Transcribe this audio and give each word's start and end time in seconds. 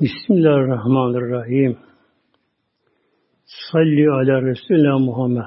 Bismillahirrahmanirrahim. 0.00 1.78
Salli 3.44 4.10
ala 4.10 4.42
Resulullah 4.42 4.98
Muhammed. 5.00 5.44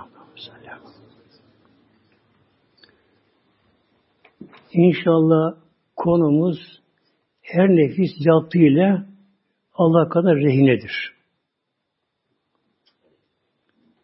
İnşallah 4.74 5.58
konumuz 5.96 6.82
her 7.42 7.70
nefis 7.70 8.12
yaptığıyla 8.20 9.06
Allah 9.74 10.10
kadar 10.10 10.36
rehinedir. 10.36 11.14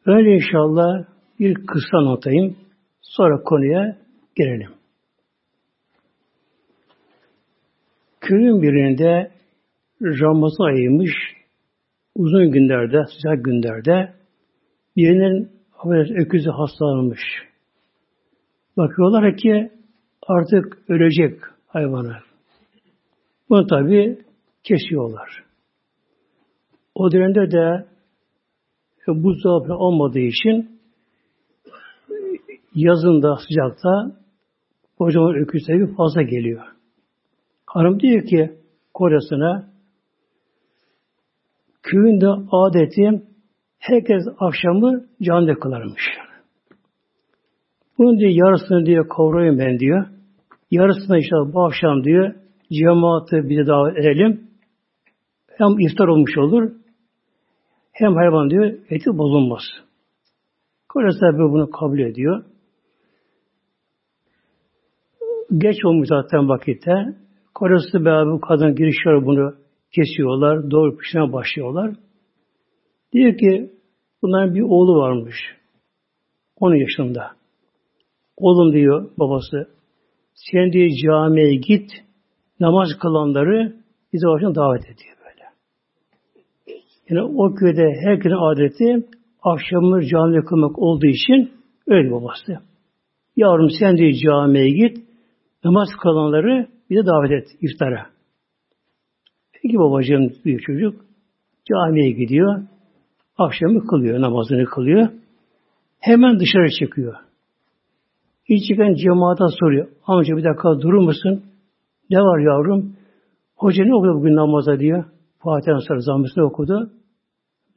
Öyle 0.06 0.36
inşallah 0.36 1.06
bir 1.40 1.54
kısa 1.54 2.02
notayım. 2.02 2.58
Sonra 3.02 3.44
konuya 3.44 3.98
girelim. 4.36 4.72
Köyün 8.20 8.62
birinde 8.62 9.39
Ramazan 10.02 10.66
ayıymış, 10.66 11.12
uzun 12.16 12.52
günlerde, 12.52 13.04
sıcak 13.06 13.46
günlerde 13.46 14.14
birinin 14.98 15.52
öküzü 16.10 16.50
hastalanmış. 16.50 17.22
Bakıyorlar 18.78 19.38
ki 19.38 19.72
artık 20.28 20.78
ölecek 20.90 21.40
hayvanı. 21.68 22.18
Bunu 23.50 23.68
tabi 23.68 24.20
kesiyorlar. 24.64 25.44
O 26.96 27.12
dönemde 27.12 27.52
de 27.52 27.86
buzdolabı 29.08 29.74
olmadığı 29.74 30.20
için 30.20 30.80
yazında 32.76 33.38
sıcakta 33.48 34.20
kocaman 34.98 35.36
öküz 35.36 35.66
tabi 35.68 35.96
fazla 35.96 36.22
geliyor. 36.22 36.66
Hanım 37.66 38.00
diyor 38.00 38.26
ki 38.26 38.52
kocasına 38.94 39.70
köyünde 41.92 42.28
adetim 42.52 43.24
herkes 43.80 44.24
akşamı 44.40 45.06
camide 45.22 45.54
kılarmış. 45.54 46.02
Bunun 47.98 48.20
diyor 48.20 48.32
yarısını 48.32 48.86
diyor 48.86 49.08
kavrayayım 49.10 49.60
ben 49.60 49.80
diyor. 49.80 50.06
Yarısını 50.72 51.20
işte 51.20 51.36
bu 51.54 51.66
akşam 51.66 52.04
diyor 52.04 52.34
cemaati 52.72 53.50
bize 53.50 53.68
davet 53.68 53.98
edelim. 53.98 54.50
Hem 55.48 55.80
iftar 55.80 56.08
olmuş 56.08 56.38
olur 56.38 56.72
hem 57.92 58.16
hayvan 58.16 58.50
diyor 58.50 58.66
eti 58.90 59.18
bozulmaz. 59.18 59.64
Tabi 60.94 61.38
bunu 61.38 61.70
kabul 61.70 62.00
ediyor. 62.00 62.44
Geç 65.58 65.86
olmuş 65.86 66.08
zaten 66.08 66.50
vakitte. 66.50 66.94
Kocası 67.56 68.06
beraber 68.06 68.34
bu 68.34 68.40
kadın 68.42 68.76
girişiyor 68.76 69.26
bunu 69.26 69.56
kesiyorlar. 69.96 70.72
Doğru 70.72 70.98
pişirmeye 70.98 71.34
başlıyorlar. 71.34 71.96
Diyor 73.14 73.38
ki 73.38 73.72
bunların 74.22 74.56
bir 74.56 74.62
oğlu 74.62 74.96
varmış. 75.00 75.36
10 76.60 76.76
yaşında. 76.76 77.32
Oğlum 78.38 78.74
diyor 78.74 79.12
babası. 79.18 79.68
Sen 80.34 80.72
diyor 80.72 80.90
camiye 81.04 81.56
git. 81.56 81.92
Namaz 82.60 82.90
kılanları 83.02 83.76
bize 84.14 84.28
başına 84.28 84.56
davet 84.56 84.84
ediyor 84.84 85.16
böyle. 85.26 85.46
Yani 87.10 87.22
o 87.38 87.56
köyde 87.56 87.86
herkesin 88.04 88.36
adeti 88.36 89.08
akşamları 89.44 90.06
camiye 90.06 90.42
kılmak 90.42 90.80
olduğu 90.80 91.08
için 91.08 91.52
öyle 91.88 92.12
babası. 92.12 92.60
Yavrum 93.36 93.70
sen 93.80 93.98
diyor 93.98 94.12
camiye 94.12 94.70
git. 94.70 94.98
Namaz 95.64 95.90
kılanları 96.02 96.68
bize 96.90 97.06
davet 97.06 97.32
et 97.32 97.48
iftara. 97.62 98.19
Peki 99.62 99.78
babacığım 99.78 100.32
büyük 100.46 100.62
çocuk 100.62 101.06
camiye 101.70 102.12
gidiyor. 102.12 102.64
Akşamı 103.38 103.88
kılıyor, 103.88 104.22
namazını 104.22 104.66
kılıyor. 104.66 105.10
Hemen 106.00 106.40
dışarı 106.40 106.70
çıkıyor. 106.80 107.16
İlk 108.48 108.64
çıkan 108.68 108.94
cemaata 108.94 109.48
soruyor. 109.60 109.88
Amca 110.06 110.38
bir 110.38 110.44
dakika 110.44 110.82
durur 110.82 111.02
musun? 111.02 111.44
Ne 112.10 112.18
var 112.18 112.40
yavrum? 112.40 112.96
Hoca 113.56 113.84
ne 113.84 113.96
okudu 113.96 114.20
bugün 114.20 114.36
namaza 114.36 114.80
diyor. 114.80 115.04
Fatiha'nın 115.40 115.80
sonra 115.80 116.00
zahmetini 116.00 116.44
okudu. 116.44 116.92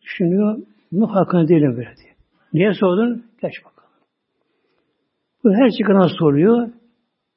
Düşünüyor. 0.02 0.58
Bunun 0.92 1.06
hakkında 1.06 1.48
değilim 1.48 1.70
böyle 1.70 1.96
diyor. 1.96 2.14
Niye 2.52 2.72
sordun? 2.74 3.24
Geç 3.42 3.52
bakalım. 3.64 3.90
Bu 5.44 5.50
her 5.54 5.70
çıkana 5.70 6.08
soruyor. 6.18 6.68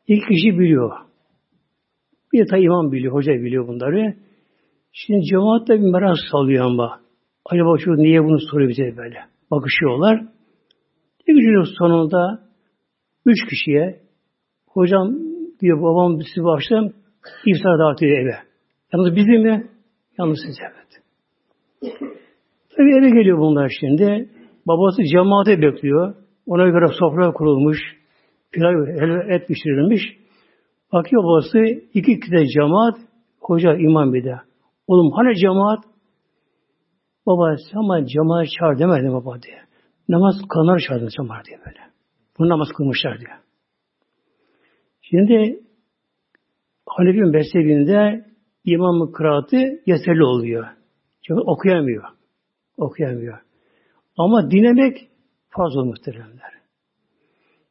İlk 0.08 0.28
kişi 0.28 0.60
biliyor. 0.60 0.92
Bir 2.34 2.50
de 2.50 2.60
imam 2.60 2.92
biliyor, 2.92 3.14
hoca 3.14 3.34
biliyor 3.34 3.68
bunları. 3.68 4.16
Şimdi 4.98 5.26
cemaat 5.26 5.68
de 5.68 5.74
bir 5.74 5.92
merak 5.92 6.16
salıyor 6.32 6.66
ama. 6.66 7.00
Acaba 7.46 7.78
şu 7.78 7.98
niye 7.98 8.24
bunu 8.24 8.40
soruyor 8.40 8.70
bize 8.70 8.98
böyle? 8.98 9.18
Bakışıyorlar. 9.52 10.22
Bir 11.28 11.34
günün 11.34 11.64
sonunda 11.78 12.40
üç 13.26 13.50
kişiye 13.50 14.00
hocam 14.68 15.16
diyor 15.62 15.82
babam 15.82 16.22
sizi 16.22 16.46
baştan 16.46 16.92
iftar 17.46 17.80
davet 17.80 18.04
ediyor 18.04 18.20
eve. 18.20 18.36
Yalnız 18.94 19.16
bizi 19.16 19.32
mi? 19.32 19.68
Yalnız 20.20 20.40
siz 20.46 20.58
evet. 20.62 21.04
Tabi 22.78 22.90
eve 22.98 23.10
geliyor 23.10 23.38
bunlar 23.38 23.72
şimdi. 23.80 24.30
Babası 24.68 25.04
cemaate 25.04 25.62
bekliyor. 25.62 26.16
Ona 26.48 26.70
göre 26.70 26.88
sofra 27.00 27.32
kurulmuş. 27.34 27.80
Pilav 28.52 28.88
et 29.30 29.48
pişirilmiş. 29.48 30.02
Bakıyor 30.94 31.24
babası 31.24 31.60
iki 31.94 32.20
kişi 32.20 32.48
cemaat, 32.48 32.98
koca 33.42 33.76
imam 33.76 34.14
bir 34.14 34.24
de. 34.24 34.36
Oğlum 34.88 35.12
hani 35.12 35.36
cemaat? 35.36 35.84
Baba 37.26 37.56
ama 37.76 38.06
cemaat 38.06 38.48
çağır 38.60 38.80
demedi 38.80 39.14
baba 39.14 39.42
diye. 39.42 39.60
Namaz 40.10 40.36
kılanlar 40.50 40.80
çağırdı 40.88 41.10
cemaat 41.18 41.46
diye 41.46 41.60
böyle. 41.66 41.80
Bu 42.40 42.50
namaz 42.50 42.68
kılmışlar 42.78 43.20
diyor. 43.20 43.38
Şimdi 45.02 45.66
Hanefi 46.86 47.20
mezhebinde 47.20 48.26
imamın 48.66 49.12
kıraatı 49.12 49.58
yeterli 49.86 50.24
oluyor. 50.24 50.68
Çünkü 51.28 51.42
okuyamıyor. 51.42 52.04
Okuyamıyor. 52.78 53.40
Ama 54.18 54.52
dinlemek 54.52 54.98
fazla 55.50 55.86
muhteremler. 55.86 56.56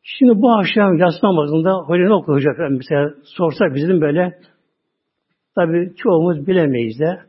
Şimdi 0.02 0.42
bu 0.42 0.50
akşam 0.50 0.98
yatsı 0.98 1.26
namazında 1.26 1.74
hoca 1.74 2.02
ne 2.04 2.14
okuyacak? 2.14 2.56
Mesela 2.70 3.14
sorsak 3.24 3.74
bizim 3.74 4.00
böyle 4.00 4.38
tabi 5.54 5.94
çoğumuz 5.96 6.46
bilemeyiz 6.46 7.00
de 7.00 7.20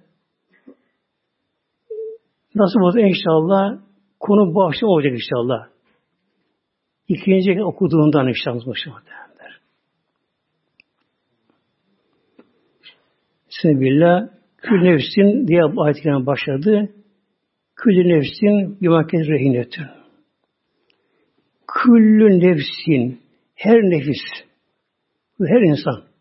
nasıl 2.56 2.80
olsa 2.80 3.00
inşallah 3.00 3.80
konu 4.20 4.54
bu 4.54 4.64
akşam 4.64 4.90
olacak 4.90 5.14
inşallah. 5.14 5.68
İkinci 7.08 7.64
okuduğundan 7.64 8.28
inşallah 8.28 8.66
derler. 9.06 9.60
Bismillah. 13.50 14.28
Kül 14.58 14.82
nefsin 14.82 15.48
diye 15.48 15.62
ayet 15.78 16.06
başladı. 16.26 16.90
Kül 17.76 18.06
nefsin 18.06 18.82
bir 18.82 18.88
maket 18.88 19.28
rehinetün. 19.28 19.86
Küllü 21.68 22.40
nefsin, 22.40 23.22
her 23.56 23.82
nefis, 23.82 24.22
her 25.40 25.62
insan 25.62 26.15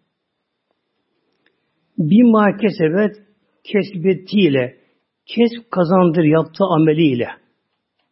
bir 1.99 2.23
ma 2.23 2.57
kesebet 2.57 3.17
kesbetiyle 3.65 4.77
kesb 5.27 5.71
kazandır 5.71 6.25
yaptığı 6.25 6.65
ameliyle 6.65 7.29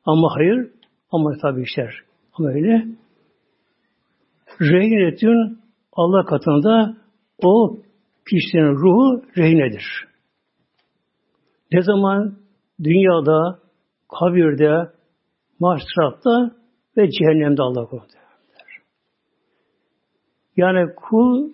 ama 0.04 0.28
hayır 0.34 0.70
ama 1.10 1.30
tabi 1.42 1.62
işler 1.62 1.94
ama 2.32 2.48
öyle 2.48 2.86
rehinetün 4.60 5.58
Allah 5.92 6.24
katında 6.24 6.96
o 7.42 7.76
kişinin 8.30 8.74
ruhu 8.76 9.22
rehinedir. 9.36 9.84
Ne 11.72 11.82
zaman 11.82 12.38
dünyada, 12.84 13.58
kabirde, 14.08 14.90
mahşeratta 15.60 16.56
ve 16.96 17.10
cehennemde 17.10 17.62
Allah 17.62 17.86
korudu. 17.86 18.12
Yani 20.56 20.94
kul 20.96 21.50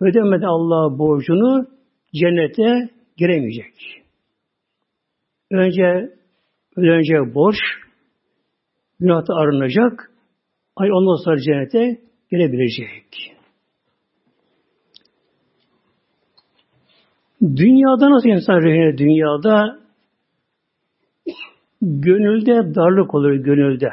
ödemeden 0.00 0.46
Allah 0.46 0.98
borcunu 0.98 1.66
cennete 2.14 2.90
giremeyecek. 3.16 3.74
Önce 5.50 6.12
ödenecek 6.76 7.34
borç, 7.34 7.56
günahta 9.00 9.34
arınacak, 9.34 10.10
ay 10.76 10.92
ondan 10.92 11.24
sonra 11.24 11.36
cennete 11.36 12.00
girebilecek. 12.30 13.34
Dünyada 17.42 18.10
nasıl 18.10 18.28
insan 18.28 18.62
rehine 18.62 18.98
dünyada 18.98 19.78
gönülde 21.82 22.74
darlık 22.74 23.14
olur 23.14 23.32
gönülde 23.32 23.88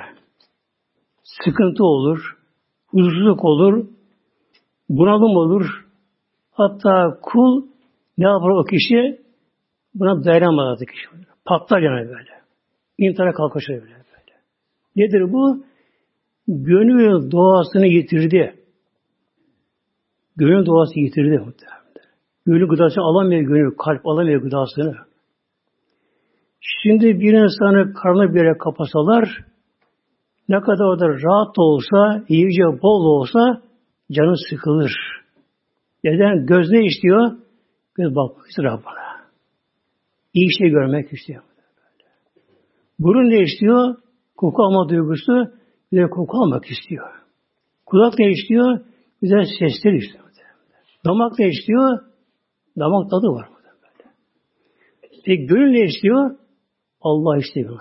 sıkıntı 1.24 1.84
olur, 1.84 2.38
huzursuzluk 2.88 3.46
olur, 3.46 3.88
bunalım 4.90 5.38
olur. 5.38 5.85
Hatta 6.56 7.18
kul 7.22 7.66
ne 8.18 8.28
yapar 8.28 8.50
o 8.50 8.64
kişi? 8.64 9.22
Buna 9.96 10.24
dayanamadı 10.24 10.86
kişi. 10.86 11.08
Patlar 11.46 11.80
yani 11.80 12.08
böyle. 12.08 12.30
İntihara 12.98 13.34
kalkışır 13.34 13.74
böyle. 13.74 13.84
böyle. 13.84 14.36
Nedir 14.96 15.34
bu? 15.34 15.64
Gönül 16.48 17.32
doğasını 17.32 17.88
yitirdi. 17.88 18.56
Gönül 20.38 20.66
doğası 20.66 21.00
yitirdi 21.00 21.38
muhtemelen. 21.38 21.76
Gönül 22.46 22.68
gıdası 22.68 23.02
alamıyor 23.02 23.42
gönül, 23.42 23.76
kalp 23.78 24.08
alamıyor 24.08 24.42
gıdasını. 24.42 24.96
Şimdi 26.60 27.20
bir 27.20 27.34
insanı 27.34 27.94
karnı 27.94 28.34
bir 28.34 28.40
yere 28.40 28.58
kapasalar, 28.58 29.46
ne 30.50 30.60
kadar 30.60 30.86
orada 30.86 31.08
rahat 31.08 31.60
olsa, 31.60 32.24
iyice 32.30 32.64
bol 32.64 33.20
olsa 33.20 33.62
canı 34.12 34.36
sıkılır. 34.50 35.25
Neden? 36.06 36.46
Göz 36.46 36.70
ne 36.72 36.86
istiyor? 36.86 37.32
Göz 37.96 38.16
bakmak 38.16 38.48
istiyor 38.48 38.84
bana. 38.86 39.26
İyi 40.34 40.58
şey 40.58 40.70
görmek 40.70 41.14
istiyor. 41.14 41.44
Burun 43.00 43.30
ne 43.30 43.44
istiyor? 43.44 43.96
Koku 44.38 44.64
alma 44.64 44.90
duygusu, 44.90 45.52
bir 45.92 45.98
de 45.98 46.10
koku 46.10 46.38
almak 46.38 46.66
istiyor. 46.72 47.10
Kulak 47.86 48.20
ne 48.20 48.32
istiyor? 48.32 48.80
Güzel 49.22 49.46
sesler 49.60 49.94
istiyor. 49.94 50.26
Damak 51.06 51.40
ne 51.40 51.48
istiyor? 51.48 52.00
Damak 52.80 53.10
tadı 53.10 53.28
var. 53.28 53.50
Peki 55.26 55.46
gönül 55.46 55.72
ne 55.72 55.86
istiyor? 55.86 56.36
Allah 57.02 57.38
istiyor. 57.38 57.80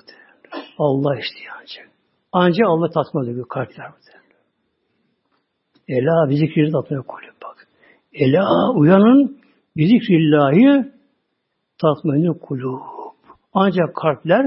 Allah 0.78 1.18
istiyor 1.18 1.54
ancak. 1.60 1.90
Ancak 2.32 2.66
Allah 2.68 2.90
tatmin 2.90 3.32
ediyor 3.32 3.48
kalpler. 3.48 3.86
Ela 5.88 6.30
bir 6.30 6.34
zikri 6.34 6.72
tatmin 6.72 7.02
kulüp. 7.02 7.33
Ela 8.14 8.72
uyanın 8.74 9.38
bir 9.76 9.86
zikrillahi 9.86 10.92
tatmin 11.80 12.34
kulüp. 12.34 12.80
Ancak 13.52 13.96
kalpler 13.96 14.44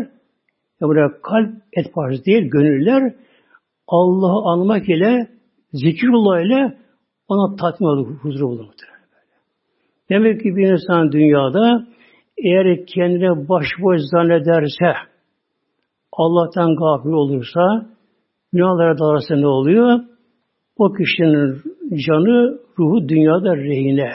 ya 0.81 0.87
buraya 0.87 1.21
kalp 1.21 1.49
et 1.73 1.93
parçası 1.93 2.25
değil, 2.25 2.49
gönüller 2.49 3.15
Allah'ı 3.87 4.51
anmak 4.51 4.89
ile 4.89 5.27
zikrullah 5.73 6.41
ile 6.41 6.77
ona 7.27 7.55
tatmin 7.55 7.87
olur, 7.87 8.15
huzur 8.15 8.41
bulur. 8.41 8.65
Demek 10.09 10.41
ki 10.41 10.55
bir 10.55 10.71
insan 10.71 11.11
dünyada 11.11 11.87
eğer 12.37 12.85
kendine 12.85 13.49
başboş 13.49 14.01
zannederse, 14.11 14.93
Allah'tan 16.11 16.75
gafil 16.75 17.09
olursa, 17.09 17.89
günahlara 18.53 18.97
dalarsa 18.97 19.35
ne 19.35 19.47
oluyor? 19.47 19.99
O 20.77 20.93
kişinin 20.93 21.61
canı, 22.07 22.59
ruhu 22.79 23.09
dünyada 23.09 23.57
rehine. 23.57 24.11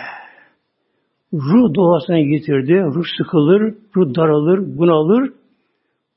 Ruh 1.33 1.75
doğasına 1.75 2.21
getirdi, 2.21 2.73
ruh 2.95 3.05
sıkılır, 3.19 3.75
ruh 3.97 4.15
daralır, 4.15 4.79
bunalır, 4.79 5.33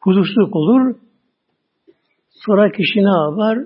huzursuzluk 0.02 0.56
olur. 0.56 0.96
Sonra 2.30 2.72
kişi 2.72 3.00
ne 3.00 3.18
yapar? 3.24 3.58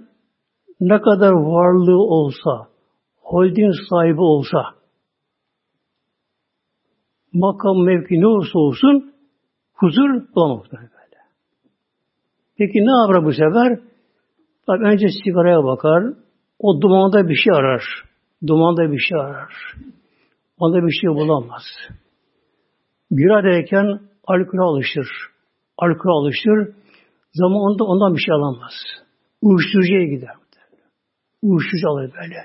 Ne 0.79 1.01
kadar 1.01 1.31
varlığı 1.31 2.01
olsa, 2.01 2.67
holding 3.21 3.73
sahibi 3.89 4.21
olsa, 4.21 4.59
makam 7.33 7.85
mevki 7.85 8.21
ne 8.21 8.27
olursa 8.27 8.59
olsun 8.59 9.13
huzur 9.73 10.35
bulamaz 10.35 10.65
böyle. 10.71 10.89
Peki 12.57 12.79
ne 12.79 13.01
yapar 13.01 13.25
bu 13.25 13.31
sefer? 13.31 13.79
Tabii 14.67 14.83
önce 14.83 15.07
sigaraya 15.23 15.63
bakar. 15.63 16.03
O 16.59 16.81
dumanda 16.81 17.29
bir 17.29 17.35
şey 17.35 17.53
arar. 17.53 17.83
Dumanda 18.47 18.91
bir 18.91 18.99
şey 18.99 19.19
arar. 19.19 19.53
Onda 20.57 20.87
bir 20.87 20.91
şey 20.91 21.09
bulamaz. 21.09 21.63
Bir 23.11 23.29
derken 23.29 23.99
alkol 24.27 24.59
alışır. 24.59 25.07
Alkol 25.77 26.23
alışır. 26.23 26.75
Zaman 27.33 27.59
onda 27.59 27.83
ondan 27.83 28.15
bir 28.15 28.21
şey 28.21 28.35
alamaz. 28.35 28.73
Uyuşturucuya 29.41 30.03
gider. 30.03 30.35
Uyuşturucu 31.41 31.89
alır 31.89 32.11
böyle. 32.21 32.35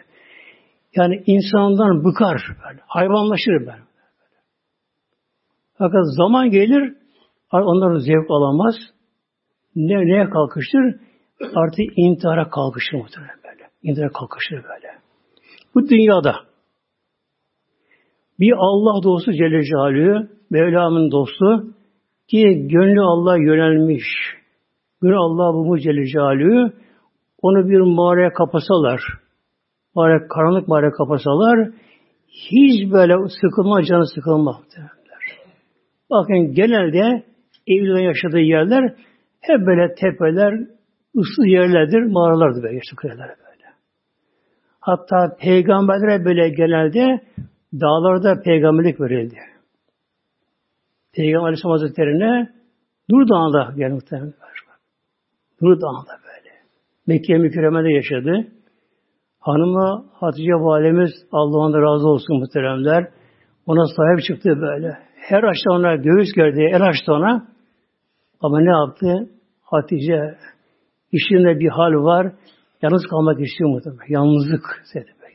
Yani 0.96 1.22
insandan 1.26 2.04
bıkar 2.04 2.42
böyle. 2.64 2.80
Hayvanlaşır 2.86 3.52
böyle. 3.52 3.84
Fakat 5.78 6.04
zaman 6.16 6.50
gelir 6.50 6.96
onların 7.52 7.98
zevk 7.98 8.30
alamaz. 8.30 8.74
Ne, 9.76 10.06
neye 10.06 10.30
kalkıştır? 10.30 11.00
Artık 11.54 11.86
intihara 11.96 12.50
kalkışır 12.50 12.96
muhtemelen 12.96 13.43
İntihara 13.84 14.08
kalkışır 14.08 14.56
böyle. 14.56 14.88
Bu 15.74 15.88
dünyada 15.88 16.34
bir 18.40 18.52
Allah 18.56 19.02
dostu 19.02 19.32
Celle 19.32 19.62
Celaluhu, 19.62 20.28
Mevlam'ın 20.50 21.10
dostu 21.10 21.74
ki 22.28 22.68
gönlü 22.68 23.00
Allah 23.00 23.36
yönelmiş. 23.36 24.04
Gönlü 25.02 25.16
Allah 25.16 25.54
bu 25.54 25.78
Celle 25.78 26.06
Celaluhu 26.06 26.72
onu 27.42 27.68
bir 27.68 27.80
mağaraya 27.80 28.32
kapasalar, 28.32 29.00
mağaraya, 29.94 30.28
karanlık 30.28 30.68
mağaraya 30.68 30.90
kapasalar 30.90 31.70
hiç 32.28 32.92
böyle 32.92 33.14
sıkılma, 33.40 33.82
canı 33.82 34.06
sıkılmaz. 34.06 34.56
Bakın 36.10 36.52
genelde 36.54 37.24
evlilerin 37.66 38.04
yaşadığı 38.04 38.40
yerler 38.40 38.94
hep 39.40 39.66
böyle 39.66 39.94
tepeler, 39.94 40.54
ıssız 41.16 41.46
yerlerdir, 41.46 42.02
mağaralardır 42.02 42.62
böyle 42.62 42.80
böyle. 43.02 43.43
Hatta 44.84 45.36
peygamberlere 45.40 46.24
böyle 46.24 46.48
genelde 46.48 47.20
dağlarda 47.74 48.42
peygamberlik 48.42 49.00
verildi. 49.00 49.36
Peygamber 51.12 51.46
Aleyhisselam 51.46 51.72
Hazretleri'ne 51.72 52.52
Nur 53.10 53.28
Dağı'nda 53.28 53.72
geldi 53.76 53.94
muhtemelen. 53.94 54.34
Nur 55.60 55.80
Dağı'nda 55.80 56.14
böyle. 56.24 56.50
Mekke 57.06 57.38
mükerremede 57.38 57.92
yaşadı. 57.92 58.46
Hanımı 59.40 60.04
Hatice 60.12 60.52
Valimiz 60.52 61.12
Allah'ın 61.32 61.72
da 61.72 61.78
razı 61.82 62.08
olsun 62.08 62.38
muhteremler. 62.38 63.08
Ona 63.66 63.86
sahip 63.96 64.24
çıktı 64.26 64.60
böyle. 64.60 64.98
Her 65.16 65.42
açtı 65.42 65.70
ona 65.70 65.96
göğüs 65.96 66.32
gerdi, 66.36 66.60
el 66.60 66.82
açtı 66.82 67.12
ona. 67.12 67.46
Ama 68.40 68.60
ne 68.60 68.70
yaptı? 68.70 69.30
Hatice 69.62 70.38
işinde 71.12 71.60
bir 71.60 71.68
hal 71.68 71.92
var. 71.92 72.32
Yalnız 72.84 73.06
kalmak 73.10 73.40
istiyor 73.40 73.70
muhtemelen. 73.70 74.06
Yalnızlık. 74.08 74.84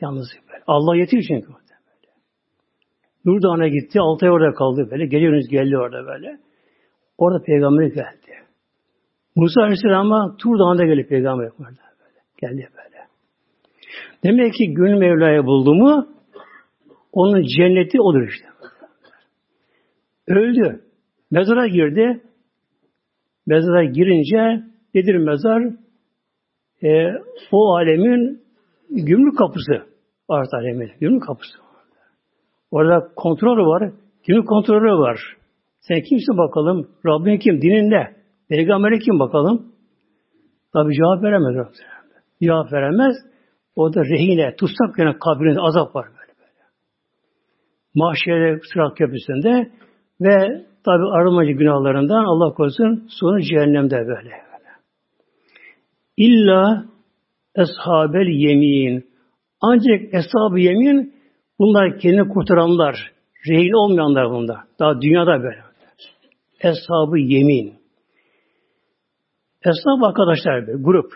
Yalnızlık. 0.00 0.42
Allah 0.66 0.96
yetiyor 0.96 1.22
çünkü 1.28 1.48
muhtemelen. 1.48 1.80
Nur 3.24 3.42
Dağı'na 3.42 3.68
gitti. 3.68 4.00
Altı 4.00 4.26
ay 4.26 4.32
orada 4.32 4.54
kaldı 4.54 4.88
böyle. 4.90 5.06
Geliyoruz 5.06 5.48
geldi 5.48 5.78
orada 5.78 6.06
böyle. 6.06 6.38
Orada 7.18 7.42
peygamber 7.42 7.86
geldi. 7.86 8.32
Musa 9.36 9.60
Aleyhisselam'a 9.60 10.36
Tur 10.36 10.58
Dağı'nda 10.58 10.84
gelip 10.84 11.08
peygamber 11.08 11.50
böyle. 11.58 11.76
Geldi 12.42 12.68
böyle. 12.76 13.06
Demek 14.24 14.54
ki 14.54 14.74
gönül 14.74 14.98
Mevla'yı 14.98 15.44
buldu 15.44 15.74
mu 15.74 16.08
onun 17.12 17.42
cenneti 17.42 18.00
olur 18.00 18.28
işte. 18.28 18.46
Öldü. 20.26 20.80
Mezara 21.30 21.66
girdi. 21.66 22.20
Mezara 23.46 23.84
girince 23.84 24.64
nedir 24.94 25.16
mezar? 25.16 25.62
E, 26.82 26.88
o 27.52 27.74
alemin 27.74 28.42
gümrük 28.90 29.38
kapısı. 29.38 29.72
Ahiret 30.28 30.54
alemin 30.54 30.90
gümrük 31.00 31.22
kapısı. 31.22 31.58
Orada 32.70 33.08
kontrol 33.16 33.66
var. 33.66 33.92
Gümrük 34.26 34.48
kontrolü 34.48 34.92
var. 34.92 35.20
Sen 35.80 36.00
kimsin 36.02 36.38
bakalım? 36.38 36.88
Rabbin 37.06 37.38
kim? 37.38 37.62
Dinin 37.62 37.90
ne? 37.90 38.14
Peygamberi 38.48 38.98
kim 38.98 39.18
bakalım? 39.18 39.72
Tabi 40.72 40.94
cevap 40.94 41.22
veremez. 41.22 41.66
Cevap 42.42 42.72
veremez. 42.72 43.16
O 43.76 43.94
da 43.94 44.04
rehine, 44.04 44.56
tutsak 44.56 44.98
yine 44.98 45.12
kabrinde 45.18 45.60
azap 45.60 45.96
var 45.96 46.06
böyle 46.06 46.32
böyle. 46.38 46.60
Mahşerde 47.94 48.60
sırat 48.72 48.98
köprüsünde 48.98 49.70
ve 50.20 50.36
tabi 50.84 51.02
arınmacı 51.18 51.52
günahlarından 51.52 52.24
Allah 52.24 52.54
korusun 52.54 53.06
sonu 53.08 53.40
cehennemde 53.40 53.96
böyle. 53.96 54.49
Böyle. 56.20 56.26
İlla 56.26 56.84
eshabel 57.54 58.28
yemin. 58.28 59.10
Ancak 59.60 60.14
eshab-ı 60.14 60.60
yemin 60.60 61.14
bunlar 61.58 61.98
kendini 61.98 62.28
kurtaranlar. 62.28 62.96
Rehin 63.48 63.72
olmayanlar 63.72 64.30
bunlar. 64.30 64.60
Daha 64.78 65.00
dünyada 65.00 65.42
böyle. 65.42 65.62
Eshab-ı 66.60 67.18
yemin. 67.18 67.74
Eshab 69.64 70.02
arkadaşlar 70.02 70.66
böyle, 70.66 70.82
grup. 70.82 71.12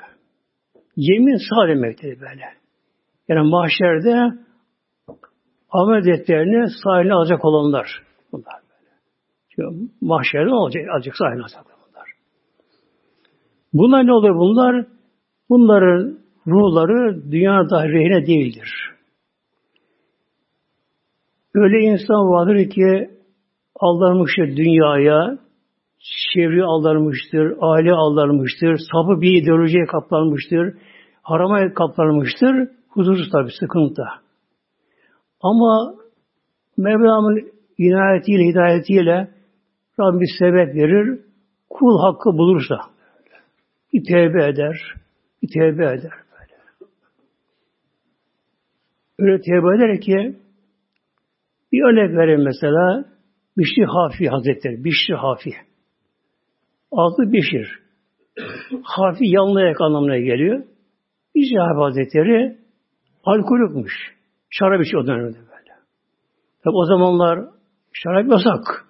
Yemin 0.97 1.37
sağ 1.51 1.69
demektir 1.69 2.21
böyle. 2.21 2.45
Yani 3.29 3.51
mahşerde 3.51 4.39
amel 5.71 6.05
defterini 6.05 6.71
sahiline 6.85 7.15
alacak 7.15 7.45
olanlar. 7.45 8.03
Bunlar. 8.33 8.65
Mahşerde 10.01 10.51
olacak? 10.51 10.85
Azıcık 10.97 11.17
sahne 11.17 11.43
bunlar. 11.43 11.74
Bunlar 13.75 14.07
ne 14.07 14.13
oluyor 14.13 14.35
bunlar? 14.35 14.87
Bunların 15.49 16.19
ruhları 16.47 17.33
dünyada 17.33 17.89
rehine 17.89 18.27
değildir. 18.27 18.69
Öyle 21.55 21.79
insan 21.79 22.31
vardır 22.31 22.71
ki 22.71 23.11
aldanmıştır 23.81 24.57
dünyaya, 24.57 25.39
çevre 26.35 26.65
aldanmıştır, 26.65 27.57
aile 27.61 27.93
aldanmıştır, 27.93 28.79
sapı 28.93 29.21
bir 29.21 29.43
ideolojiye 29.43 29.87
kaplanmıştır, 29.87 30.75
harama 31.23 31.75
kaplanmıştır, 31.75 32.69
huzursuz 32.89 33.31
tabi, 33.31 33.51
sıkıntı. 33.61 34.03
Ama 35.41 35.95
Mevlam'ın 36.77 37.51
inayetiyle, 37.79 38.45
hidayetiyle 38.45 39.29
Rabbim 40.01 40.21
bir 40.21 40.31
sebep 40.39 40.75
verir, 40.75 41.21
kul 41.71 41.99
hakkı 41.99 42.31
bulursa 42.39 42.94
bir 43.95 44.05
tevbe 44.05 44.49
eder, 44.49 44.95
bir 45.43 45.49
tevbe 45.49 45.85
eder. 45.85 46.13
Böyle. 46.33 46.55
Öyle 49.19 49.41
tevbe 49.41 49.77
eder 49.77 50.01
ki 50.01 50.37
bir 51.73 51.83
örnek 51.83 52.17
vereyim 52.17 52.45
mesela 52.45 53.05
Bişri 53.59 53.85
Hafi 53.85 54.29
Hazretleri, 54.29 54.85
Bişri 54.85 55.15
Hafi. 55.15 55.51
Adı 56.93 57.33
Bişir. 57.33 57.79
Hafi 58.83 59.25
yanlayak 59.27 59.81
anlamına 59.81 60.19
geliyor. 60.19 60.65
Bişri 61.35 61.59
Hafi 61.59 61.81
Hazretleri 61.81 62.59
alkolükmüş. 63.25 63.93
Şarap 64.51 64.85
içiyor 64.85 65.03
o 65.03 65.07
dönemde 65.07 65.39
böyle. 65.39 65.73
Tabi 66.65 66.75
o 66.75 66.85
zamanlar 66.85 67.49
şarap 67.93 68.31
yasak. 68.31 68.87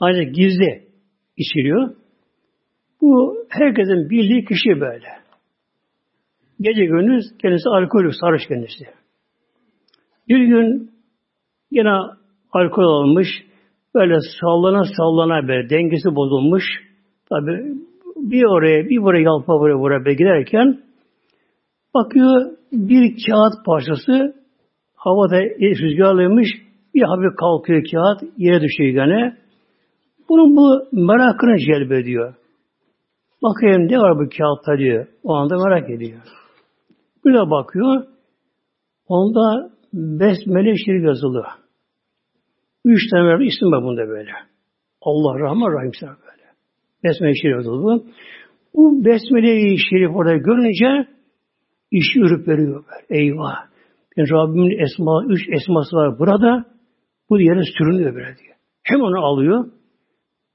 Ancak 0.00 0.34
gizli 0.34 0.88
içiliyor. 1.36 2.01
Bu 3.02 3.36
herkesin 3.48 4.10
bildiği 4.10 4.44
kişi 4.44 4.80
böyle. 4.80 5.06
Gece 6.60 6.84
gündüz 6.84 7.24
kendisi 7.42 7.68
alkolü 7.68 8.10
sarhoş 8.12 8.46
kendisi. 8.48 8.84
Bir 10.28 10.44
gün 10.44 10.90
yine 11.70 11.92
alkol 12.52 12.82
almış, 12.82 13.28
böyle 13.94 14.14
sallana 14.40 14.84
sallana 14.96 15.48
böyle 15.48 15.70
dengesi 15.70 16.16
bozulmuş. 16.16 16.64
Tabi 17.28 17.82
bir 18.16 18.44
oraya 18.44 18.88
bir 18.88 19.02
buraya 19.02 19.22
yalpa 19.22 19.52
buraya 19.60 19.78
buraya 19.80 20.12
giderken 20.12 20.80
bakıyor 21.94 22.50
bir 22.72 23.14
kağıt 23.26 23.66
parçası 23.66 24.34
havada 24.94 25.40
rüzgarlıymış 25.40 26.48
bir 26.94 27.02
hafif 27.02 27.36
kalkıyor 27.36 27.82
kağıt 27.92 28.32
yere 28.38 28.60
düşüyor 28.60 28.90
gene. 28.90 29.36
Bunun 30.28 30.56
bu 30.56 30.84
merakını 30.92 31.58
celbediyor. 31.58 32.34
Bakayım 33.42 33.88
ne 33.88 33.98
var 33.98 34.18
bu 34.18 34.28
kağıtta 34.38 34.78
diyor. 34.78 35.06
O 35.22 35.34
anda 35.34 35.56
merak 35.56 35.90
ediyor. 35.90 36.20
Bir 37.24 37.34
de 37.34 37.50
bakıyor. 37.50 38.06
Onda 39.06 39.70
Besmele 39.92 40.76
Şerif 40.76 41.04
yazılı. 41.04 41.44
Üç 42.84 43.10
tane 43.10 43.46
isim 43.46 43.72
var 43.72 43.82
bunda 43.82 44.08
böyle. 44.08 44.30
Allah 45.02 45.40
Rahman 45.40 45.72
Rahim 45.72 45.92
sana 46.00 46.10
böyle. 46.10 46.42
Besmele 47.04 47.34
Şerif 47.34 47.54
yazılı. 47.54 48.04
Bu 48.74 49.04
Besmele-i 49.04 49.78
Şerif 49.78 50.16
orada 50.16 50.36
görünce 50.36 51.08
işi 51.90 52.20
ürüp 52.20 52.48
veriyor 52.48 52.84
böyle. 52.84 53.22
Eyvah. 53.22 53.56
Yani 54.16 54.30
Rabbimin 54.30 54.78
esma, 54.78 55.24
üç 55.28 55.48
esması 55.48 55.96
var 55.96 56.18
burada. 56.18 56.64
Bu 57.30 57.40
yere 57.40 57.62
sürünüyor 57.78 58.14
böyle 58.14 58.36
diyor. 58.38 58.54
Hem 58.82 59.00
onu 59.00 59.24
alıyor, 59.24 59.64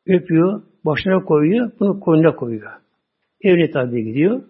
öpüyor, 0.08 0.62
başına 0.88 1.26
koyuyor, 1.26 1.72
bunu 1.80 2.00
koynuna 2.00 2.36
koyuyor. 2.36 2.72
Evine 3.42 3.72
tabi 3.72 4.04
gidiyor. 4.04 4.44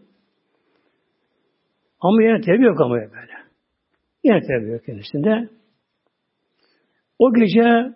Ama 2.00 2.24
yine 2.24 2.41
tevbe 2.41 2.65
yok 2.65 2.82
ama 2.82 2.96
böyle. 2.96 3.38
Yine 4.24 4.41
tevbe 4.41 4.72
yok 4.72 4.86
kendisinde. 4.86 5.50
O 7.20 7.34
gece 7.34 7.94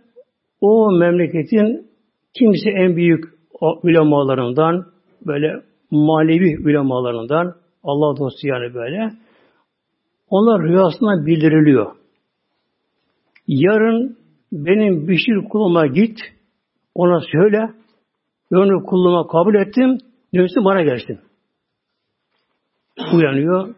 o 0.61 0.91
memleketin 0.99 1.87
kimisi 2.33 2.69
en 2.69 2.95
büyük 2.95 3.23
ulemalarından, 3.83 4.85
böyle 5.25 5.61
manevi 5.91 6.57
ulemalarından, 6.65 7.55
Allah 7.83 8.17
dostu 8.19 8.47
yani 8.47 8.73
böyle, 8.73 9.09
onlar 10.29 10.61
rüyasından 10.61 11.25
bildiriliyor. 11.25 11.95
Yarın 13.47 14.17
benim 14.51 15.07
Bişir 15.07 15.49
kuluma 15.49 15.87
git, 15.87 16.17
ona 16.95 17.19
söyle, 17.31 17.80
ben 18.51 18.55
onu 18.55 18.83
kulluğuma 18.83 19.27
kabul 19.27 19.55
ettim, 19.55 19.97
dönsün 20.35 20.65
bana 20.65 20.83
gelsin. 20.83 21.19
Uyanıyor, 23.13 23.75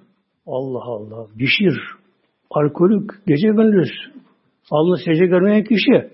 Allah 0.47 0.83
Allah, 0.83 1.27
Bişir, 1.35 1.79
alkolük, 2.49 3.11
gece 3.27 3.47
gündüz, 3.47 3.91
Allah'ın 4.71 5.05
secde 5.05 5.25
görmeyen 5.25 5.63
kişi. 5.63 6.13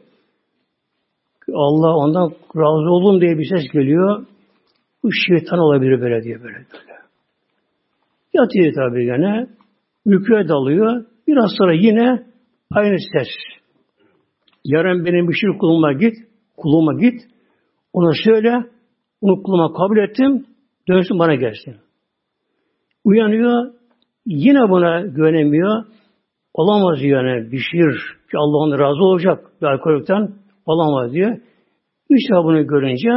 Allah 1.53 1.95
ondan 1.95 2.29
razı 2.55 2.89
oldum 2.91 3.21
diye 3.21 3.37
bir 3.37 3.45
ses 3.45 3.71
geliyor. 3.73 4.25
Bu 5.03 5.09
şeytan 5.27 5.59
olabilir 5.59 6.01
böyle 6.01 6.23
diye 6.23 6.35
böyle 6.35 6.55
böyle. 6.55 6.99
Yatıyor 8.33 8.73
tabi 8.73 9.05
gene. 9.05 9.47
Uykuya 10.05 10.47
dalıyor. 10.47 11.05
Biraz 11.27 11.51
sonra 11.57 11.73
yine 11.73 12.23
aynı 12.71 12.97
ses. 12.99 13.27
Yarın 14.65 15.05
benim 15.05 15.27
bir 15.27 15.33
şey 15.33 15.49
kuluma 15.59 15.93
git. 15.93 16.13
Kuluma 16.57 16.93
git. 17.01 17.21
Ona 17.93 18.11
söyle. 18.25 18.65
Onu 19.21 19.73
kabul 19.73 19.97
ettim. 19.97 20.45
Dönsün 20.87 21.19
bana 21.19 21.35
gelsin. 21.35 21.75
Uyanıyor. 23.03 23.73
Yine 24.25 24.69
buna 24.69 25.01
güvenemiyor. 25.01 25.85
Olamaz 26.53 26.99
diyor 26.99 27.25
yani 27.25 27.51
bir 27.51 27.57
şiir 27.71 28.19
ki 28.31 28.37
Allah 28.37 28.57
onu 28.57 28.79
razı 28.79 29.03
olacak 29.03 29.51
bir 29.61 29.67
alkolikten 29.67 30.33
olamaz 30.65 31.13
diyor. 31.13 31.37
Üç 32.09 32.21
bunu 32.31 32.67
görünce 32.67 33.09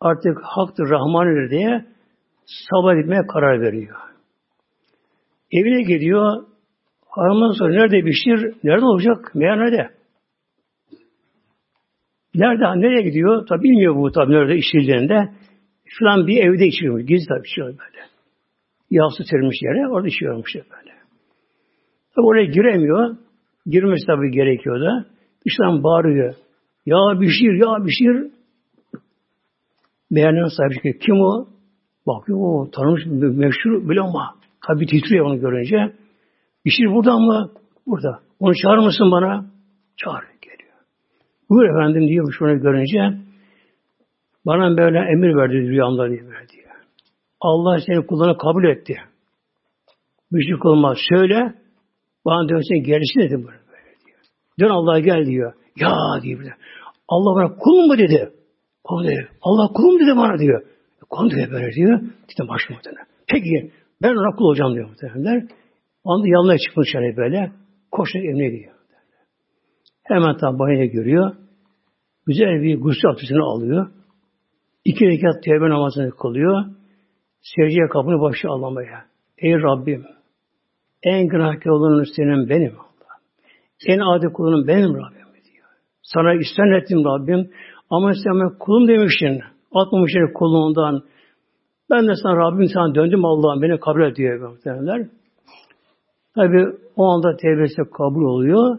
artık 0.00 0.38
haktır 0.42 0.84
Rahman'dır 0.90 1.50
diye 1.50 1.84
sabah 2.70 2.94
gitmeye 2.96 3.26
karar 3.32 3.60
veriyor. 3.60 3.96
Evine 5.52 5.82
gidiyor. 5.82 6.44
Hanımdan 7.08 7.52
sonra 7.52 7.70
nerede 7.70 8.06
bir 8.06 8.12
şiir? 8.12 8.54
Nerede 8.64 8.84
olacak? 8.84 9.34
Meğer 9.34 9.58
nerede? 9.58 9.90
Nerede? 12.34 12.80
Nereye 12.80 13.02
gidiyor? 13.02 13.46
Tabi 13.46 13.62
bilmiyor 13.62 13.96
bu 13.96 14.12
tabi 14.12 14.32
nerede 14.32 14.56
işçilerinde. 14.56 15.28
Falan 15.98 16.26
bir 16.26 16.36
evde 16.44 16.66
içiyormuş. 16.66 17.06
Gizli 17.06 17.26
tabi 17.26 17.48
içiyor 17.48 17.66
böyle. 17.68 18.06
Yağsı 18.90 19.24
sermiş 19.24 19.56
yere 19.62 19.88
orada 19.88 20.08
içiyormuş 20.08 20.54
böyle. 20.54 20.94
Tabi 22.16 22.26
oraya 22.26 22.44
giremiyor. 22.44 23.16
Girmesi 23.66 24.06
tabi 24.06 24.30
gerekiyor 24.30 24.80
da. 24.80 25.06
İslam 25.44 25.82
bağırıyor. 25.82 26.34
Ya 26.86 27.20
Bişir, 27.20 27.52
ya 27.52 27.86
Bişir. 27.86 28.32
Beğenen 30.10 30.48
sahibi 30.56 30.98
kim 30.98 31.20
o? 31.20 31.46
Bakıyor 32.06 32.38
o 32.40 32.70
tanımış 32.70 33.06
meşhur 33.36 33.88
bile 33.88 34.00
ama 34.00 34.34
tabi 34.66 34.86
titriyor 34.86 35.26
onu 35.26 35.40
görünce. 35.40 35.94
Bişir 36.64 36.86
burada 36.94 37.18
mı? 37.18 37.50
Burada. 37.86 38.20
Onu 38.40 38.54
çağırır 38.54 38.82
mısın 38.82 39.10
bana? 39.10 39.46
Çağır. 39.96 40.30
Buyur 41.50 41.70
efendim 41.70 42.08
diyormuş 42.08 42.42
onu 42.42 42.60
görünce. 42.60 43.18
Bana 44.46 44.76
böyle 44.76 44.98
emir 44.98 45.36
verdi 45.36 45.54
rüyamda 45.54 46.02
böyle 46.02 46.48
diyor. 46.48 46.70
Allah 47.40 47.80
seni 47.86 48.06
kullarına 48.06 48.36
kabul 48.36 48.64
etti. 48.64 48.96
Müşrik 50.30 50.66
olmaz. 50.66 50.98
Söyle. 51.08 51.54
Bana 52.24 52.48
dönsen 52.48 52.82
gerisi 52.82 53.18
dedi 53.20 53.34
böyle, 53.34 53.60
böyle 53.70 53.94
diyor. 54.06 54.18
Dön 54.60 54.68
Allah'a 54.68 55.00
gel 55.00 55.26
diyor. 55.26 55.52
Ya 55.76 55.96
diyor. 56.22 56.40
Allah 57.08 57.36
bana 57.36 57.58
kulum 57.58 57.86
mu 57.86 57.98
dedi. 57.98 58.32
Kulum 58.84 59.04
dedi. 59.04 59.28
Allah 59.42 59.72
kulum 59.72 60.00
dedi 60.00 60.16
bana 60.16 60.38
diyor. 60.38 60.62
E, 60.62 61.04
kulum 61.10 61.30
dedi 61.30 61.48
böyle 61.50 61.72
diyor. 61.72 62.00
Gittim 62.28 62.48
başıma 62.48 62.76
muhtemelen. 62.76 63.06
Peki 63.26 63.72
ben 64.02 64.14
ona 64.14 64.36
kul 64.36 64.44
olacağım 64.44 64.74
diyor 64.74 64.88
muhtemelen. 64.88 65.48
Anda 66.04 66.28
yanına 66.28 66.58
çıkmış 66.58 66.94
yani 66.94 67.16
böyle. 67.16 67.52
Koşarak 67.90 68.24
evine 68.24 68.48
gidiyor. 68.48 68.74
Hemen 70.10 70.36
tam 70.36 70.58
banyoya 70.58 70.86
görüyor. 70.86 71.32
Güzel 72.26 72.62
bir 72.62 72.80
gusül 72.80 73.10
abdestini 73.10 73.42
alıyor. 73.42 73.90
İki 74.84 75.06
rekat 75.06 75.42
tevbe 75.42 75.68
namazını 75.68 76.10
kılıyor. 76.10 76.64
Secdeye 77.40 77.88
kapını 77.88 78.20
başı 78.20 78.48
ağlamaya. 78.48 79.04
Ey 79.38 79.52
Rabbim 79.52 80.04
en 81.02 81.28
günahkar 81.28 81.70
olanın 81.70 82.04
senin 82.16 82.48
benim 82.48 82.72
Allah. 82.78 83.14
En 83.86 83.98
adi 83.98 84.26
kulunun 84.32 84.66
benim 84.66 84.94
Rabbim 84.94 85.26
diyor. 85.34 85.68
Sana 86.02 86.34
isten 86.34 86.80
ettim 86.80 87.04
Rabbim. 87.04 87.50
Ama 87.90 88.12
sen 88.24 88.40
ben 88.40 88.58
kulum 88.58 88.88
demişsin. 88.88 89.40
Atmamışsın 89.74 90.32
kulluğundan. 90.34 91.02
Ben 91.90 92.08
de 92.08 92.12
sana 92.22 92.36
Rabbim 92.36 92.66
sana 92.74 92.94
döndüm 92.94 93.24
Allah'ım 93.24 93.62
beni 93.62 93.80
kabul 93.80 94.02
et 94.02 94.16
diyor 94.16 94.50
muhtemelenler. 94.50 95.08
Tabi 96.34 96.66
o 96.96 97.04
anda 97.04 97.36
tevbesi 97.36 97.82
kabul 97.92 98.22
oluyor. 98.22 98.78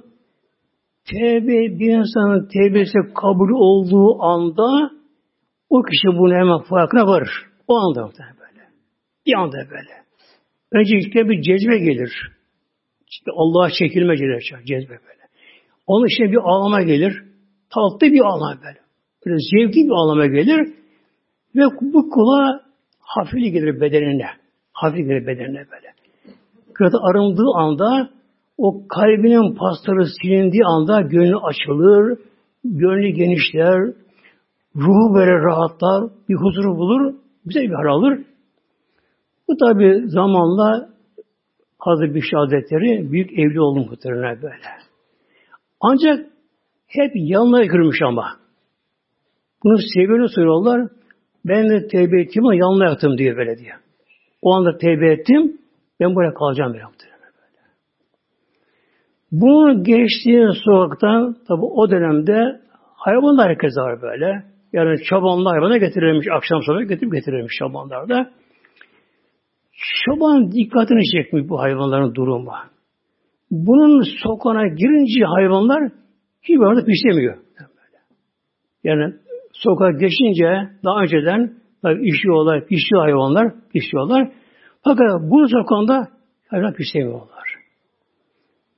Tevbe 1.12 1.80
bir 1.80 1.94
insanın 1.94 2.48
tevbesi 2.54 3.14
kabul 3.16 3.50
olduğu 3.50 4.22
anda 4.22 4.92
o 5.70 5.82
kişi 5.84 6.08
bunu 6.08 6.34
hemen 6.34 6.62
farkına 6.62 7.08
varır. 7.08 7.32
O 7.68 7.76
anda 7.78 8.02
böyle. 8.18 8.68
Bir 9.26 9.34
anda 9.34 9.58
böyle. 9.58 9.94
Önce 10.72 10.98
ilk 10.98 11.16
bir 11.16 11.42
cezbe 11.42 11.78
gelir. 11.78 12.14
İşte 13.08 13.32
Allah'a 13.36 13.70
çekilme 13.70 14.16
gelir. 14.16 14.54
Cezbe 14.66 14.90
böyle. 14.90 15.22
Onun 15.88 16.06
için 16.06 16.32
bir 16.32 16.38
ağlama 16.38 16.82
gelir. 16.82 17.24
tatlı 17.70 18.08
bir 18.14 18.22
anlam 18.22 18.58
böyle. 18.64 18.80
Böyle 19.26 19.38
zevkli 19.52 19.86
bir 19.86 20.02
anlama 20.02 20.26
gelir 20.26 20.74
ve 21.56 21.64
bu 21.82 22.10
kula 22.10 22.62
hafifli 23.00 23.52
gelir 23.52 23.82
bedenine. 23.82 24.28
Hafif 24.74 25.08
gelir 25.08 25.28
bedenine 25.28 25.66
böyle. 25.72 25.94
Kırada 26.74 26.98
arındığı 27.10 27.52
anda 27.56 28.10
o 28.62 28.88
kalbinin 28.88 29.56
pasları 29.56 30.06
silindiği 30.22 30.64
anda 30.66 31.02
gönlü 31.02 31.38
açılır, 31.38 32.20
gönlü 32.64 33.10
genişler, 33.10 33.80
ruhu 34.76 35.16
böyle 35.16 35.32
rahatlar, 35.32 36.10
bir 36.30 36.36
huzuru 36.36 36.78
bulur, 36.78 37.16
güzel 37.46 37.64
bir 37.64 37.74
hal 37.74 37.86
alır. 37.86 38.20
Bu 39.48 39.58
tabi 39.58 40.04
zamanla 40.06 40.90
Hazreti 41.80 42.16
Bişri 42.16 42.38
Hazretleri 42.38 43.12
büyük 43.12 43.40
evli 43.40 43.62
oldu 43.62 43.80
muhtemelen 43.90 44.42
böyle. 44.42 44.56
Ancak 45.82 46.26
hep 46.88 47.12
yanına 47.16 47.62
yıkılmış 47.64 48.02
ama. 48.02 48.26
Bunu 49.64 49.78
sevgili 49.78 50.30
soruyorlar. 50.30 50.90
Ben 51.46 51.70
de 51.70 51.88
tevbe 51.88 52.22
ettim 52.22 52.46
ama 52.46 52.56
yanına 52.56 52.90
yattım 52.90 53.18
diyor 53.18 53.38
böyle 53.38 53.58
diyor. 53.58 53.78
O 54.42 54.54
anda 54.54 54.78
tevbe 54.78 55.12
ettim. 55.12 55.58
Ben 56.00 56.16
buraya 56.16 56.34
kalacağım 56.34 56.74
böyle. 56.74 57.11
Bunun 59.32 59.84
geçtiği 59.84 60.48
sokaktan 60.66 61.36
tabi 61.48 61.62
o 61.62 61.92
dönemde 61.92 62.62
hayvanlar 62.96 63.50
herkes 63.50 63.78
var 63.78 64.02
böyle. 64.02 64.44
Yani 64.74 65.04
çobanlar 65.04 65.54
hayvana 65.54 65.78
getirilmiş. 65.78 66.28
Akşam 66.38 66.62
sonra 66.64 66.84
getirip 66.84 67.14
getirilmiş 67.14 67.54
çobanlar 67.60 68.10
da. 68.10 68.32
Çoban 70.06 70.52
dikkatini 70.52 71.04
çekmiş 71.12 71.50
bu 71.50 71.60
hayvanların 71.60 72.16
durumu. 72.16 72.52
Bunun 73.52 74.04
sokağına 74.24 74.68
girince 74.68 75.26
hayvanlar 75.26 75.92
hiç 76.42 76.60
orada 76.60 76.86
pişemiyor. 76.86 77.38
Yani 78.84 79.14
sokağa 79.54 79.92
geçince 79.92 80.70
daha 80.84 81.02
önceden 81.02 81.54
tabii 81.82 82.10
işiyorlar, 82.10 82.68
pişiyor 82.68 83.02
hayvanlar, 83.02 83.54
pişiyorlar. 83.74 84.32
Fakat 84.84 85.22
bu 85.22 85.48
sokağında 85.48 86.08
hayvan 86.50 86.74
pişemiyorlar. 86.74 87.41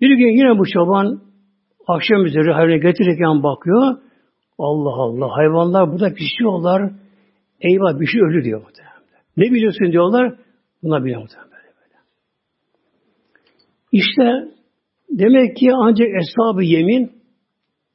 Bir 0.03 0.17
gün 0.17 0.37
yine 0.37 0.59
bu 0.59 0.65
çoban 0.73 1.21
akşam 1.87 2.25
üzeri 2.25 2.51
hayvanı 2.51 2.77
getirirken 2.77 3.43
bakıyor. 3.43 3.97
Allah 4.59 4.93
Allah 4.93 5.37
hayvanlar 5.37 5.91
burada 5.91 6.13
pişiyorlar. 6.13 6.91
Eyvah 7.61 7.99
bir 7.99 8.07
şey 8.07 8.21
ölü 8.21 8.43
diyor. 8.43 8.61
Ne 9.37 9.43
biliyorsun 9.43 9.91
diyorlar. 9.91 10.35
Buna 10.83 11.03
biliyor 11.03 11.21
böyle 11.21 11.51
böyle. 11.51 11.97
İşte 13.91 14.53
demek 15.09 15.57
ki 15.57 15.69
ancak 15.73 16.07
eshab 16.07 16.61
yemin 16.61 17.11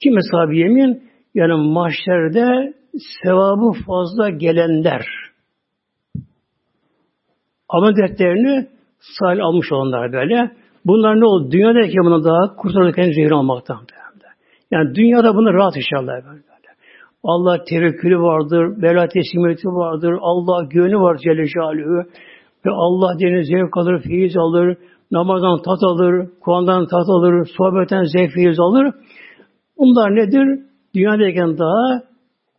kim 0.02 0.18
eshab 0.18 0.52
yemin? 0.52 1.02
Yani 1.34 1.72
mahşerde 1.72 2.74
sevabı 3.22 3.72
fazla 3.86 4.30
gelenler. 4.30 5.06
Amel 7.68 7.96
defterini 7.96 8.68
sahil 9.00 9.40
almış 9.40 9.72
olanlar 9.72 10.12
böyle. 10.12 10.50
Bunlar 10.88 11.20
ne 11.20 11.24
oldu? 11.24 11.50
Dünyadayken 11.50 12.04
bunu 12.04 12.24
daha 12.24 12.56
kurtarırken 12.56 13.10
zehir 13.10 13.30
almaktan. 13.30 13.78
Yani 14.70 14.94
dünyada 14.94 15.34
bunu 15.34 15.54
rahat 15.54 15.76
inşallah 15.76 16.12
böyle. 16.12 16.48
Allah 17.22 17.64
tevekkülü 17.64 18.18
vardır, 18.18 18.82
bela 18.82 19.08
teslimiyeti 19.08 19.68
vardır, 19.68 20.18
Allah 20.20 20.64
güveni 20.70 21.00
var 21.00 21.16
Celle 21.16 21.46
Celaluhu. 21.46 22.08
Ve 22.66 22.70
Allah 22.70 23.18
deniz 23.20 23.46
zevk 23.46 23.76
alır, 23.76 24.02
feyiz 24.02 24.36
alır, 24.36 24.76
namazdan 25.10 25.62
tat 25.62 25.82
alır, 25.82 26.28
Kur'an'dan 26.40 26.86
tat 26.86 27.08
alır, 27.08 27.48
sohbetten 27.58 28.04
zevk 28.04 28.32
feyiz 28.34 28.60
alır. 28.60 28.94
Bunlar 29.78 30.16
nedir? 30.16 30.64
Dünyadayken 30.94 31.58
daha 31.58 32.02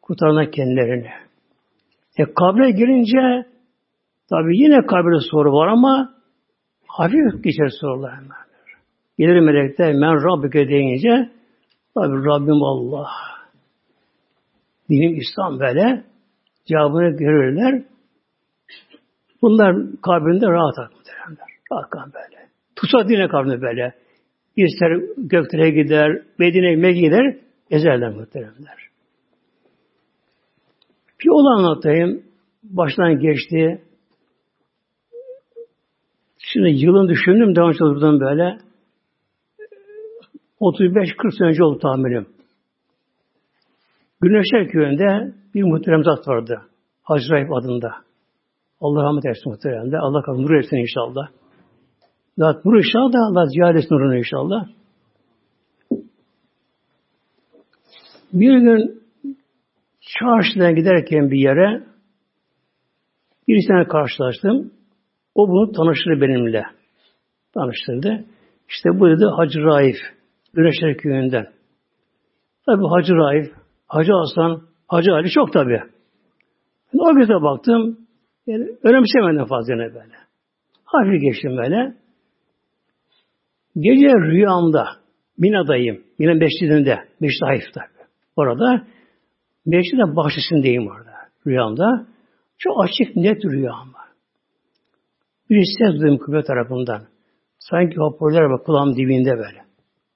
kurtarana 0.02 0.50
kendilerini. 0.50 1.10
E 2.18 2.24
kabre 2.34 2.72
girince 2.72 3.48
tabi 4.30 4.58
yine 4.58 4.86
kabre 4.86 5.20
soru 5.32 5.54
var 5.54 5.68
ama 5.68 6.10
hafif 6.90 7.44
geçer 7.44 7.70
sorular. 7.82 8.20
Gelir 9.18 9.40
melekler 9.40 9.94
men 9.94 10.16
Rabbike 10.16 10.70
deyince 10.70 11.30
tabi 11.96 12.26
Rabbim 12.26 12.64
Allah. 12.64 13.10
Dinim 14.90 15.20
İslam 15.20 15.60
böyle 15.60 16.04
cevabını 16.66 17.18
görürler. 17.18 17.84
Bunlar 19.42 19.76
kabrinde 20.02 20.48
rahat 20.48 20.78
muhtemelenler. 20.78 21.48
Rahat 21.72 22.14
böyle. 22.14 22.50
Tutsa 22.76 23.10
dine 23.10 23.28
kabrinde 23.28 23.62
böyle. 23.62 23.94
İster 24.56 25.02
göklere 25.18 25.70
gider, 25.70 26.22
Medine'ye 26.38 26.92
gider, 26.92 27.38
ezerler 27.72 28.10
muhtemelenler. 28.10 28.90
Bir 31.20 31.30
olay 31.30 31.66
anlatayım. 31.66 32.24
Baştan 32.64 33.20
geçti. 33.20 33.82
Şimdi 36.54 36.70
yılın 36.70 37.10
düşündüm, 37.10 37.56
devam 37.56 37.70
oturdum 37.70 38.20
böyle. 38.20 38.58
35-40 40.62 41.38
sene 41.38 41.48
önce 41.48 41.64
oldu 41.64 41.80
tahminim. 41.80 42.28
Güneşler 44.22 44.68
köyünde 44.68 45.34
bir 45.56 45.64
muhterem 45.64 46.04
zat 46.04 46.28
vardı. 46.28 46.62
Hacı 47.04 47.30
Rahip 47.32 47.54
adında. 47.54 47.92
Allah 48.82 49.04
rahmet 49.04 49.26
eylesin 49.26 49.52
muhteremde. 49.52 49.98
Allah 49.98 50.22
kabul 50.22 50.42
nur 50.42 50.56
etsin 50.56 50.78
inşallah. 50.78 51.28
Zat 52.38 52.66
nur 52.66 52.78
inşallah 52.78 53.14
da 53.14 53.18
Allah 53.20 53.46
ziyaret 53.46 53.78
etsin 53.78 53.96
nurunu 53.96 54.18
inşallah. 54.18 54.66
Bir 58.34 58.58
gün 58.58 59.04
çarşıdan 60.02 60.76
giderken 60.76 61.32
bir 61.32 61.40
yere 61.40 61.84
birisine 63.48 63.88
karşılaştım. 63.88 64.79
O 65.36 65.48
bunu 65.48 65.72
tanıştırdı 65.72 66.22
benimle. 66.22 66.64
Tanıştırdı. 67.54 68.26
İşte 68.70 68.90
bu 69.00 69.10
dedi 69.10 69.26
Hacı 69.38 69.60
Raif. 69.60 69.98
Güneşler 70.54 70.98
köyünden. 70.98 71.48
Tabi 72.66 72.84
Hacı 72.88 73.14
Raif, 73.14 73.48
Hacı 73.88 74.12
Aslan, 74.14 74.62
Hacı 74.88 75.12
Ali 75.12 75.30
çok 75.30 75.54
tabi. 75.54 75.82
O 76.94 77.16
göze 77.16 77.34
baktım. 77.34 77.98
Yani 78.48 78.68
önemsemedim 78.84 79.46
fazla 79.46 79.76
ne 79.76 79.94
böyle. 79.94 80.14
Hafif 80.86 81.22
geçtim 81.22 81.58
böyle. 81.58 81.96
Gece 83.76 84.08
rüyamda 84.08 84.88
Mina'dayım. 85.38 86.04
Mina 86.20 86.34
Meşridi'nde. 86.34 87.00
Meşrid 87.20 87.42
Hayf'ta. 87.42 87.82
Orada 88.36 88.88
Meşrid'in 89.66 90.16
bahçesindeyim 90.16 90.88
orada. 90.88 91.12
Rüyamda. 91.48 92.08
Çok 92.58 92.84
açık 92.84 93.16
net 93.16 93.46
rüyam. 93.46 93.99
Bir 95.50 95.64
ses 95.78 96.02
duydum 96.02 96.18
kıble 96.18 96.44
tarafından. 96.44 97.08
Sanki 97.60 97.96
hoparlör 97.96 98.50
var 98.50 98.64
kulağım 98.64 98.96
dibinde 98.96 99.38
böyle. 99.38 99.66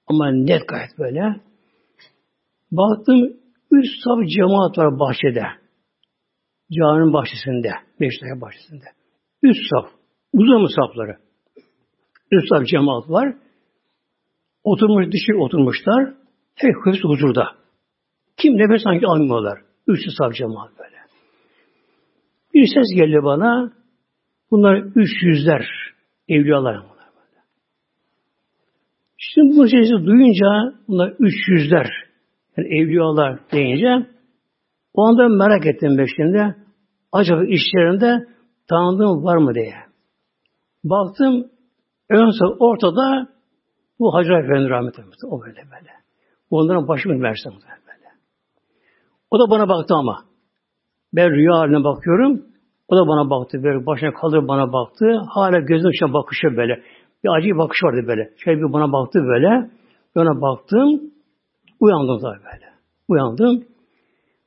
Ama 0.06 0.30
net 0.32 0.68
gayet 0.68 0.98
böyle. 0.98 1.40
Baktım 2.72 3.36
üç 3.70 3.86
saf 4.04 4.28
cemaat 4.36 4.78
var 4.78 4.98
bahçede. 5.00 5.44
Caminin 6.72 7.12
bahçesinde. 7.12 7.70
Beşiktaş 8.00 8.40
bahçesinde. 8.40 8.84
Üç 9.42 9.56
saf. 9.70 9.90
Uzun 10.32 10.66
safları. 10.66 11.16
Üç 12.30 12.48
saf 12.48 12.66
cemaat 12.66 13.10
var. 13.10 13.34
Oturmuş, 14.64 15.12
dışı 15.12 15.38
oturmuşlar. 15.38 16.14
Hepsi 16.54 17.02
huzurda. 17.02 17.48
Kim 18.36 18.52
nefes 18.58 18.82
sanki 18.82 19.06
almıyorlar. 19.06 19.58
Üç 19.86 20.00
saf 20.18 20.34
cemaat 20.34 20.70
böyle. 20.78 20.96
Bir 22.54 22.66
ses 22.66 22.96
geldi 22.96 23.18
bana. 23.22 23.72
Bunlar 24.54 24.76
üç 24.94 25.22
yüzler 25.22 25.66
evliyalar. 26.28 26.82
Şimdi 29.16 29.56
bu 29.56 29.68
sesi 29.68 30.06
duyunca 30.06 30.46
bunlar 30.88 31.14
üç 31.18 31.48
yüzler 31.48 31.90
yani 32.56 32.68
evliyalar 32.68 33.38
deyince 33.52 34.10
o 34.94 35.02
anda 35.02 35.28
merak 35.28 35.66
ettim 35.66 35.98
ben. 35.98 36.56
Acaba 37.12 37.44
işlerinde 37.44 38.26
tanıdığım 38.68 39.24
var 39.24 39.36
mı 39.36 39.54
diye. 39.54 39.74
Baktım 40.84 41.50
ön 42.10 42.32
ortada 42.58 43.28
bu 43.98 44.14
Hacı 44.14 44.32
Efendi 44.32 44.68
rahmet 44.70 44.98
eylesin. 44.98 45.28
O 45.30 45.40
böyle 45.40 45.56
böyle. 45.56 45.90
Onların 46.50 46.88
başı 46.88 47.08
mı 47.08 47.22
versin 47.22 47.52
böyle. 47.52 48.08
O 49.30 49.38
da 49.38 49.50
bana 49.50 49.68
baktı 49.68 49.94
ama. 49.94 50.24
Ben 51.12 51.30
rüya 51.30 51.58
haline 51.58 51.84
bakıyorum. 51.84 52.53
O 52.88 52.96
da 52.96 53.08
bana 53.08 53.30
baktı. 53.30 53.62
Böyle 53.62 53.86
başına 53.86 54.12
kalır 54.12 54.48
bana 54.48 54.72
baktı. 54.72 55.06
Hala 55.34 55.58
gözünün 55.58 55.90
içine 55.90 56.12
bakışı 56.12 56.56
böyle. 56.56 56.82
Bir 57.24 57.28
acı 57.38 57.58
bakış 57.58 57.82
vardı 57.84 58.04
böyle. 58.06 58.30
Şey 58.44 58.56
bir 58.56 58.72
bana 58.72 58.92
baktı 58.92 59.20
böyle. 59.22 59.70
Ona 60.16 60.40
baktım. 60.40 61.00
Uyandım 61.80 62.18
tabii 62.22 62.44
böyle. 62.44 62.66
Uyandım. 63.08 63.64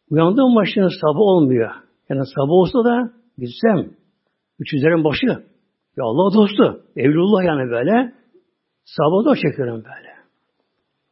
Uyandığım 0.10 0.56
başına 0.56 0.90
sabah 1.02 1.20
olmuyor. 1.20 1.72
Yani 2.10 2.22
sabah 2.36 2.52
olsa 2.52 2.84
da 2.84 3.12
gitsem. 3.38 3.90
Üçüzlerin 4.60 5.04
başı. 5.04 5.28
Ya 5.98 6.04
Allah 6.04 6.34
dostu. 6.34 6.82
Evlullah 6.96 7.44
yani 7.44 7.72
böyle. 7.72 8.14
Sabah 8.86 9.26
da 9.26 9.36
çekiyorum 9.36 9.84
böyle. 9.84 10.18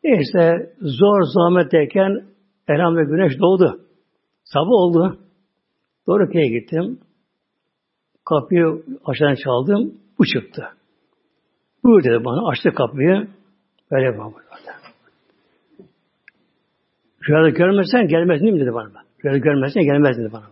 Neyse 0.04 0.74
zor 0.82 1.22
zahmet 1.34 1.72
derken 1.72 2.26
Elhamdülillah 2.68 3.10
güneş 3.10 3.40
doğdu. 3.40 3.80
Sabah 4.44 4.72
oldu. 4.72 5.20
Doğru 6.08 6.30
köye 6.30 6.48
gittim. 6.48 7.00
Kapıyı 8.30 8.84
aşağıdan 9.06 9.36
çaldım. 9.36 9.94
Bu 10.20 10.26
çıktı. 10.26 10.68
Buyur 11.84 12.04
dedi 12.04 12.26
bana. 12.26 12.50
Açtı 12.50 12.74
kapıyı. 12.74 13.28
Böyle 13.92 14.18
bana 14.18 14.34
Rüyada 17.30 17.50
görmezsen 17.50 18.08
gelmezsin 18.08 18.54
mi 18.54 18.60
dedi 18.60 18.74
bana. 18.74 18.90
Rüyada 19.24 19.38
görmezsen 19.38 19.84
gelmez 19.84 20.18
dedi 20.18 20.30
bana. 20.34 20.44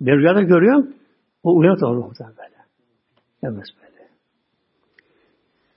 Ben 0.00 0.18
rüyada 0.18 0.42
görüyorum. 0.42 0.94
O 1.42 1.56
uyanık 1.56 1.82
olur 1.82 1.96
muhtemelen 1.96 2.36
böyle. 2.36 2.56
Gelmez 3.42 3.66
böyle. 3.82 4.08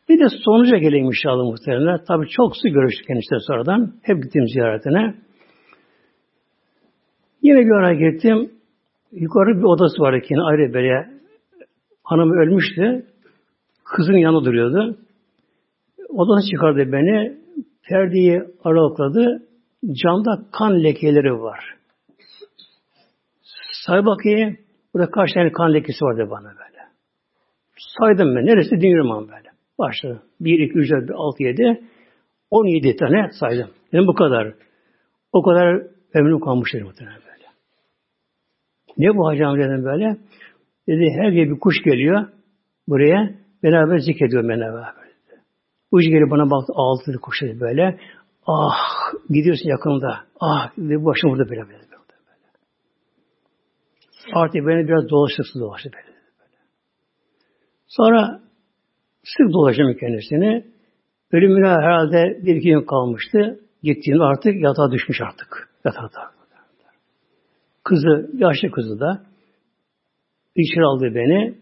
Bir 0.10 0.20
de 0.20 0.28
sonuca 0.46 0.78
geleyim 0.78 1.06
inşallah 1.06 1.44
muhtemelen. 1.44 2.04
Tabi 2.04 2.28
çok 2.30 2.58
sık 2.58 2.74
görüştük 2.74 3.08
kendisiyle 3.08 3.40
sonradan. 3.40 3.94
Hep 4.02 4.24
gittim 4.24 4.48
ziyaretine. 4.48 5.16
Yine 7.42 7.60
bir 7.60 7.72
ara 7.72 7.94
gittim. 7.94 8.52
Yukarı 9.12 9.58
bir 9.58 9.64
odası 9.64 10.02
vardı 10.02 10.26
yine 10.30 10.42
ayrı 10.42 10.74
böyle. 10.74 11.10
Hanım 12.04 12.32
ölmüştü. 12.32 13.06
Kızın 13.84 14.18
yanı 14.18 14.46
duruyordu. 14.46 14.98
Odası 16.10 16.48
çıkardı 16.52 16.92
beni. 16.92 17.38
Perdeyi 17.90 18.44
aralakladı. 18.64 19.44
Camda 20.04 20.46
kan 20.52 20.84
lekeleri 20.84 21.34
var. 21.34 21.76
Say 23.86 24.06
bakayım. 24.06 24.58
Burada 24.94 25.12
kaç 25.12 25.34
tane 25.34 25.52
kan 25.52 25.74
lekesi 25.74 26.06
vardı 26.06 26.28
bana 26.32 26.48
böyle. 26.48 26.82
Saydım 28.00 28.36
ben. 28.36 28.46
Neresi 28.46 28.72
dinliyorum 28.72 29.28
böyle. 29.28 29.50
Başladı. 29.80 30.22
1, 30.40 30.60
2, 30.60 30.74
3, 30.80 30.92
4, 30.92 31.12
6, 31.16 31.44
7. 31.44 31.82
17 32.52 32.96
tane 32.96 33.30
saydım. 33.40 33.70
Dedim 33.94 34.08
bu 34.08 34.14
kadar. 34.14 34.54
O 35.34 35.44
kadar 35.44 35.82
memnun 36.14 36.40
kalmış 36.40 36.74
dedim 36.74 36.86
muhtemelen. 36.86 37.31
Ne 38.98 39.18
bu 39.18 39.28
hacam 39.28 39.58
dedim 39.58 39.86
böyle. 39.86 40.18
Dedi 40.88 41.06
her 41.22 41.30
gün 41.30 41.56
bir 41.56 41.60
kuş 41.60 41.84
geliyor 41.84 42.28
buraya. 42.88 43.36
Beraber 43.64 43.98
zikrediyor 43.98 44.44
beraber. 44.44 44.84
Kuş 45.92 46.06
gelip 46.06 46.32
bana 46.32 46.52
baktı 46.52 46.74
ağladı 46.76 47.20
kuş 47.22 47.42
dedi 47.42 47.60
böyle. 47.60 48.00
Ah 48.48 48.74
gidiyorsun 49.30 49.70
yakında. 49.70 50.20
Ah 50.40 50.72
ve 50.78 51.06
başım 51.06 51.30
burada 51.30 51.50
böyle 51.50 51.62
böyle. 51.62 51.72
böyle. 51.72 51.92
Artık 54.34 54.68
beni 54.68 54.88
biraz 54.88 55.10
dolaştırsı 55.10 55.60
dolaştı 55.60 55.90
böyle. 55.94 56.08
böyle. 56.08 56.58
Sonra 57.88 58.40
sık 59.24 59.54
dolaşım 59.54 59.94
kendisini. 60.00 60.66
Ölümüne 61.32 61.68
herhalde 61.68 62.40
bir 62.46 62.56
iki 62.56 62.70
gün 62.70 62.86
kalmıştı. 62.86 63.60
Gittiğinde 63.84 64.24
artık 64.24 64.62
yatağa 64.62 64.92
düşmüş 64.92 65.22
artık. 65.22 65.70
Yatağa. 65.86 66.41
Kızı, 67.84 68.30
yaşlı 68.34 68.72
kızı 68.72 69.00
da 69.00 69.22
içeri 70.56 70.86
aldı 70.86 71.16
beni. 71.16 71.56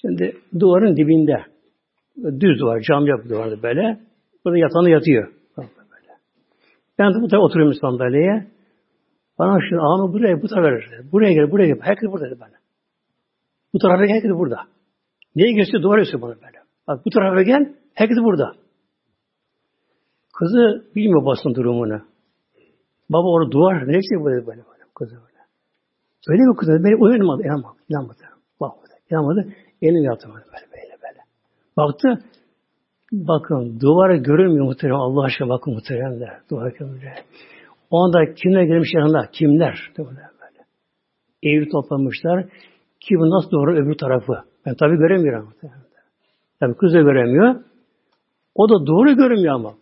Şimdi 0.00 0.36
duvarın 0.60 0.96
dibinde 0.96 1.44
düz 2.40 2.60
duvar, 2.60 2.80
cam 2.80 3.06
yapı 3.06 3.28
duvarda 3.28 3.62
böyle. 3.62 4.00
Burada 4.44 4.58
yatağında 4.58 4.90
yatıyor. 4.90 5.32
Ben 6.98 7.14
de 7.14 7.20
bu 7.20 7.28
tarafa 7.28 7.44
oturuyorum 7.44 7.74
sandalyeye. 7.80 8.46
Bana 9.38 9.58
şu 9.70 9.82
ağamı 9.82 10.12
buraya, 10.12 10.42
bu 10.42 10.48
tarafa 10.48 10.68
verir. 10.68 11.12
Buraya 11.12 11.32
gel, 11.32 11.50
buraya 11.50 11.66
gel. 11.66 11.78
Herkes 11.80 12.10
burada 12.12 12.26
dedi 12.26 12.40
bana. 12.40 12.56
Bu 13.72 13.78
tarafa 13.78 14.04
gel, 14.04 14.14
herkes 14.14 14.30
burada. 14.30 14.60
Neye 15.34 15.52
geçti? 15.52 15.82
Duvar 15.82 15.98
üstü 15.98 16.22
bana 16.22 16.34
böyle. 16.34 16.58
Bak 16.88 17.06
bu 17.06 17.10
tarafa 17.10 17.42
gel, 17.42 17.74
herkes 17.94 18.18
burada. 18.18 18.52
Kızı 20.38 20.84
bilmiyor 20.96 21.26
basın 21.26 21.54
durumunu. 21.54 22.02
Baba 23.10 23.28
orada 23.28 23.50
duvar, 23.50 23.86
bu 23.86 23.88
dedi 23.88 24.46
böyle. 24.46 24.46
böyle. 24.46 24.62
Kızı 24.94 25.14
böyle. 25.14 25.35
Öyle 26.28 26.42
mi 26.42 26.56
kızı? 26.56 26.84
Beni 26.84 26.96
uyanmadı, 26.96 27.42
inanmadı. 27.42 27.76
İnanmadı. 27.88 28.18
Bakmadı. 28.60 28.92
İnanmadı. 29.10 29.48
Elim 29.82 30.04
yatırmadı 30.04 30.44
böyle 30.52 30.66
böyle 30.72 30.96
böyle. 31.02 31.20
Baktı, 31.76 32.24
Bakın 33.12 33.80
duvarı 33.80 34.16
görünmüyor 34.16 34.64
muhterem. 34.64 34.94
Allah 34.94 35.24
aşkına 35.24 35.48
bakın 35.48 35.74
muhteremler. 35.74 36.38
Duvar 36.50 36.72
görünmüyor. 36.72 37.12
O 37.90 38.04
anda 38.04 38.34
kimler 38.34 38.62
gelmiş 38.62 38.88
yanına? 38.94 39.26
Kimler? 39.32 39.90
Böyle. 39.98 40.20
Eğri 41.42 41.68
toplamışlar. 41.68 42.44
Kim 43.00 43.20
nasıl 43.20 43.50
doğru 43.50 43.76
öbür 43.76 43.98
tarafı? 43.98 44.32
Ben 44.66 44.74
tabi 44.74 44.96
göremiyorum. 44.96 45.52
Tabi 46.60 46.74
kız 46.74 46.94
da 46.94 47.00
göremiyor. 47.00 47.54
O 48.54 48.68
da 48.68 48.86
doğru 48.86 49.16
görünmüyor 49.16 49.54
ama. 49.54 49.74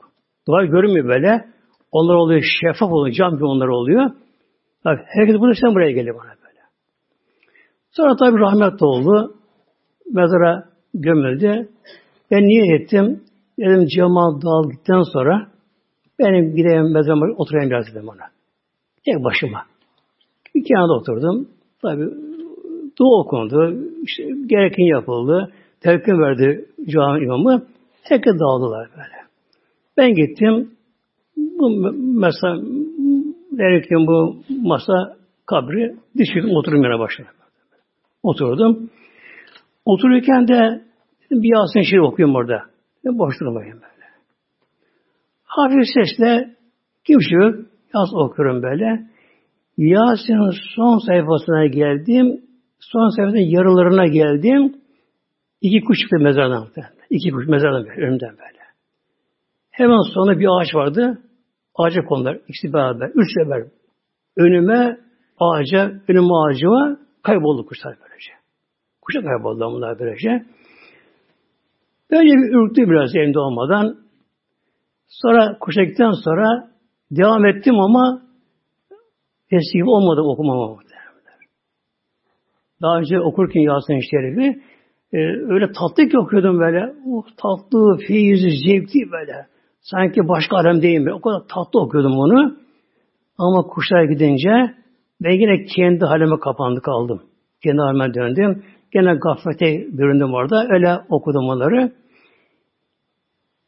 Duvar 0.48 0.64
görünmüyor 0.64 1.08
böyle. 1.08 1.44
Onlar 1.92 2.14
oluyor 2.14 2.42
şeffaf 2.60 2.92
oluyor. 2.92 3.14
Cam 3.14 3.34
gibi 3.34 3.44
onlar 3.44 3.68
oluyor. 3.68 4.10
Tabi 4.84 5.00
herkes 5.06 5.40
bunu 5.40 5.54
sen 5.54 5.74
buraya 5.74 5.90
geliyor 5.90 6.16
bana 6.16 6.30
böyle. 6.30 6.60
Sonra 7.90 8.16
tabi 8.16 8.40
rahmet 8.40 8.82
oldu. 8.82 9.34
Mezara 10.12 10.68
gömüldü. 10.94 11.68
Ben 12.30 12.42
niye 12.42 12.76
ettim? 12.76 13.24
Dedim 13.58 13.86
cemaat 13.86 14.42
dağıldıktan 14.42 15.02
sonra 15.12 15.48
benim 16.18 16.56
gideyim 16.56 16.92
mezarıma 16.92 17.26
oturayım 17.36 17.70
biraz 17.70 17.86
dedim 17.86 18.08
ona. 18.08 18.30
Tek 19.04 19.24
başıma. 19.24 19.62
Bir 20.54 20.64
kenarda 20.64 20.92
oturdum. 20.92 21.48
Tabi 21.82 22.02
dua 22.98 23.20
okundu. 23.20 23.76
İşte 24.02 24.22
gereken 24.46 24.84
yapıldı. 24.96 25.52
Telkin 25.80 26.18
verdi 26.18 26.64
cami 26.88 27.24
imamı. 27.24 27.62
Herkes 28.02 28.34
dağıldılar 28.40 28.88
böyle. 28.96 29.24
Ben 29.96 30.14
gittim. 30.14 30.70
Bu 31.36 31.92
masa 32.20 32.56
derken 33.58 34.06
bu 34.06 34.36
masa 34.62 35.16
kabri 35.46 35.96
düşürdüm 36.16 36.50
oturum 36.50 36.84
yana 36.84 36.98
başına. 36.98 37.26
Oturdum. 38.22 38.90
Otururken 39.84 40.48
de 40.48 40.82
bir 41.30 41.56
Yasin 41.56 41.90
şiir 41.90 41.98
okuyorum 41.98 42.34
orada. 42.34 42.62
Boş 43.04 43.40
durmayayım 43.40 43.76
böyle. 43.76 44.06
Hafif 45.44 45.84
sesle 45.94 46.54
kimse 47.06 47.34
yok. 47.34 47.54
Yaz 47.94 48.14
okuyorum 48.14 48.62
böyle. 48.62 49.06
Yasin'in 49.76 50.50
son 50.76 50.98
sayfasına 50.98 51.66
geldim. 51.66 52.40
Son 52.80 53.08
sayfasının 53.16 53.50
yarılarına 53.50 54.06
geldim. 54.06 54.76
İki 55.60 55.84
kuş 55.84 55.98
çıktı 55.98 56.16
mezardan. 56.20 56.68
İki 57.10 57.30
kuş 57.30 57.48
mezardan 57.48 57.84
böyle, 57.86 58.06
önümden 58.06 58.30
böyle. 58.30 58.64
Hemen 59.70 60.14
sonra 60.14 60.38
bir 60.38 60.46
ağaç 60.60 60.74
vardı. 60.74 61.18
Ağaca 61.74 62.04
konular. 62.04 62.38
İkisi 62.48 62.72
beraber. 62.72 63.10
Üç 63.14 63.28
sefer. 63.38 63.64
Önüme 64.36 64.98
ağaca, 65.38 65.92
önüme 66.08 66.34
ağacıma 66.34 66.98
kayboldu 67.22 67.66
kuşlar 67.66 67.96
böylece. 68.00 68.32
Kuşa 69.02 69.20
kayboldu 69.22 69.60
bunlar 69.60 69.98
böylece. 69.98 70.46
Önce 72.10 72.32
bir 72.32 72.54
ürktü 72.54 72.90
biraz 72.90 73.16
evimde 73.16 73.38
olmadan. 73.38 73.96
Sonra 75.08 75.58
kuşa 75.58 75.82
gittikten 75.82 76.12
sonra 76.24 76.70
devam 77.10 77.46
ettim 77.46 77.80
ama 77.80 78.22
eski 79.50 79.78
gibi 79.78 79.90
olmadı 79.90 80.20
okumama. 80.20 80.84
Daha 82.82 82.98
önce 82.98 83.20
okurken 83.20 83.60
Yasin 83.60 84.00
Şerif'i 84.10 84.62
e, 85.12 85.18
öyle 85.52 85.72
tatlı 85.72 86.08
ki 86.08 86.18
okuyordum 86.18 86.60
böyle. 86.60 86.94
Uh, 87.04 87.26
tatlı, 87.36 87.98
feyizli, 88.08 88.50
zevkli 88.50 89.12
böyle. 89.12 89.46
Sanki 89.84 90.28
başka 90.28 90.56
alemdeyim. 90.56 91.08
O 91.12 91.20
kadar 91.20 91.40
tatlı 91.48 91.80
okuyordum 91.80 92.12
onu. 92.12 92.56
Ama 93.38 93.62
kuşlar 93.62 94.04
gidince 94.04 94.74
ben 95.20 95.30
yine 95.30 95.64
kendi 95.64 96.04
halime 96.04 96.38
kapandı 96.40 96.80
kaldım. 96.80 97.22
Kendi 97.62 97.80
halime 97.80 98.14
döndüm. 98.14 98.64
Gene 98.92 99.14
gaflete 99.14 99.66
büründüm 99.98 100.34
orada. 100.34 100.66
Öyle 100.70 101.00
okudum 101.08 101.48
onları. 101.48 101.92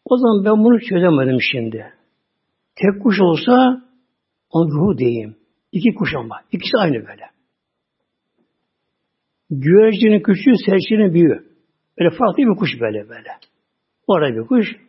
O 0.05 0.17
zaman 0.17 0.45
ben 0.45 0.65
bunu 0.65 0.81
çözemedim 0.81 1.39
şimdi. 1.53 1.93
Tek 2.77 3.03
kuş 3.03 3.21
olsa 3.21 3.83
onun 4.51 4.71
ruhu 4.71 4.99
diyeyim. 4.99 5.37
İki 5.73 5.95
kuş 5.95 6.15
ama. 6.15 6.41
İkisi 6.53 6.77
aynı 6.79 6.95
böyle. 6.95 7.27
Güvercinin 9.51 10.21
küçüğü, 10.23 10.53
serçenin 10.67 11.15
büyüğü. 11.15 11.47
Böyle 11.99 12.11
farklı 12.11 12.43
bir 12.43 12.57
kuş 12.57 12.71
böyle 12.81 13.09
böyle. 13.09 13.29
Orada 14.07 14.37
bir 14.37 14.47
kuş. 14.47 14.86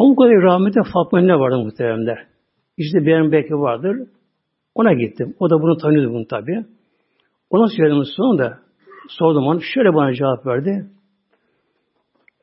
Pamukkale 0.00 0.42
rahmetli 0.42 0.80
Fatma 0.92 1.20
ne 1.20 1.38
vardı 1.38 1.58
muhteremler. 1.58 2.26
İşte 2.76 3.06
benim 3.06 3.32
belki 3.32 3.54
vardır. 3.54 3.96
Ona 4.74 4.92
gittim. 4.92 5.34
O 5.38 5.50
da 5.50 5.62
bunu 5.62 5.76
tanıyordu 5.76 6.14
bunu 6.14 6.26
tabi. 6.26 6.64
Ona 7.50 7.66
söyledim 7.76 8.02
sonra 8.16 8.38
da 8.38 8.58
sordum 9.08 9.46
onu. 9.46 9.60
Şöyle 9.74 9.94
bana 9.94 10.14
cevap 10.14 10.46
verdi. 10.46 10.86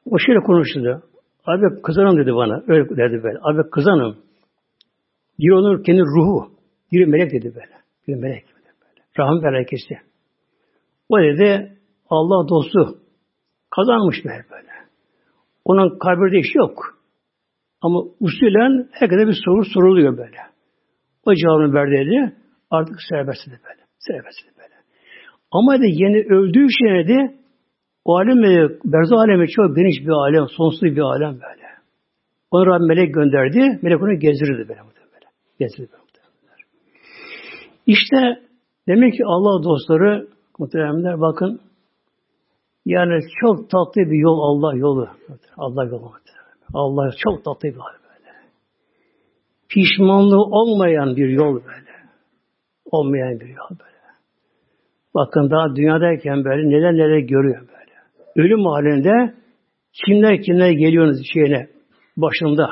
O 0.06 0.17
şöyle 0.20 0.39
konuştu. 0.39 1.04
Abi 1.46 1.82
kızanım 1.82 2.17
dedi 2.17 2.36
bana. 2.36 2.63
Öyle 2.67 2.89
dedi 2.89 3.24
böyle. 3.24 3.38
Abi 3.41 3.70
kızanım. 3.70 4.17
Bir 5.39 5.52
onun 5.52 5.84
kendi 5.84 6.02
ruhu. 6.02 6.52
Bir 6.91 7.06
melek 7.06 7.32
dedi 7.32 7.56
böyle. 7.56 7.76
Bir 8.08 8.15
melek 8.15 8.43
dedi 8.43 8.72
böyle. 8.82 9.06
Rahmet 9.20 9.43
melekesi. 9.43 9.98
O 11.10 11.20
dedi 11.20 11.78
Allah 12.10 12.50
dostu 12.50 13.00
kazanmış 13.76 14.26
böyle 14.26 14.46
böyle. 14.52 14.72
Onun 15.65 16.00
kabirde 16.00 16.39
işi 16.39 16.58
yok. 16.58 16.96
Ama 17.81 17.99
usulen 18.19 18.87
herkese 18.91 19.27
bir 19.27 19.37
soru 19.45 19.65
soruluyor 19.73 20.17
böyle. 20.17 20.37
O 21.25 21.35
cevabını 21.35 21.73
verdiğinde 21.73 22.33
artık 22.71 22.95
serbestti 23.09 23.51
böyle. 23.51 23.81
Serbestti 23.99 24.47
böyle. 24.57 24.73
Ama 25.51 25.79
da 25.79 25.85
yeni 25.85 26.17
öldüğü 26.17 26.67
şeyde 26.79 27.07
de 27.07 27.35
o 28.05 28.17
alem 28.17 28.41
berzo 28.85 29.15
alemi 29.15 29.47
çok 29.47 29.75
geniş 29.75 30.01
bir 30.01 30.11
alem, 30.11 30.47
sonsuz 30.57 30.95
bir 30.95 31.01
alem 31.01 31.33
böyle. 31.33 31.67
Ona 32.51 32.65
Rabbim 32.65 32.87
melek 32.87 33.13
gönderdi. 33.13 33.79
Melek 33.81 34.01
onu 34.03 34.19
gezdirirdi 34.19 34.69
böyle. 34.69 34.81
böyle. 34.81 35.27
Gezdirirdi 35.59 35.91
böyle. 35.91 36.07
İşte 37.85 38.41
demek 38.87 39.13
ki 39.13 39.23
Allah 39.25 39.63
dostları 39.63 40.27
muhteremler 40.59 41.21
bakın 41.21 41.61
yani 42.85 43.21
çok 43.41 43.69
tatlı 43.69 44.01
bir 44.01 44.17
yol 44.17 44.39
Allah 44.39 44.77
yolu. 44.77 45.07
Allah 45.57 45.85
yolu. 45.85 46.11
Allah 46.73 47.12
çok 47.17 47.45
tatlı 47.45 47.69
bir 47.69 47.75
yol 47.75 47.84
böyle. 47.84 48.32
Pişmanlığı 49.69 50.43
olmayan 50.43 51.15
bir 51.15 51.30
yol 51.30 51.56
böyle. 51.56 51.91
Olmayan 52.86 53.39
bir 53.39 53.47
yol 53.47 53.69
böyle. 53.69 53.97
Bakın 55.15 55.49
daha 55.51 55.75
dünyadayken 55.75 56.45
böyle 56.45 56.69
neler 56.69 56.93
neler 56.93 57.19
görüyor 57.19 57.62
böyle. 57.62 57.93
Ölüm 58.36 58.65
halinde 58.65 59.34
kimler 60.06 60.41
kimler 60.41 60.71
geliyorsunuz 60.71 61.27
şeyine 61.34 61.67
başında. 62.17 62.69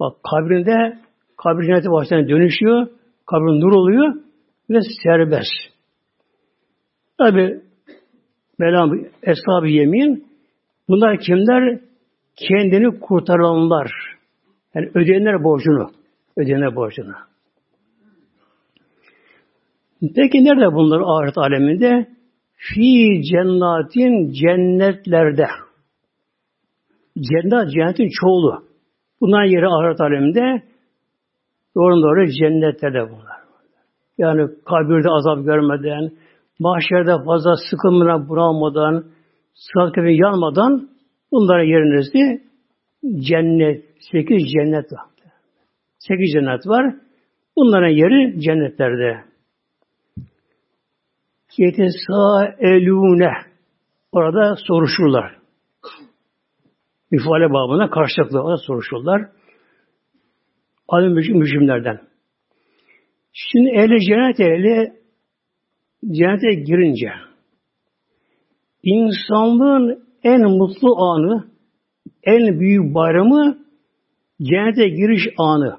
Bak 0.00 0.16
kabrinde 0.30 0.98
kabir 1.36 1.66
cenneti 1.66 1.90
baştan 1.90 2.28
dönüşüyor. 2.28 2.86
Kabrin 3.26 3.60
nur 3.60 3.72
oluyor 3.72 4.14
ve 4.70 4.78
serbest. 5.02 5.50
Tabi 7.18 7.60
Mevlam 8.58 8.92
Eshab-ı 9.22 9.68
Yemin 9.68 10.26
bunlar 10.88 11.18
kimler? 11.18 11.80
Kendini 12.36 13.00
kurtaranlar. 13.00 13.90
Yani 14.74 14.90
ödeyenler 14.94 15.44
borcunu. 15.44 15.90
Ödeyenler 16.36 16.76
borcunu. 16.76 17.14
Peki 20.00 20.44
nerede 20.44 20.74
bunlar 20.74 21.00
ahiret 21.00 21.38
aleminde? 21.38 22.06
Fi 22.56 23.22
cennatin 23.30 24.32
cennetlerde. 24.32 25.46
Cennet, 27.16 27.72
cennetin 27.72 28.08
çoğulu. 28.20 28.64
Bunlar 29.20 29.44
yeri 29.44 29.66
ahiret 29.66 30.00
aleminde 30.00 30.62
doğru 31.76 32.02
doğru 32.02 32.26
cennetlerde 32.26 33.10
bunlar. 33.10 33.34
Yani 34.18 34.50
kabirde 34.64 35.08
azap 35.10 35.44
görmeden, 35.44 36.10
mahşerde 36.58 37.24
fazla 37.24 37.54
sıkılmadan, 37.70 38.28
bunalmadan, 38.28 39.04
sırat 39.54 39.94
yanmadan 39.96 40.88
bunlara 41.34 41.62
yerinizde 41.64 42.42
cennet, 43.18 43.84
sekiz 44.12 44.42
cennet 44.52 44.92
var. 44.92 45.08
Sekiz 45.98 46.32
cennet 46.32 46.66
var. 46.66 46.94
Bunların 47.56 47.88
yeri 47.88 48.40
cennetlerde. 48.40 49.24
Yetesâelûne 51.58 53.32
Orada 54.14 54.56
soruşurlar. 54.66 55.36
İfale 57.12 57.50
babına 57.50 57.90
karşılıklı 57.90 58.42
orada 58.42 58.56
soruşurlar. 58.56 59.28
Alim 60.88 61.12
mücrimlerden. 61.12 62.00
Şimdi 63.32 63.70
ehli 63.70 64.00
cennet 64.00 64.40
ehli 64.40 64.92
cennete 66.10 66.54
girince 66.54 67.08
insanlığın 68.82 70.03
en 70.24 70.40
mutlu 70.40 71.02
anı, 71.02 71.48
en 72.22 72.60
büyük 72.60 72.94
bayramı 72.94 73.58
cennete 74.42 74.88
giriş 74.88 75.22
anı. 75.38 75.78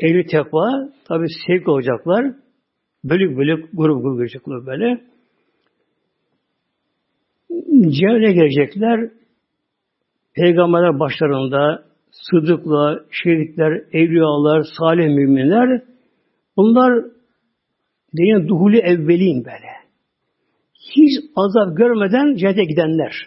Ehli 0.00 0.26
tekva 0.26 0.88
tabi 1.04 1.26
sevk 1.46 1.68
olacaklar. 1.68 2.34
Bölük 3.04 3.38
bölük 3.38 3.68
grup 3.72 4.02
grup 4.02 4.18
girecekler 4.18 4.66
böyle. 4.66 5.00
Cennete 7.70 8.32
gelecekler. 8.32 9.10
Peygamberler 10.34 11.00
başlarında 11.00 11.84
sıdıklar, 12.10 13.02
şehitler, 13.10 13.72
evliyalar, 13.92 14.66
salih 14.78 15.06
müminler 15.06 15.82
bunlar 16.56 17.04
diyelim 18.16 18.48
duhulü 18.48 18.78
evvelin 18.78 19.44
böyle. 19.44 19.81
Hiç 20.90 21.12
azap 21.36 21.76
görmeden 21.76 22.34
cennete 22.34 22.64
gidenler. 22.64 23.26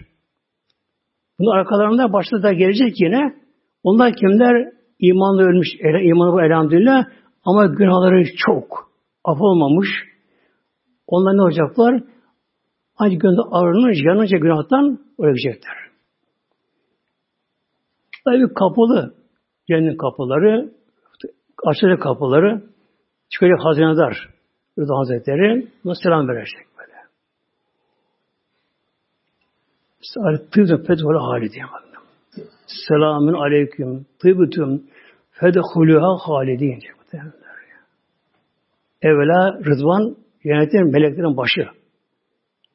Bunun 1.39 1.51
arkalarında 1.51 2.13
başta 2.13 2.43
da 2.43 2.53
gelecek 2.53 3.01
yine. 3.01 3.35
Onlar 3.83 4.13
kimler? 4.13 4.73
İmanla 4.99 5.43
ölmüş, 5.43 5.67
imanı 6.03 6.33
bu 6.33 6.41
elhamdülillah 6.41 7.05
ama 7.45 7.65
günahları 7.65 8.23
çok. 8.37 8.91
Af 9.23 9.41
olmamış. 9.41 9.89
Onlar 11.07 11.37
ne 11.37 11.41
olacaklar? 11.41 12.03
Ancak 12.97 13.21
gönlü 13.21 13.41
arınır, 13.51 14.05
yanınca 14.05 14.37
günahtan 14.37 14.99
ölecekler. 15.19 15.75
Tabi 18.25 18.53
kapalı. 18.53 19.15
Cennet 19.67 19.97
kapıları, 19.97 20.73
açılacak 21.65 22.01
kapıları, 22.01 22.63
çıkacak 23.29 23.59
hazinedar 23.63 24.29
Rıza 24.79 24.97
Hazretleri 24.97 25.67
buna 25.83 25.93
selam 26.03 26.27
verecek 26.27 26.74
böyle. 30.25 30.37
Tıbdüm 30.51 30.83
fethulü 30.83 31.17
hali 31.17 31.51
diye 31.51 31.65
Selamün 32.87 33.33
aleyküm 33.33 34.05
tıbdüm 34.19 34.83
fedhuluha 35.31 36.17
halidin 36.27 36.79
Evvela 39.01 39.59
Rıdvan 39.65 40.15
cennetin 40.43 40.91
meleklerin 40.91 41.37
başı. 41.37 41.67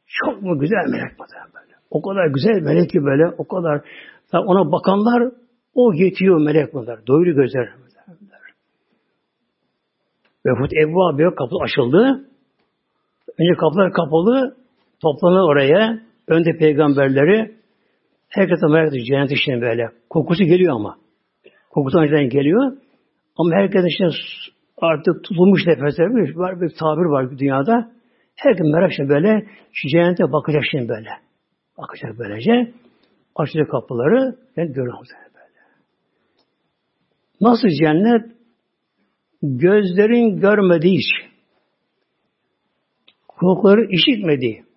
Çok 0.07 0.43
mu 0.43 0.59
güzel 0.59 0.85
melek 0.91 1.19
böyle. 1.55 1.75
O 1.91 2.03
kadar 2.03 2.27
güzel 2.27 2.63
melek 2.63 2.91
ki 2.91 3.05
böyle, 3.05 3.35
o 3.39 3.49
kadar 3.49 3.81
ona 4.33 4.73
bakanlar 4.73 5.33
o 5.75 5.93
yetiyor 5.95 6.41
melek 6.41 6.75
bunlar. 6.75 7.07
Doyuru 7.07 7.35
gözler. 7.35 7.69
Vefut 10.47 10.73
Evva 10.73 11.35
kapı 11.35 11.57
açıldı. 11.63 12.27
Önce 13.39 13.59
kapılar 13.61 13.93
kapalı. 13.93 14.57
Toplanır 15.03 15.41
oraya. 15.41 16.10
Önde 16.31 16.57
peygamberleri. 16.59 17.55
Herkese 18.29 18.67
merak 18.67 18.89
ediyor 18.89 19.07
cennet 19.07 19.33
işine 19.33 19.61
böyle. 19.61 19.89
Kokusu 20.11 20.45
geliyor 20.45 20.75
ama. 20.75 20.97
Kokusu 21.71 21.99
önceden 21.99 22.29
geliyor. 22.29 22.77
Ama 23.37 23.57
herkes 23.57 23.85
işte 23.89 24.05
artık 24.77 25.25
tutulmuş 25.25 25.67
nefesler 25.67 26.37
var 26.37 26.61
bir 26.61 26.69
tabir 26.69 27.05
var 27.05 27.39
dünyada. 27.39 27.93
Herkes 28.37 28.67
merak 28.75 28.93
şimdi 28.97 29.09
böyle 29.09 29.47
şu 29.73 29.89
cennete 29.89 30.33
bakacak 30.33 30.63
şimdi 30.71 30.89
böyle. 30.89 31.09
Bakacak 31.79 32.19
böylece. 32.19 32.73
Açacak 33.37 33.71
kapıları. 33.71 34.37
Ben 34.57 34.67
görüyorum 34.67 35.05
böyle. 35.35 35.61
Nasıl 37.41 37.69
cennet? 37.69 38.37
Gözlerin 39.43 40.41
görmediği 40.41 40.99
iş. 40.99 41.31
Kulakları 43.29 43.87
işitmediği. 43.91 44.70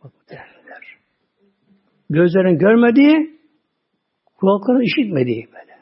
Gözlerin 2.14 2.58
görmediği, 2.58 3.40
kulakların 4.36 4.82
işitmediği 4.82 5.48
böyle. 5.54 5.74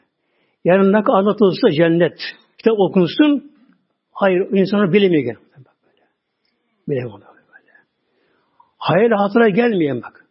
Yani 0.64 0.92
ne 0.92 1.02
kadar 1.02 1.18
anlatılırsa 1.18 1.70
cennet, 1.70 2.18
kitap 2.58 2.74
okunsun, 2.78 3.52
hayır 4.12 4.40
insanı 4.52 4.92
bilemiyor. 4.92 5.36
Bilemiyor 6.88 7.20
böyle. 7.20 7.72
Hayal 8.78 9.10
hatıra 9.10 9.48
gelmeyen 9.48 10.02
bak. 10.02 10.24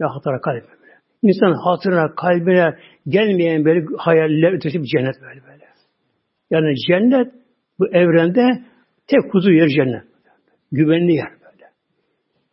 Ya 0.00 0.08
hatıra 0.14 0.40
kalbe 0.40 0.60
böyle. 0.60 0.94
İnsan 1.22 1.52
hatırına, 1.64 2.14
kalbine 2.14 2.78
gelmeyen 3.08 3.64
böyle 3.64 3.86
hayaller 3.98 4.52
ötesi 4.52 4.82
bir 4.82 4.88
cennet 4.96 5.14
böyle 5.22 5.42
böyle. 5.46 5.64
Yani 6.50 6.74
cennet 6.88 7.32
bu 7.78 7.86
evrende 7.88 8.64
tek 9.06 9.34
huzur 9.34 9.50
yer 9.50 9.68
cennet. 9.68 10.04
Güvenli 10.72 11.12
yer 11.12 11.30
böyle. 11.30 11.70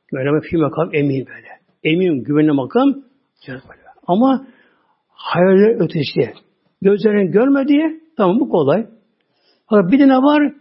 Güvenli 0.07 0.41
fi 0.49 0.57
makam 0.57 0.89
emin 0.93 1.25
böyle. 1.25 1.50
Emin 1.83 2.23
güvenli 2.23 2.51
makam 2.51 3.03
cennet. 3.45 3.63
Ama 4.07 4.47
hayaller 5.07 5.83
ötesi. 5.83 6.33
Gözlerin 6.81 7.31
görmediği 7.31 8.01
tamam 8.17 8.39
bu 8.39 8.49
kolay. 8.49 8.87
Fakat 9.69 9.91
bir 9.91 9.99
de 9.99 10.07
ne 10.07 10.17
var? 10.17 10.53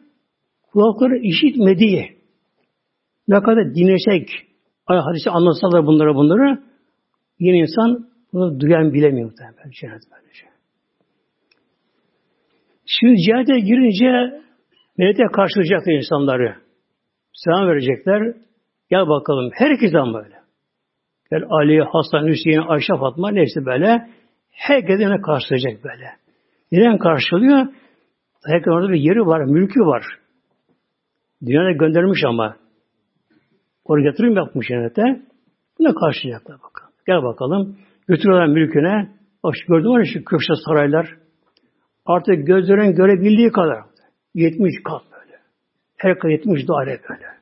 Kulakları 0.72 1.18
işitmediği. 1.18 2.20
Ne 3.28 3.40
kadar 3.40 3.74
dinlesek, 3.74 4.28
hadisi 4.87 5.30
anlatsalar 5.30 5.87
bunlara 5.87 6.14
bunları, 6.14 6.62
yine 7.38 7.59
insan 7.59 8.09
bunu 8.33 8.61
duyan 8.61 8.92
bilemiyor. 8.92 9.33
Cennet 9.80 10.02
böylece. 10.12 10.46
Şimdi 12.87 13.16
cihate 13.16 13.61
girince 13.61 14.40
melekler 14.98 15.33
karşılayacaklar 15.33 15.92
insanları. 15.92 16.56
Selam 17.33 17.68
verecekler. 17.68 18.35
Gel 18.90 19.09
bakalım. 19.09 19.50
Herkesten 19.52 20.14
böyle. 20.14 20.39
Yani 21.30 21.44
Ali, 21.50 21.80
Hasan, 21.80 22.26
Hüseyin, 22.26 22.60
Ayşe, 22.68 22.92
Fatma 23.00 23.30
neyse 23.30 23.66
böyle 23.66 24.08
herkes 24.50 25.00
yine 25.00 25.20
karşılayacak 25.20 25.84
böyle. 25.84 26.10
Neden 26.72 26.98
karşılıyor? 26.98 27.66
Herkes 28.44 28.68
orada 28.68 28.92
bir 28.92 29.00
yeri 29.00 29.26
var, 29.26 29.44
mülkü 29.44 29.80
var. 29.80 30.04
Dünyada 31.46 31.72
göndermiş 31.72 32.20
ama. 32.26 32.56
Oraya 33.84 34.04
yatırım 34.04 34.36
yapmış 34.36 34.68
cennete. 34.68 35.02
Buna 35.78 35.94
karşılayacaklar 35.94 36.56
bakalım. 36.56 36.92
Gel 37.06 37.22
bakalım. 37.22 37.78
Götürüyorlar 38.08 38.46
mülküne. 38.46 39.10
Bak 39.44 39.54
şu 39.56 39.72
gördün 39.72 39.98
mü 39.98 40.06
şu 40.06 40.24
köşe 40.24 40.54
saraylar. 40.66 41.16
Artık 42.06 42.46
gözlerin 42.46 42.94
görebildiği 42.94 43.52
kadar. 43.52 43.78
70 44.34 44.74
kat 44.84 45.02
böyle. 45.12 45.38
Her 45.96 46.18
kat 46.18 46.30
70 46.30 46.68
daire 46.68 47.00
böyle. 47.08 47.39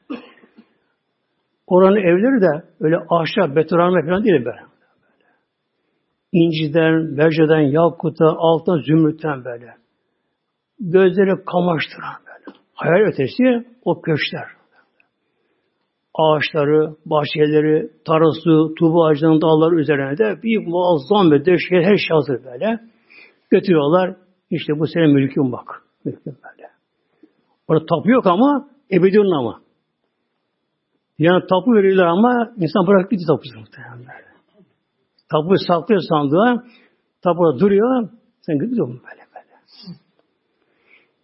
Oranın 1.68 1.96
evleri 1.96 2.40
de 2.40 2.64
öyle 2.80 2.96
ahşap, 3.10 3.56
betonarme 3.56 4.06
falan 4.06 4.24
değil 4.24 4.44
böyle. 4.44 4.60
İnciden, 6.32 7.16
berceden, 7.18 7.60
yakuta, 7.60 8.26
altın, 8.38 8.82
zümrütten 8.82 9.44
böyle. 9.44 9.74
Gözleri 10.80 11.44
kamaştıran 11.44 12.16
böyle. 12.26 12.58
Hayal 12.74 13.08
ötesi 13.08 13.66
o 13.84 14.00
köşkler. 14.00 14.48
Ağaçları, 16.14 16.94
bahçeleri, 17.06 17.90
tarısı, 18.06 18.74
tubu 18.74 19.06
ağacının 19.06 19.40
dalları 19.40 19.80
üzerine 19.80 20.18
de 20.18 20.42
bir 20.42 20.66
muazzam 20.66 21.30
bir 21.30 21.44
döşe 21.46 21.76
her 21.88 21.96
şey 21.96 22.10
hazır 22.10 22.44
böyle. 22.44 22.80
Götürüyorlar. 23.50 24.16
İşte 24.50 24.72
bu 24.78 24.86
senin 24.86 25.14
mülkün 25.14 25.52
bak. 25.52 25.82
Mülkün 26.04 26.36
böyle. 26.44 26.68
Orada 27.68 27.86
tapu 27.86 28.10
yok 28.10 28.26
ama 28.26 28.68
ebedi 28.92 29.20
ama. 29.20 29.67
Yani 31.18 31.46
tapu 31.46 31.74
veriyorlar 31.74 32.06
ama 32.06 32.52
insan 32.56 32.86
bırakıp 32.86 33.10
gitti 33.10 33.24
tapusu 33.26 33.58
muhtemelen. 33.58 34.28
Tapu 35.30 35.54
saklıyor 35.68 36.00
sandığa. 36.08 36.64
Tapu 37.22 37.60
duruyor. 37.60 38.08
Sen 38.40 38.58
gidiyor 38.58 38.88
mu 38.88 39.00
böyle 39.04 39.22
böyle. 39.34 39.56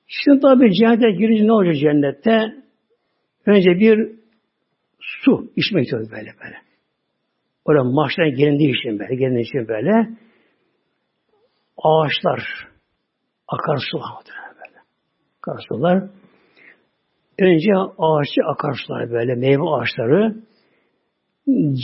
Şimdi 0.07 0.41
tabi 0.41 0.75
cennete 0.75 1.11
girince 1.11 1.47
ne 1.47 1.53
olacak 1.53 1.75
cennette? 1.77 2.65
Önce 3.47 3.71
bir 3.71 4.19
su 5.01 5.53
içmek 5.57 5.85
istiyoruz 5.85 6.11
böyle 6.11 6.31
böyle. 6.45 6.57
Orada 7.65 7.85
mahşeren 7.85 8.35
gelindiği 8.35 8.71
için 8.71 8.99
böyle, 8.99 9.15
gelindiği 9.15 9.43
için 9.43 9.69
böyle 9.69 10.09
ağaçlar, 11.79 12.69
akarsular 13.49 14.11
böyle. 14.57 14.79
Akarsular. 15.39 16.11
Önce 17.39 17.71
ağaççı 17.99 18.41
akarsular 18.53 19.11
böyle, 19.11 19.35
meyve 19.35 19.63
ağaçları. 19.63 20.37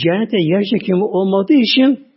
Cennete 0.03 0.37
yer 0.37 0.63
çekimi 0.63 1.03
olmadığı 1.03 1.53
için 1.53 2.07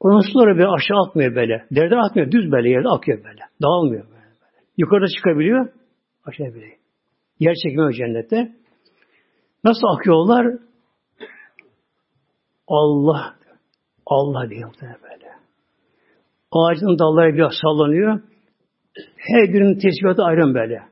onun 0.00 0.20
suları 0.32 0.58
bir 0.58 0.74
aşağı 0.74 0.98
atmıyor 1.08 1.34
böyle. 1.34 1.66
Derden 1.70 1.96
atmıyor, 1.96 2.30
düz 2.30 2.52
böyle 2.52 2.70
yerde 2.70 2.88
akıyor 2.88 3.24
böyle. 3.24 3.40
Dağılmıyor 3.62 4.04
böyle. 4.04 4.14
böyle. 4.14 4.56
Yukarıda 4.76 5.06
çıkabiliyor, 5.16 5.68
aşağı 6.24 6.54
bile. 6.54 6.66
Yer 7.40 7.54
çekimi 7.54 7.84
o 7.84 7.92
cennette. 7.92 8.52
Nasıl 9.64 9.86
akıyorlar? 9.96 10.46
Allah, 12.68 13.34
Allah 14.06 14.50
diye 14.50 14.62
böyle. 14.82 15.28
Ağacın 16.52 16.98
dalları 16.98 17.34
biraz 17.34 17.52
sallanıyor. 17.62 18.20
Her 19.16 19.52
birinin 19.52 19.78
tesbihatı 19.78 20.22
ayrı 20.22 20.54
böyle. 20.54 20.82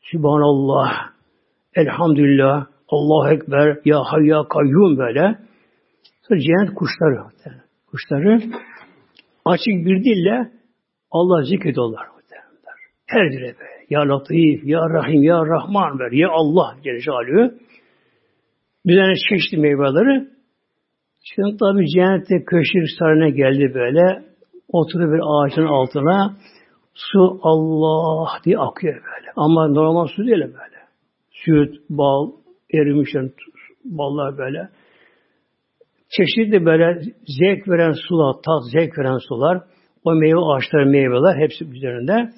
Sübhanallah, 0.00 1.13
Elhamdülillah, 1.76 2.66
Allahu 2.88 3.34
Ekber, 3.34 3.78
Ya 3.84 3.98
Hayy 4.04 4.26
Ya 4.26 4.42
Kayyum 4.48 4.98
böyle. 4.98 5.38
Sonra 6.28 6.40
cennet 6.40 6.74
kuşları. 6.74 7.18
Kuşları 7.86 8.40
açık 9.44 9.86
bir 9.86 10.04
dille 10.04 10.50
Allah 11.10 11.42
zikrediyorlar. 11.42 12.14
Her 13.06 13.32
dire 13.32 13.48
be. 13.48 13.68
Ya 13.90 14.00
Latif, 14.00 14.64
Ya 14.64 14.80
Rahim, 14.80 15.22
Ya 15.22 15.36
Rahman 15.36 15.98
ver. 15.98 16.12
Ya 16.12 16.28
Allah 16.30 16.74
Celle 16.84 17.00
Celaluhu. 17.00 17.54
Bir 18.86 18.96
tane 18.96 19.14
çeşitli 19.28 19.58
meyveleri. 19.58 20.28
Şimdi 21.24 21.56
tabi 21.56 21.88
cennette 21.88 22.44
köşkür 22.44 22.86
sarına 22.98 23.28
geldi 23.28 23.74
böyle. 23.74 24.24
Oturuyor 24.68 25.12
bir 25.12 25.22
ağacın 25.24 25.66
altına. 25.66 26.36
Su 26.94 27.40
Allah 27.42 28.40
diye 28.44 28.58
akıyor 28.58 28.94
böyle. 28.94 29.32
Ama 29.36 29.68
normal 29.68 30.06
su 30.06 30.26
değil 30.26 30.40
böyle. 30.40 30.73
Süt, 31.44 31.74
bal, 31.90 32.30
erimiş 32.74 33.14
yani 33.14 33.30
ballar 33.84 34.38
böyle. 34.38 34.68
Çeşitli 36.08 36.66
böyle 36.66 37.02
zevk 37.40 37.68
veren 37.68 37.92
sular, 38.08 38.34
tat 38.34 38.70
zevk 38.72 38.98
veren 38.98 39.18
sular. 39.28 39.62
O 40.04 40.14
meyve 40.14 40.38
ağaçları, 40.38 40.86
meyveler 40.86 41.42
hepsi 41.42 41.64
üzerinde. 41.64 42.32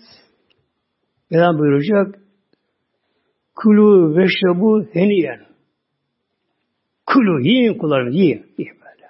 Mevlam 1.30 1.58
buyuracak 1.58 2.26
Kulu 3.56 4.16
ve 4.16 4.26
şebu 4.26 4.86
heniyen. 4.92 5.46
Kulu 7.06 7.40
yiyin 7.40 7.78
kullarını 7.78 8.14
yiyin. 8.14 8.46
yiyin 8.58 8.74
böyle. 8.74 9.08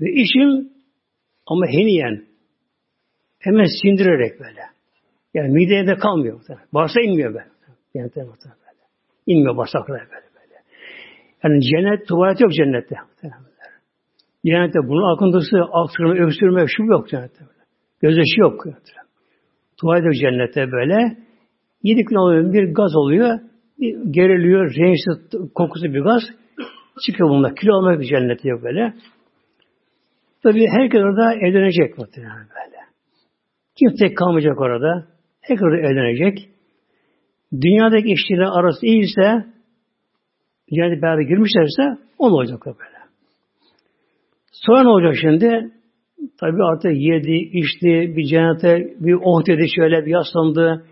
Ve 0.00 0.12
işim 0.12 0.72
ama 1.46 1.66
heniyen. 1.66 2.24
Hemen 3.38 3.66
sindirerek 3.82 4.40
böyle. 4.40 4.60
Yani 5.34 5.52
mideye 5.52 5.86
de 5.86 5.94
kalmıyor. 5.94 6.40
Bağırsa 6.72 7.00
inmiyor 7.00 7.34
böyle. 7.34 7.53
Yani 7.94 8.10
böyle. 8.16 8.82
İnmiyor 9.26 9.56
bağırsaklara 9.56 9.98
böyle 9.98 10.10
böyle. 10.10 10.56
Yani 11.44 11.60
cennet, 11.60 12.08
tuvalet 12.08 12.40
yok 12.40 12.52
cennette. 12.52 12.96
Cennette 14.46 14.78
bunun 14.88 15.14
akıntısı, 15.16 15.56
aksırma, 15.72 16.14
öksürme, 16.14 16.64
şu 16.68 16.82
yok 16.84 17.08
cennette. 17.08 17.40
Böyle. 17.40 17.64
Gözyaşı 18.02 18.40
yok. 18.40 18.64
Cennette. 18.64 18.92
Tuvalet 19.80 20.04
yok 20.04 20.14
cennette 20.14 20.72
böyle. 20.72 21.16
Yedi 21.82 22.04
gün 22.04 22.16
oluyor, 22.16 22.52
bir 22.52 22.74
gaz 22.74 22.96
oluyor. 22.96 23.40
Geriliyor, 24.10 24.74
renksiz, 24.74 25.50
kokusu 25.54 25.84
bir 25.84 26.00
gaz. 26.00 26.22
Çıkıyor 27.06 27.30
bunlar. 27.30 27.56
Kilo 27.56 27.72
almak 27.72 28.00
bir 28.00 28.06
cennette 28.06 28.48
yok 28.48 28.62
böyle. 28.62 28.94
Tabi 30.42 30.66
herkes 30.68 31.00
orada 31.00 31.34
evlenecek 31.34 31.98
muhtemelen 31.98 32.36
böyle. 32.36 32.76
Kimse 33.76 34.14
kalmayacak 34.14 34.60
orada. 34.60 35.06
Herkes 35.40 35.62
orada 35.62 35.76
evlenecek. 35.76 36.53
Dünyadaki 37.62 38.12
eşliğiyle 38.12 38.46
arası 38.46 38.86
iyiyse 38.86 39.44
yani 40.70 41.02
beraber 41.02 41.22
girmişlerse 41.22 41.82
o 42.18 42.26
olacak 42.26 42.66
böyle. 42.66 42.94
Sonra 44.52 44.82
ne 44.82 44.88
olacak 44.88 45.14
şimdi? 45.20 45.70
Tabi 46.40 46.62
artık 46.72 46.92
yedi, 46.94 47.32
içti, 47.32 48.16
bir 48.16 48.24
cennete 48.24 48.94
bir 49.00 49.14
oh 49.24 49.46
dedi 49.46 49.66
şöyle 49.76 50.06
bir 50.06 50.10
yaslandı. 50.10 50.84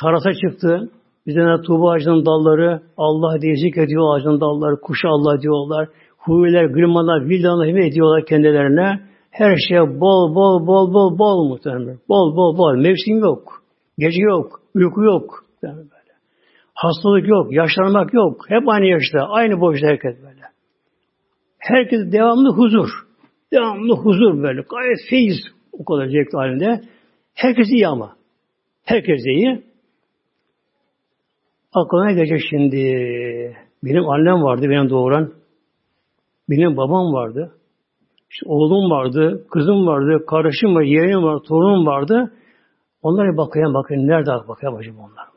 Tarasa 0.00 0.30
çıktı. 0.32 0.90
Bizden 1.26 1.62
tuğba 1.62 1.90
ağacının 1.90 2.26
dalları 2.26 2.82
Allah 2.96 3.40
diye 3.42 3.56
zikrediyor 3.56 4.16
ağacının 4.16 4.40
dalları. 4.40 4.80
Kuşa 4.80 5.08
Allah 5.08 5.42
diyorlar. 5.42 5.88
Huviler, 6.18 6.64
gırmalar, 6.64 7.28
vildanlar 7.28 7.68
hime 7.68 7.86
ediyorlar 7.86 8.26
kendilerine. 8.26 9.00
Her 9.30 9.56
şey 9.68 9.78
bol 9.78 10.34
bol 10.34 10.66
bol 10.66 10.94
bol 10.94 11.18
bol 11.18 11.48
muhtemelen. 11.48 11.98
Bol 12.08 12.36
bol 12.36 12.58
bol. 12.58 12.76
Mevsim 12.76 13.18
yok. 13.18 13.62
Gece 13.98 14.22
yok. 14.22 14.60
Uyku 14.74 15.04
yok. 15.04 15.44
Böyle. 15.62 15.95
Hastalık 16.76 17.28
yok. 17.28 17.52
Yaşlanmak 17.52 18.14
yok. 18.14 18.44
Hep 18.48 18.68
aynı 18.68 18.86
yaşta. 18.86 19.18
Aynı 19.28 19.60
boyutta 19.60 19.86
herkes 19.86 20.16
böyle. 20.22 20.42
Herkes 21.58 22.12
devamlı 22.12 22.52
huzur. 22.56 22.88
Devamlı 23.52 23.94
huzur 23.96 24.42
böyle. 24.42 24.60
Gayet 24.60 24.98
feyiz 25.10 25.36
o 25.72 25.84
kadar 25.84 26.06
zevk 26.06 26.34
halinde. 26.34 26.80
Herkes 27.34 27.66
iyi 27.70 27.88
ama. 27.88 28.16
Herkes 28.84 29.20
iyi. 29.26 29.62
Aklına 31.72 32.12
gelecek 32.12 32.40
şimdi. 32.50 32.76
Benim 33.84 34.08
annem 34.08 34.42
vardı, 34.42 34.62
benim 34.62 34.90
doğuran. 34.90 35.32
Benim 36.50 36.76
babam 36.76 37.12
vardı. 37.12 37.52
İşte 38.30 38.46
oğlum 38.48 38.90
vardı, 38.90 39.46
kızım 39.50 39.86
vardı, 39.86 40.26
kardeşim 40.26 40.74
var, 40.74 40.82
yeğenim 40.82 41.22
var, 41.22 41.38
torunum 41.48 41.86
vardı. 41.86 42.32
Onlara 43.02 43.36
bakayım 43.36 43.74
bakayım 43.74 44.08
nerede 44.08 44.48
bakayım 44.48 44.76
acaba 44.76 45.00
onlar. 45.00 45.35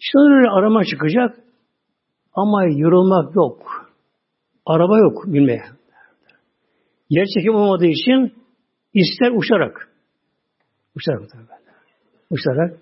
Şöyle 0.00 0.50
arama 0.50 0.84
çıkacak 0.84 1.36
ama 2.34 2.64
yorulmak 2.64 3.36
yok. 3.36 3.90
Araba 4.66 4.98
yok 4.98 5.24
bilmeye. 5.26 5.62
Yer 7.10 7.26
çekim 7.34 7.54
olmadığı 7.54 7.86
için 7.86 8.32
ister 8.94 9.30
uçarak. 9.30 9.88
Uçarak. 10.96 11.22
Uçarak. 12.30 12.78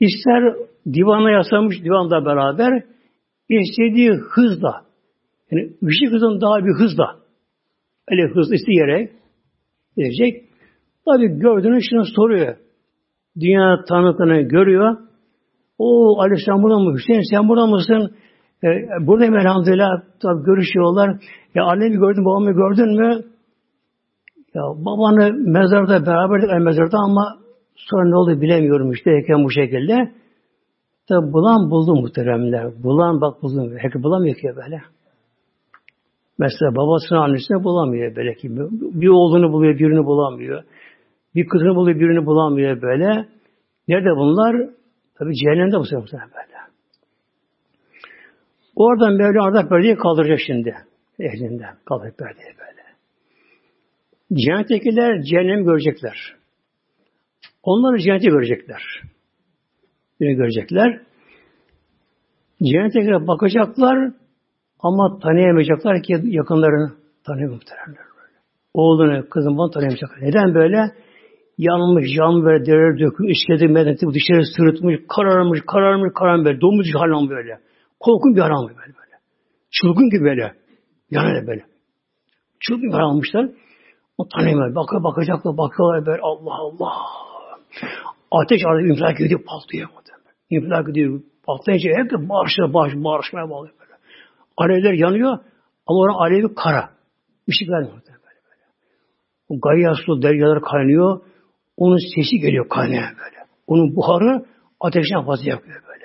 İster 0.00 0.54
divana 0.86 1.30
yaslamış 1.30 1.84
divanda 1.84 2.24
beraber 2.24 2.82
istediği 3.48 4.10
hızla 4.10 4.84
yani 5.50 5.72
ışık 5.84 6.12
hızın 6.14 6.40
daha 6.40 6.64
bir 6.64 6.84
hızla 6.84 7.16
öyle 8.08 8.34
hızlı 8.34 8.54
isteyerek 8.54 9.12
gelecek. 9.96 10.44
Tabi 11.04 11.26
gördüğünü 11.26 11.80
şunu 11.90 12.04
soruyor. 12.04 12.56
Dünya 13.40 13.84
tanıtını 13.88 14.40
görüyor. 14.40 14.96
O 15.78 16.20
Ali 16.20 16.34
sen 16.46 16.62
burada 16.62 16.78
mı? 16.78 16.94
Hüseyin 16.94 17.22
sen 17.30 17.48
burada 17.48 17.66
mısın? 17.66 18.14
E, 18.64 18.68
buradayım 19.06 19.36
elhamdülillah. 19.36 19.90
Tabi 20.22 20.44
görüşüyorlar. 20.44 21.20
Ya 21.54 21.64
annemi 21.64 21.96
gördün, 21.96 22.24
babamı 22.24 22.52
gördün 22.52 22.90
mü? 23.00 23.24
Ya 24.54 24.62
babanı 24.62 25.32
mezarda 25.32 26.06
beraberdik 26.06 26.50
el 26.50 26.62
mezarda 26.62 26.98
ama 26.98 27.24
sonra 27.74 28.08
ne 28.08 28.16
oldu 28.16 28.40
bilemiyorum 28.40 28.92
işte 28.92 29.10
heyken 29.10 29.44
bu 29.44 29.50
şekilde. 29.50 30.12
Tabi 31.08 31.32
bulan 31.32 31.70
buldu 31.70 31.94
muhteremler. 31.94 32.82
Bulan 32.82 33.20
bak 33.20 33.42
buldum. 33.42 33.76
Herkes 33.78 34.02
bulamıyor 34.02 34.36
ki 34.36 34.48
böyle. 34.56 34.82
Mesela 36.38 36.76
babasını 36.76 37.22
annesini 37.22 37.64
bulamıyor 37.64 38.16
böyle 38.16 38.34
ki. 38.34 38.48
Bir 39.00 39.08
oğlunu 39.08 39.52
buluyor, 39.52 39.78
birini 39.78 40.04
bulamıyor. 40.04 40.62
Bir 41.34 41.48
kızını 41.48 41.74
buluyor, 41.74 42.00
birini 42.00 42.26
bulamıyor 42.26 42.82
böyle. 42.82 43.28
Nerede 43.88 44.10
bunlar? 44.16 44.70
Tabi 45.18 45.34
cehennemde 45.34 45.76
bu 45.78 45.84
sefer 45.84 46.08
böyle. 46.10 46.54
Oradan 48.76 49.18
böyle 49.18 49.40
ardak 49.40 49.68
perdeyi 49.68 49.96
kaldıracak 49.96 50.38
şimdi. 50.46 50.76
Ehlinden 51.18 51.76
kaldıracak 51.84 52.18
perdeyi 52.18 52.54
böyle. 52.58 52.82
Cennettekiler 54.32 55.22
cehennem 55.22 55.64
görecekler. 55.64 56.36
Onlar 57.62 57.98
cenneti 57.98 58.28
görecekler. 58.28 58.82
Beni 60.20 60.34
görecekler. 60.34 61.00
Cennettekiler 62.62 63.26
bakacaklar 63.26 64.12
ama 64.78 65.18
tanıyamayacaklar 65.18 66.02
ki 66.02 66.20
yakınlarını 66.24 66.92
tanıyamayacaklar. 67.26 68.06
Oğlunu, 68.74 69.28
kızını 69.28 69.56
bunu 69.58 69.70
tanıyamayacaklar. 69.70 70.20
Neden 70.20 70.54
böyle? 70.54 70.92
Yanmış, 71.58 72.06
yan 72.18 72.44
böyle 72.44 72.66
derer 72.66 72.98
dökülmüş, 72.98 73.36
işledi 73.36 73.68
medeni 73.68 74.14
dışarı 74.14 74.44
sırıtmış, 74.56 75.00
kararmış, 75.08 75.60
kararmış, 75.66 76.12
kararmış 76.14 76.46
böyle. 76.46 76.60
Domuz 76.60 76.86
halam 76.94 77.28
böyle. 77.28 77.60
Korkun 78.00 78.36
bir 78.36 78.40
haram 78.40 78.68
böyle 78.68 78.78
böyle. 78.78 79.14
Çılgın 79.70 80.10
gibi 80.10 80.24
böyle. 80.24 80.54
Yani 81.10 81.46
böyle. 81.46 81.64
Çılgın 82.60 82.88
bir 82.88 82.94
harammışlar. 82.94 83.48
O 84.18 84.28
tanıyamıyor. 84.28 84.74
Bakıyor, 84.74 85.04
bakacaklar, 85.04 85.56
bakıyorlar 85.56 86.06
böyle. 86.06 86.22
Allah 86.22 86.54
Allah. 86.54 86.92
Ateş 88.30 88.60
arada 88.66 88.86
infilak 88.86 89.20
ediyor, 89.20 89.40
patlıyor. 89.46 89.88
İnfilak 90.50 90.88
ediyor, 90.88 91.20
patlayınca 91.46 91.90
hep 91.90 92.10
de 92.10 92.28
bağırışlar, 92.28 92.74
bağırış, 92.74 92.94
bağırışmaya 92.94 93.50
bağlıyor 93.50 93.74
böyle. 93.80 93.92
Alevler 94.56 94.92
yanıyor 94.92 95.38
ama 95.86 95.98
oranın 95.98 96.18
alevi 96.18 96.54
kara. 96.54 96.90
Işık 97.46 97.68
vermiyor 97.70 97.92
böyle 97.92 98.18
böyle. 98.24 98.40
O 99.48 99.54
gayya 99.60 99.94
su 100.06 100.22
deryalar 100.22 100.60
kaynıyor. 100.62 101.20
Onun 101.76 101.98
sesi 102.14 102.38
geliyor 102.38 102.68
kaynaya 102.68 103.02
böyle. 103.02 103.38
Onun 103.66 103.96
buharı 103.96 104.44
ateşten 104.80 105.24
fazla 105.24 105.50
yakıyor 105.50 105.82
böyle. 105.88 106.04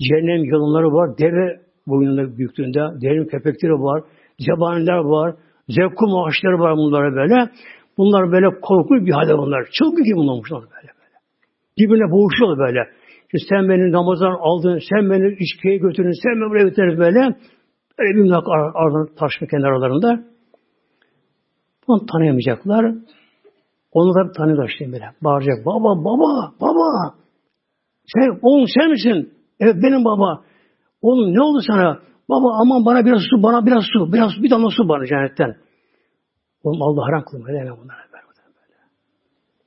Cehennem 0.00 0.44
yılınları 0.44 0.86
var. 0.86 1.18
Deve 1.18 1.60
boyununda 1.86 2.38
büyüklüğünde. 2.38 2.80
Deve 3.00 3.26
köpekleri 3.26 3.72
var. 3.72 4.02
Zebaniler 4.38 4.98
var. 4.98 5.34
Zevkum 5.68 6.16
ağaçları 6.16 6.58
var 6.58 6.76
bunlara 6.76 7.14
böyle. 7.14 7.50
Bunlar 7.98 8.32
böyle 8.32 8.60
korkunç 8.60 9.06
bir 9.06 9.12
halde 9.12 9.38
bunlar. 9.38 9.68
Çılgın 9.72 10.04
gibi 10.04 10.16
bunlar 10.16 10.42
böyle 10.50 10.92
böyle. 11.00 11.16
Birbirine 11.78 12.10
boğuşuyor 12.12 12.58
böyle. 12.58 12.80
İşte 13.34 13.46
sen 13.48 13.68
beni 13.68 13.92
namazdan 13.92 14.36
aldın, 14.40 14.80
sen 14.90 15.10
beni 15.10 15.36
içkiye 15.38 15.76
götürdün, 15.76 16.22
sen 16.22 16.32
beni 16.32 16.50
buraya 16.50 16.64
götürdün 16.64 16.98
böyle. 16.98 17.20
Böyle 17.98 18.24
bir 18.24 18.30
ar 18.30 18.72
ardından 18.74 19.08
taşma 19.18 19.46
kenarlarında. 19.46 20.24
Bunu 21.88 22.06
tanıyamayacaklar. 22.06 22.94
Onu 23.98 24.14
da 24.14 24.32
tanıyorlar 24.32 24.68
işte 24.68 24.92
böyle. 24.92 25.04
Bağıracak. 25.24 25.66
Baba, 25.66 26.04
baba, 26.04 26.52
baba. 26.60 27.14
Sen, 28.14 28.38
oğlum 28.42 28.66
sen 28.74 28.90
misin? 28.90 29.32
Evet 29.60 29.76
benim 29.82 30.04
baba. 30.04 30.42
Oğlum 31.02 31.34
ne 31.34 31.40
oldu 31.42 31.60
sana? 31.66 31.98
Baba 32.28 32.48
aman 32.62 32.84
bana 32.86 33.04
biraz 33.04 33.20
su, 33.30 33.42
bana 33.42 33.66
biraz 33.66 33.84
su, 33.92 34.12
biraz 34.12 34.30
bir 34.42 34.50
damla 34.50 34.70
su 34.70 34.88
bana 34.88 35.06
cennetten. 35.06 35.56
Oğlum 36.62 36.82
Allah 36.82 37.06
haram 37.06 37.24
kılma 37.24 37.48
deme 37.48 37.70
bunlara. 37.70 38.06
Böyle. 38.12 38.78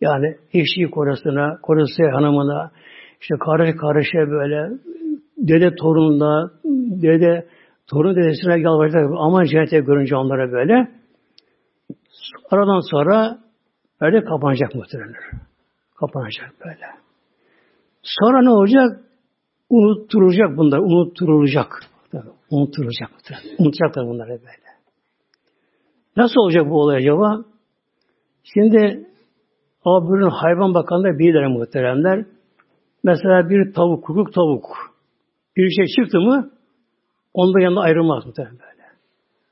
Yani 0.02 0.36
eşi 0.54 0.92
korasına, 0.92 1.58
korası 1.62 2.04
hanımına, 2.14 2.72
işte 3.22 3.36
karış 3.46 3.76
karışa 3.82 4.20
böyle 4.20 4.78
dede 5.38 5.76
torununa, 5.76 6.52
dede 7.02 7.48
torun 7.88 8.16
dedesine 8.16 8.60
yalvaracak. 8.60 9.04
Aman 9.18 9.44
cennete 9.44 9.80
görünce 9.80 10.16
onlara 10.16 10.52
böyle. 10.52 10.88
Aradan 12.52 12.80
sonra 12.92 13.40
böyle 14.02 14.24
kapanacak 14.24 14.76
muhtemelen. 14.76 15.16
Kapanacak 15.96 16.56
böyle. 16.66 16.86
Sonra 18.04 18.42
ne 18.42 18.50
olacak? 18.50 19.00
Unutturulacak 19.70 20.58
bunlar. 20.58 20.80
Unutturulacak. 20.80 21.84
Unutturulacak. 22.50 23.10
Unutacaklar 23.60 24.08
bunları 24.08 24.30
böyle. 24.30 24.70
Nasıl 26.18 26.42
olacak 26.42 26.70
bu 26.70 26.82
olay 26.82 26.98
acaba? 26.98 27.46
Şimdi 28.44 29.08
Abdül'ün 29.86 30.30
hayvan 30.30 30.74
bakanları 30.74 31.20
bilirler 31.20 31.48
muhteremler. 31.48 32.26
Mesela 33.04 33.50
bir 33.50 33.74
tavuk, 33.74 34.04
kukuk 34.04 34.34
tavuk. 34.34 34.66
Bir 35.58 35.70
şey 35.70 35.86
çıktı 35.96 36.20
mı 36.20 36.52
ondan 37.34 37.60
yanında 37.60 37.82
ayrılmaz 37.82 38.26
muhtemelen 38.26 38.60
böyle. 38.60 38.84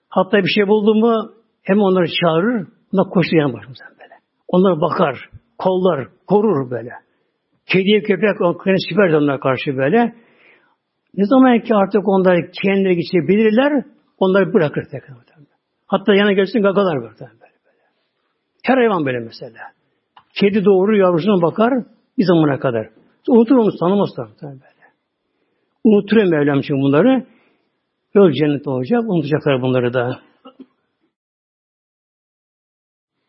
Hatta 0.10 0.38
bir 0.38 0.50
şey 0.56 0.68
buldu 0.68 0.96
mu 0.96 1.32
hem 1.64 1.80
onları 1.80 2.08
çağırır, 2.22 2.68
ona 2.94 3.10
koştur 3.10 3.38
yanı 3.38 3.54
başımızdan 3.54 3.97
Onlara 4.48 4.82
bakar, 4.82 5.30
kollar, 5.58 6.08
korur 6.28 6.72
böyle. 6.72 6.92
Kediye 7.66 8.02
köpek 8.02 8.42
onları 8.42 8.78
siper 8.90 9.14
onlara 9.14 9.40
karşı 9.40 9.78
böyle. 9.78 10.16
Ne 11.18 11.26
zaman 11.26 11.60
ki 11.60 11.76
artık 11.76 12.08
onlar 12.08 12.38
kendileri 12.64 12.96
geçebilirler, 12.96 13.84
onları 14.20 14.54
bırakır 14.54 14.84
tekrar. 14.92 15.18
Hatta 15.88 16.14
yana 16.14 16.34
gelsin 16.34 16.62
gagalar 16.62 17.02
böyle. 17.02 17.20
böyle. 17.20 17.84
Her 18.64 18.78
hayvan 18.78 19.06
böyle 19.06 19.20
mesela. 19.20 19.60
Kedi 20.40 20.66
doğru 20.66 20.98
yavrusuna 20.98 21.42
bakar 21.42 21.74
bir 22.18 22.24
zamana 22.26 22.60
kadar. 22.60 22.90
Unutur 23.28 23.56
onu 23.56 23.78
tanımaz 23.80 24.10
böyle. 24.44 24.62
Unutur 25.84 26.18
Mevlam 26.18 26.60
için 26.60 26.76
bunları. 26.76 27.26
Öl 28.16 28.32
cennet 28.32 28.68
olacak. 28.68 29.04
Unutacaklar 29.04 29.62
bunları 29.62 29.94
da. 29.94 30.20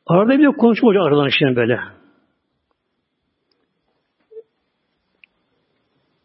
Arada 0.09 0.39
bir 0.39 0.45
de 0.45 0.57
konuşma 0.57 0.89
olacak 0.89 1.03
aradan 1.07 1.29
işte 1.29 1.57
böyle. 1.57 1.79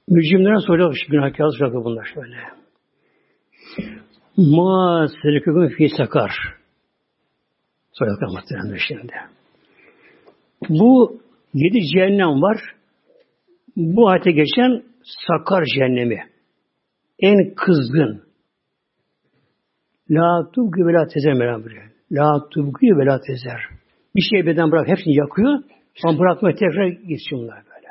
Mücrimlere 0.08 0.60
soracak, 0.60 0.94
günahkar 1.10 1.50
soracak 1.58 1.86
bunlar 1.86 2.06
şöyle. 2.14 2.38
Ma 4.38 5.08
seliküküm 5.22 5.70
fi 5.70 5.90
sakar. 5.98 6.32
Soracaklar 7.92 8.28
muhtemelen 8.28 8.78
şimdi. 8.88 9.14
Bu 10.70 11.22
yedi 11.54 11.88
cehennem 11.94 12.42
var. 12.42 12.58
Bu 13.76 14.10
ayete 14.10 14.32
geçen 14.32 14.84
sakar 15.28 15.66
cehennemi. 15.76 16.20
En 17.20 17.56
kızgın. 17.56 18.24
La 20.10 20.52
tubgü 20.52 20.86
ve 20.86 20.94
la 20.94 21.08
tezer 21.08 21.34
meram 21.34 21.64
La 22.14 22.50
tubgü 22.50 22.98
ve 22.98 23.06
la 23.06 23.22
tezer. 23.22 23.60
Bir 24.16 24.22
şey 24.22 24.46
beden 24.46 24.72
bırak, 24.72 24.88
hepsini 24.88 25.16
yakıyor. 25.16 25.60
Ama 26.04 26.20
bırakmaya 26.20 26.56
tekrar 26.56 26.88
geçiyor 26.88 27.42
bunlar 27.42 27.64
böyle. 27.76 27.88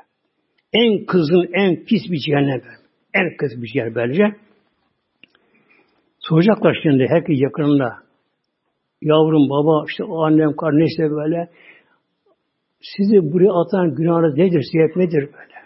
En 0.73 1.07
kızgın, 1.07 1.51
en 1.53 1.85
pis 1.85 2.03
bir 2.11 2.18
cehennem 2.27 2.61
böyle. 2.64 2.77
En 3.14 3.37
kızgın 3.37 3.62
bir 3.62 3.75
yer 3.75 3.95
böylece. 3.95 4.25
Soracaklar 6.18 6.79
şimdi 6.83 7.07
herkes 7.09 7.37
yakınında. 7.41 7.89
Yavrum, 9.03 9.51
baba, 9.51 9.85
işte 9.89 10.05
o 10.05 10.23
annem, 10.23 10.57
kardeşler 10.57 11.11
böyle. 11.11 11.49
Sizi 12.81 13.33
buraya 13.33 13.53
atan 13.53 13.95
günahınız 13.95 14.37
nedir? 14.37 14.62
Sebep 14.73 14.97
nedir 14.97 15.20
böyle? 15.20 15.59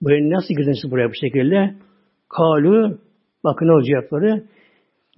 Buraya 0.00 0.30
nasıl 0.30 0.54
girdiniz 0.54 0.90
buraya 0.90 1.08
bu 1.08 1.14
şekilde? 1.14 1.74
Kalu, 2.28 2.98
bakın 3.44 3.68
o 3.68 3.82
cevapları. 3.82 4.44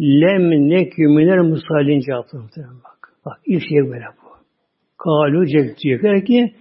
Lem 0.01 0.69
nekümüner 0.69 1.39
musallin 1.39 2.01
cevapları. 2.01 2.69
Bak, 2.85 3.13
bak 3.25 3.41
ilk 3.47 3.63
şey 3.69 3.79
böyle 3.79 4.05
bu. 4.05 4.37
Kalu 4.99 5.47
cevaplar 5.47 6.25
ki 6.25 6.55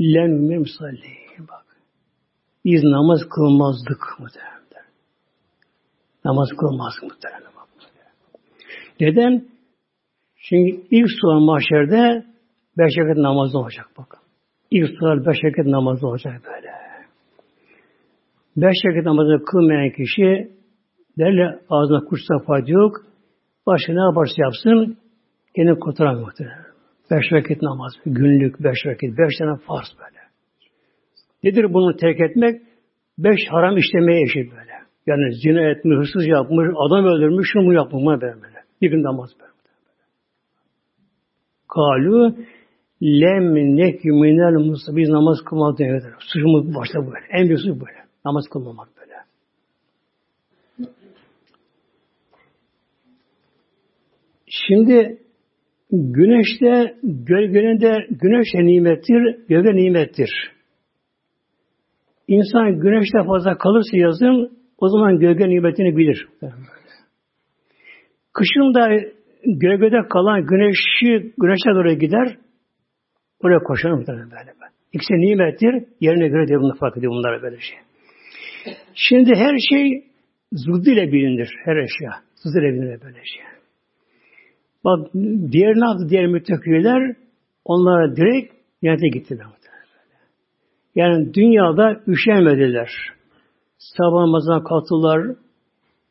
lem 0.00 0.58
musallin. 0.58 1.20
Bak. 1.38 1.66
Biz 2.64 2.82
namaz 2.82 3.20
kılmazdık 3.34 4.00
muhtemelen. 4.18 4.60
Namaz 6.24 6.48
kılmazdık 6.60 7.02
muhtemelen. 7.02 7.50
Neden? 9.00 9.44
Çünkü 10.36 10.86
ilk 10.90 11.08
soru 11.20 11.40
mahşerde 11.40 12.24
beş 12.78 12.92
vakit 12.98 13.16
namazda 13.16 13.58
olacak 13.58 13.86
bakın. 13.98 14.20
İlk 14.70 14.90
soru 15.00 15.26
beş 15.26 15.36
vakit 15.44 15.66
namazda 15.66 16.06
olacak 16.06 16.42
böyle. 16.44 16.70
Beş 18.56 18.76
vakit 18.84 19.04
namazı 19.04 19.44
kılmayan 19.44 19.90
kişi 19.90 20.59
derle 21.20 21.58
ağzına 21.70 22.00
kuşsa 22.04 22.34
fayda 22.46 22.70
yok. 22.70 22.92
Başka 23.66 23.92
ne 23.92 24.00
yaparsa 24.00 24.34
yapsın 24.42 24.96
kurtaramıyor 25.80 26.26
muhtemelen. 26.26 26.64
Beş 27.10 27.32
vakit 27.32 27.62
namaz, 27.62 27.92
günlük 28.06 28.60
beş 28.64 28.86
vakit, 28.86 29.18
beş 29.18 29.38
tane 29.38 29.56
farz 29.56 29.88
böyle. 29.98 30.20
Nedir 31.44 31.74
bunu 31.74 31.96
terk 31.96 32.20
etmek? 32.20 32.60
Beş 33.18 33.40
haram 33.50 33.76
işlemeye 33.76 34.22
eşit 34.22 34.52
böyle. 34.52 34.72
Yani 35.06 35.34
zina 35.34 35.70
etmiş, 35.70 35.98
hırsız 35.98 36.26
yapmış, 36.26 36.68
adam 36.76 37.04
öldürmüş, 37.04 37.48
şunu 37.52 37.74
yapmış 37.74 38.02
mı 38.04 38.20
böyle. 38.20 38.60
Bir 38.82 38.90
gün 38.90 39.02
namaz 39.02 39.30
böyle. 39.40 39.50
Kalu 41.68 42.36
lem 43.02 43.54
nekü 43.76 44.10
minel 44.12 44.66
musa 44.66 44.96
biz 44.96 45.08
namaz 45.08 45.38
kılmadık. 45.44 46.16
Suçumuz 46.18 46.74
başta 46.74 46.98
böyle. 46.98 47.26
En 47.30 47.46
büyük 47.46 47.60
suç 47.60 47.68
böyle. 47.68 48.00
Namaz 48.24 48.44
kılmamak 48.52 48.88
böyle. 48.96 48.99
Şimdi 54.50 55.18
güneşte 55.90 56.94
gölgenin 57.02 57.78
güneş 58.10 58.54
de 58.54 58.64
nimettir, 58.64 59.46
gölge 59.48 59.76
nimettir. 59.76 60.30
İnsan 62.28 62.80
güneşte 62.80 63.18
fazla 63.26 63.58
kalırsa 63.58 63.96
yazın 63.96 64.58
o 64.78 64.88
zaman 64.88 65.18
gölge 65.18 65.48
nimetini 65.48 65.96
bilir. 65.96 66.28
Kışın 68.32 68.74
da 68.74 68.88
gölgede 69.44 70.08
kalan 70.08 70.46
güneşi 70.46 71.32
güneşe 71.38 71.70
doğru 71.74 71.92
gider. 71.92 72.36
Oraya 73.40 73.58
koşar 73.58 73.90
muhtemelen 73.90 74.30
böyle. 74.30 74.52
İkisi 74.92 75.12
nimettir. 75.12 75.84
Yerine 76.00 76.28
göre 76.28 76.48
de 76.48 76.60
bunu 76.60 76.74
fark 76.74 76.96
ediyor 76.96 77.12
bunlar 77.12 77.42
böyle 77.42 77.56
şey. 77.56 77.78
Şimdi 78.94 79.30
her 79.34 79.56
şey 79.70 80.04
zıddı 80.52 80.90
ile 80.90 81.12
bilinir. 81.12 81.50
Her 81.64 81.76
eşya. 81.76 82.10
Zıddı 82.34 82.60
ile 82.60 82.72
bilinir 82.72 83.02
böyle 83.02 83.18
şey. 83.24 83.59
Bak 84.84 85.08
diğer 85.52 85.74
ne 85.74 85.84
yaptı 85.84 86.08
diğer 86.08 86.26
müttakiler? 86.26 87.16
Onlara 87.64 88.16
direkt 88.16 88.54
cennete 88.82 89.08
gittiler. 89.08 89.46
Yani 90.94 91.34
dünyada 91.34 92.00
üşenmediler. 92.06 92.90
Sabah 93.78 94.20
namazına 94.20 94.62
kalktılar. 94.62 95.36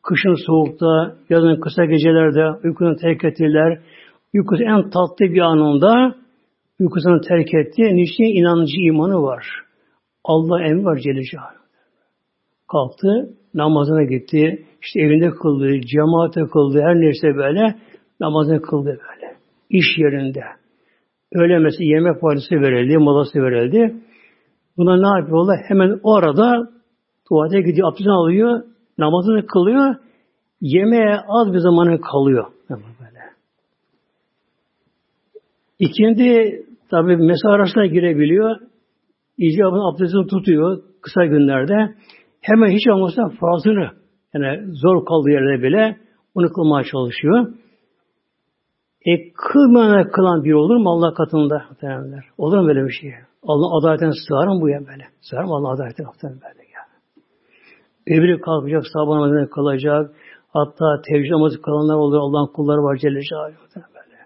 Kışın 0.02 0.34
soğukta, 0.46 1.16
yazın 1.30 1.60
kısa 1.60 1.84
gecelerde 1.84 2.58
uykusunu 2.64 2.96
terk 2.96 3.24
ettiler. 3.24 3.80
Uykusu 4.34 4.62
en 4.62 4.90
tatlı 4.90 5.24
bir 5.34 5.40
anında 5.40 6.14
uykusunu 6.80 7.20
terk 7.20 7.54
etti. 7.54 7.82
Niçin? 7.82 8.40
inancı 8.40 8.80
imanı 8.80 9.22
var. 9.22 9.46
Allah 10.24 10.62
emri 10.62 10.84
var 10.84 10.96
Celle 10.96 11.22
Kalktı, 12.72 13.34
namazına 13.54 14.04
gitti. 14.04 14.64
İşte 14.82 15.00
evinde 15.00 15.30
kıldı, 15.30 15.80
cemaate 15.80 16.40
kıldı, 16.52 16.80
her 16.82 17.00
neyse 17.00 17.36
böyle 17.36 17.76
namazını 18.20 18.62
kıldı 18.62 18.88
böyle. 18.88 19.36
İş 19.70 19.98
yerinde. 19.98 20.42
Öyle 21.32 21.58
mesela 21.58 21.84
yemek 21.84 22.20
partisi 22.20 22.54
verildi, 22.60 22.98
molası 22.98 23.42
verildi. 23.42 23.96
Buna 24.76 24.96
ne 24.96 25.20
yapıyorlar? 25.20 25.58
Hemen 25.68 26.00
o 26.02 26.14
arada 26.14 26.70
tuvalete 27.28 27.60
gidiyor, 27.60 27.88
abdestini 27.88 28.12
alıyor, 28.12 28.62
namazını 28.98 29.46
kılıyor, 29.46 29.94
yemeğe 30.60 31.16
az 31.28 31.52
bir 31.52 31.58
zamanı 31.58 32.00
kalıyor. 32.00 32.46
Böyle. 32.70 33.20
İkindi 35.78 36.62
tabi 36.90 37.16
mesai 37.16 37.52
arasına 37.52 37.86
girebiliyor. 37.86 38.56
İcabın 39.38 39.94
abdestini 39.94 40.26
tutuyor 40.26 40.82
kısa 41.02 41.24
günlerde. 41.24 41.94
Hemen 42.40 42.70
hiç 42.70 42.88
olmazsa 42.88 43.28
fazlını 43.40 43.90
yani 44.34 44.66
zor 44.72 45.04
kaldığı 45.04 45.30
yerde 45.30 45.62
bile 45.62 45.96
onu 46.34 46.52
kılmaya 46.52 46.84
çalışıyor. 46.84 47.46
E 49.06 49.32
kılmana 49.32 50.10
kılan 50.10 50.44
bir 50.44 50.52
olur 50.52 50.76
mu 50.76 50.90
Allah 50.90 51.14
katında? 51.14 51.64
Muhtemelenler. 51.70 52.24
Olur 52.38 52.58
mu 52.58 52.68
böyle 52.68 52.84
bir 52.84 52.92
şey? 53.00 53.10
Allah 53.42 53.78
adaletine 53.78 54.12
sığar 54.28 54.46
mı 54.46 54.60
bu 54.60 54.68
ya 54.68 54.80
böyle? 54.80 55.04
Sığar 55.20 55.42
Allah 55.42 55.72
adaletine 55.72 56.06
muhtemelen 56.06 56.40
böyle 56.40 56.62
ya? 56.74 56.82
Öbürü 58.06 58.40
kalkacak, 58.40 58.82
sabah 58.92 59.14
namazına 59.14 59.50
kalacak. 59.50 60.10
Hatta 60.48 61.02
tevcih 61.08 61.30
namazı 61.30 61.62
kalanlar 61.62 61.94
oluyor. 61.94 62.22
Allah'ın 62.22 62.52
kulları 62.52 62.82
var 62.82 62.96
Celle 62.96 63.20
Celaluhu. 63.22 63.56
Böyle. 63.76 64.18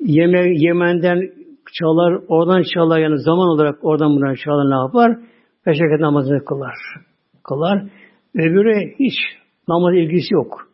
Yeme, 0.00 0.52
Yemen'den 0.54 1.30
çalar, 1.72 2.20
oradan 2.28 2.62
çalar 2.74 2.98
yani 2.98 3.18
zaman 3.18 3.48
olarak 3.48 3.84
oradan 3.84 4.16
buradan 4.16 4.34
çalar 4.34 4.70
ne 4.70 4.86
yapar? 4.86 5.18
Beş 5.66 5.80
rekat 5.80 6.00
namazını 6.00 6.44
kılar. 6.44 6.74
Kılar. 7.44 7.84
Öbürü 8.34 8.94
hiç 8.98 9.14
namaz 9.68 9.94
ilgisi 9.94 10.34
yok. 10.34 10.68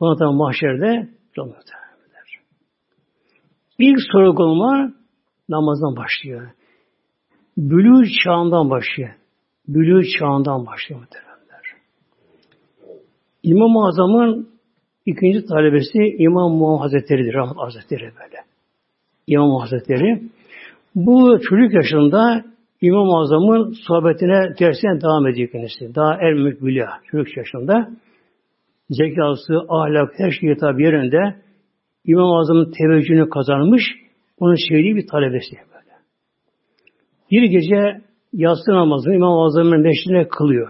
Buna 0.00 0.16
tabi 0.16 0.36
mahşerde 0.36 1.08
olmuyor. 1.38 1.79
İlk 3.80 3.98
sorgulama 4.12 4.92
namazdan 5.48 5.96
başlıyor. 5.96 6.50
Bülü 7.56 8.10
çağından 8.24 8.70
başlıyor. 8.70 9.10
Bülü 9.68 10.08
çağından 10.18 10.66
başlıyor 10.66 11.00
muhtemelenler. 11.00 11.64
İmam-ı 13.42 13.86
Azam'ın 13.86 14.48
ikinci 15.06 15.46
talebesi 15.46 15.98
İmam 16.18 16.52
Muhammed 16.52 16.80
Hazretleri'dir. 16.80 17.34
Rahmet 17.34 17.56
Hazretleri 17.56 18.02
böyle. 18.02 18.36
İmam 19.26 19.60
Hazretleri. 19.60 20.22
Bu 20.94 21.38
çocuk 21.48 21.74
yaşında 21.74 22.44
İmam-ı 22.80 23.18
Azam'ın 23.18 23.74
sohbetine, 23.86 24.54
dersine 24.60 25.00
devam 25.00 25.26
ediyor 25.26 25.48
kendisi. 25.52 25.94
Daha 25.94 26.14
er 26.14 26.34
mükbülya 26.34 26.88
çocuk 27.10 27.36
yaşında. 27.36 27.90
Zekası, 28.90 29.54
ahlak, 29.68 30.12
her 30.16 30.30
şey 30.30 30.56
tabi 30.56 30.82
yerinde 30.82 31.36
İmam-ı 32.04 32.38
Azam'ın 32.38 32.72
teveccühünü 32.78 33.28
kazanmış, 33.28 33.82
onun 34.38 34.68
sevdiği 34.68 34.96
bir 34.96 35.06
talebesi 35.06 35.56
böyle. 35.56 35.96
Bir 37.30 37.42
gece 37.42 38.04
yatsı 38.32 38.70
namazını 38.70 39.14
İmam-ı 39.14 39.44
Azam'ın 39.44 39.80
meşrine 39.80 40.28
kılıyor. 40.28 40.68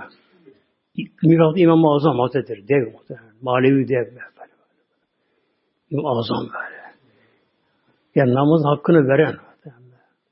Mirat 1.22 1.58
İmam-ı 1.58 1.94
Azam 1.94 2.18
Hazretleri, 2.18 2.68
dev 2.68 2.92
muhtemelen, 2.92 3.34
manevi 3.42 3.88
dev 3.88 4.06
böyle. 4.06 4.52
İmam-ı 5.90 6.18
Azam 6.18 6.46
böyle. 6.46 6.80
Yani 8.14 8.34
namazın 8.34 8.68
hakkını 8.68 9.08
veren, 9.08 9.36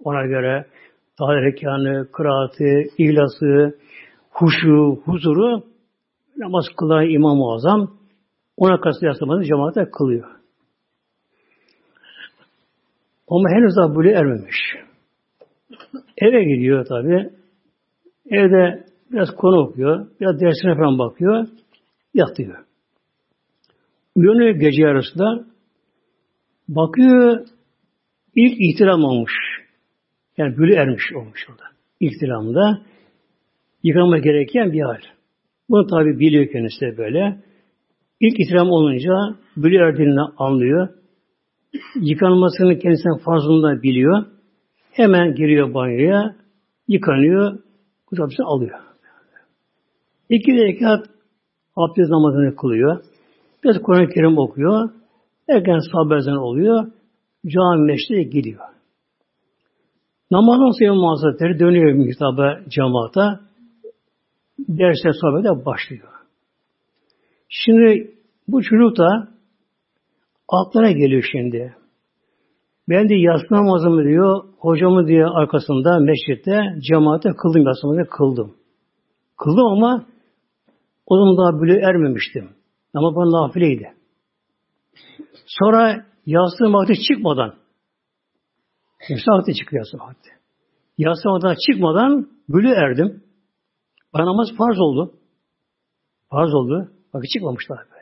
ona 0.04 0.26
göre 0.26 0.66
daha 1.20 1.34
rekanı, 1.34 2.08
kıraatı, 2.12 2.64
ihlası, 2.98 3.78
huşu, 4.30 5.02
huzuru 5.04 5.62
namaz 6.36 6.64
kılan 6.76 7.10
İmam-ı 7.10 7.52
Azam 7.54 7.90
ona 8.56 8.80
karşı 8.80 9.06
yaslamanı 9.06 9.44
cemaate 9.44 9.90
kılıyor. 9.98 10.37
Ama 13.30 13.48
henüz 13.50 13.76
daha 13.76 13.96
böyle 13.96 14.10
ermemiş. 14.10 14.56
Eve 16.18 16.44
gidiyor 16.44 16.84
tabi. 16.84 17.30
Evde 18.30 18.84
biraz 19.12 19.28
konu 19.36 19.60
okuyor. 19.60 20.06
Biraz 20.20 20.40
dersine 20.40 20.74
falan 20.74 20.98
bakıyor. 20.98 21.46
Yatıyor. 22.14 22.64
Uyanıyor 24.14 24.50
gece 24.50 24.82
yarısında. 24.82 25.44
Bakıyor 26.68 27.46
ilk 28.34 28.54
ihtiram 28.60 29.04
olmuş. 29.04 29.32
Yani 30.36 30.56
bülü 30.56 30.74
ermiş 30.74 31.12
olmuş 31.16 31.46
orada. 31.50 31.64
İhtiramda 32.00 32.82
yıkanma 33.82 34.18
gereken 34.18 34.72
bir 34.72 34.80
hal. 34.80 35.00
Bunu 35.70 35.86
tabi 35.86 36.18
biliyor 36.18 36.46
kendisi 36.52 36.80
de 36.80 36.98
böyle. 36.98 37.42
İlk 38.20 38.40
ihtiram 38.40 38.70
olunca 38.70 39.12
bülü 39.56 39.76
erdiğini 39.76 40.20
anlıyor 40.36 40.97
yıkanmasını 41.94 42.78
kendisinden 42.78 43.18
fazlında 43.18 43.82
biliyor. 43.82 44.26
Hemen 44.90 45.34
giriyor 45.34 45.74
banyoya, 45.74 46.36
yıkanıyor, 46.88 47.58
kutabısı 48.06 48.42
alıyor. 48.44 48.80
İki 50.30 50.52
rekat 50.52 51.06
abdest 51.76 52.10
namazını 52.10 52.56
kılıyor. 52.56 53.02
Biraz 53.64 53.82
Kur'an-ı 53.82 54.08
Kerim 54.08 54.38
okuyor. 54.38 54.90
Erken 55.48 55.78
sabah 55.92 56.42
oluyor. 56.42 56.86
Cami 57.46 57.84
meşte 57.84 58.22
gidiyor. 58.22 58.60
Namazdan 60.30 60.70
sonra 60.78 60.92
İmam 60.92 61.16
Hazretleri 61.16 61.58
dönüyor 61.58 61.92
mihtaba 61.92 62.60
cemaata. 62.68 63.40
Derse 64.58 65.10
sohbete 65.12 65.66
başlıyor. 65.66 66.08
Şimdi 67.48 68.10
bu 68.48 68.62
çocuk 68.62 68.98
da 68.98 69.28
Aklına 70.48 70.90
geliyor 70.90 71.24
şimdi. 71.32 71.76
Ben 72.88 73.08
de 73.08 73.14
yatsı 73.14 73.54
namazımı 73.54 74.04
diyor, 74.04 74.44
hocamı 74.58 75.06
diyor 75.06 75.30
arkasında 75.34 75.98
mescitte 75.98 76.62
cemaate 76.88 77.30
kıldım 77.42 77.66
yatsı 77.66 78.10
kıldım. 78.10 78.56
Kıldım 79.36 79.66
ama 79.66 80.06
o 81.06 81.16
zaman 81.18 81.36
daha 81.36 81.60
böyle 81.60 81.80
ermemiştim. 81.80 82.50
Ama 82.94 83.16
bana 83.16 83.42
nafileydi. 83.42 83.92
Sonra 85.46 86.06
yatsı 86.26 86.64
vakti 86.64 86.94
çıkmadan 87.08 87.54
yatsı 89.08 89.30
vakti 89.30 89.54
çıkıyor 89.54 89.84
yatsı 89.84 89.98
vakti. 89.98 90.30
Yatsı 90.98 91.28
vakti 91.28 91.58
çıkmadan 91.66 92.28
böyle 92.48 92.68
erdim. 92.68 93.24
Bana 94.14 94.26
namaz 94.26 94.48
farz 94.58 94.80
oldu. 94.80 95.14
Farz 96.30 96.54
oldu. 96.54 96.92
Vakit 97.14 97.30
çıkmamışlar. 97.30 97.97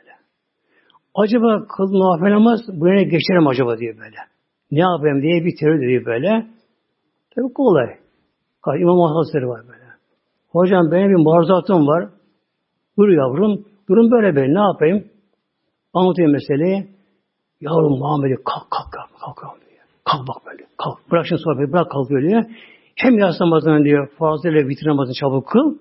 Acaba 1.17 1.67
kıl 1.67 1.89
nafile 1.99 2.31
namaz 2.31 2.59
bu 2.67 2.85
geçerim 2.85 3.47
acaba 3.47 3.77
diye 3.77 3.97
böyle. 3.97 4.17
Ne 4.71 4.79
yapayım 4.79 5.21
diye 5.21 5.45
bir 5.45 5.55
teori 5.59 5.79
diyor 5.79 6.05
böyle. 6.05 6.47
Tabi 7.35 7.53
kolay. 7.53 7.89
İmam 8.79 8.99
Hazretleri 8.99 9.47
var 9.47 9.61
böyle. 9.67 9.87
Hocam 10.49 10.91
benim 10.91 11.09
bir 11.09 11.23
maruzatım 11.23 11.87
var. 11.87 12.09
Buyur 12.97 13.17
yavrum. 13.17 13.65
Durum 13.89 14.11
böyle 14.11 14.35
böyle. 14.35 14.53
Ne 14.53 14.59
yapayım? 14.59 15.07
Anlatıyor 15.93 16.29
meseleyi. 16.29 16.87
Yavrum 17.61 17.99
Muhammed'e 17.99 18.35
kalk 18.35 18.71
kalk 18.71 18.91
kalk 18.91 19.21
kalk 19.21 19.37
kalk 19.37 19.61
diyor. 19.61 19.85
Kalk 20.05 20.27
bak 20.27 20.45
böyle. 20.45 20.63
Kalk. 20.77 21.11
Bırak 21.11 21.25
şimdi 21.27 21.41
sohbeti 21.41 21.73
bırak 21.73 21.91
kalk 21.91 22.09
diyor. 22.09 22.43
Hem 22.95 23.17
yas 23.17 23.41
namazını 23.41 23.83
diyor 23.83 24.09
fazla 24.19 24.49
ile 24.49 24.67
vitir 24.67 24.87
namazını 24.87 25.15
çabuk 25.15 25.47
kıl. 25.47 25.77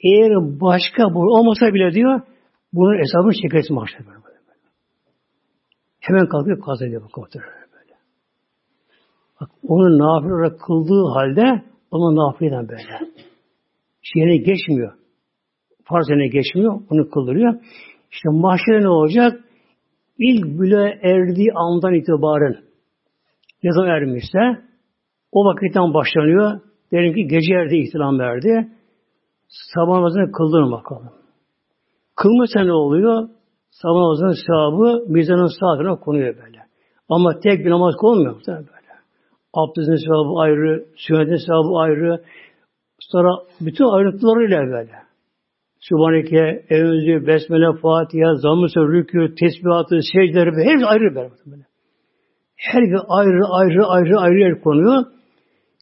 Eğer 0.00 0.32
başka 0.60 1.14
bu 1.14 1.20
olmasa 1.20 1.74
bile 1.74 1.92
diyor 1.92 2.20
bunun 2.72 2.98
hesabını 2.98 3.32
çekersin 3.42 3.76
maaşlar 3.76 4.06
böyle. 4.06 4.16
böyle. 4.16 4.38
Hemen 6.00 6.28
kalkıyor 6.28 6.60
kaza 6.60 6.86
ediyor 6.86 7.02
bak 7.02 7.32
böyle. 7.34 7.94
Bak 9.40 9.50
onun 9.68 9.98
nafile 9.98 10.34
olarak 10.34 10.60
kıldığı 10.60 11.04
halde 11.14 11.64
onun 11.90 12.16
nafileden 12.16 12.68
böyle. 12.68 13.12
Şeyine 14.02 14.36
geçmiyor. 14.36 14.92
Farz 15.84 16.06
geçmiyor. 16.32 16.80
Onu 16.90 17.10
kıldırıyor. 17.10 17.54
İşte 18.10 18.28
mahşere 18.32 18.82
ne 18.82 18.88
olacak? 18.88 19.44
İlk 20.18 20.60
bile 20.60 20.98
erdiği 21.02 21.52
andan 21.54 21.94
itibaren 21.94 22.56
ne 23.64 23.72
zaman 23.72 23.90
ermişse 23.90 24.38
o 25.32 25.44
vakitten 25.44 25.94
başlanıyor. 25.94 26.60
Derim 26.92 27.14
ki 27.14 27.26
gece 27.26 27.54
erdi 27.54 27.76
ihtilam 27.76 28.18
verdi. 28.18 28.68
Sabah 29.48 29.94
namazını 29.94 30.32
kıldırın 30.32 30.72
bakalım. 30.72 31.12
Kılmışsa 32.22 32.60
ne 32.60 32.72
oluyor? 32.72 33.28
Sabah 33.70 33.94
namazının 33.94 34.36
sevabı 34.46 35.12
mizanın 35.12 35.50
sağ 35.60 36.00
konuyor 36.00 36.36
böyle. 36.36 36.58
Ama 37.08 37.40
tek 37.40 37.64
bir 37.64 37.70
namaz 37.70 37.94
konmuyor 37.96 38.34
mu? 38.34 38.40
Böyle. 38.46 38.92
Abdestin 39.54 40.06
sevabı 40.06 40.40
ayrı, 40.40 40.84
sünnetin 40.96 41.46
sevabı 41.46 41.78
ayrı. 41.78 42.22
Sonra 43.00 43.28
bütün 43.60 43.84
ayrıntılarıyla 43.84 44.58
böyle. 44.58 44.92
Sübhaneke, 45.80 46.64
Evzü, 46.70 47.26
Besmele, 47.26 47.72
Fatiha, 47.82 48.34
Zamm-ı 48.34 48.66
Rükû, 48.66 49.34
Tesbihatı, 49.40 50.00
secdeleri 50.12 50.70
hepsi 50.70 50.86
ayrı 50.86 51.14
böyle. 51.14 51.66
Her 52.56 52.82
bir 52.82 53.00
ayrı 53.08 53.44
ayrı 53.50 53.86
ayrı 53.86 54.18
ayrı 54.18 54.38
yer 54.38 54.60
konuyor. 54.60 55.04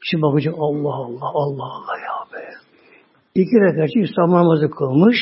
Şimdi 0.02 0.22
bakacak 0.22 0.54
Allah 0.58 0.94
Allah 0.94 1.30
Allah 1.34 1.64
Allah 1.64 1.96
ya 2.06 2.16
be. 2.32 2.44
İki 3.34 3.56
rekatçı 3.60 3.98
İslam 3.98 4.30
namazı 4.30 4.70
kılmış 4.70 5.16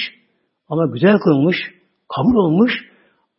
ama 0.75 0.93
güzel 0.93 1.19
kılmış, 1.19 1.57
kabul 2.17 2.35
olmuş 2.35 2.73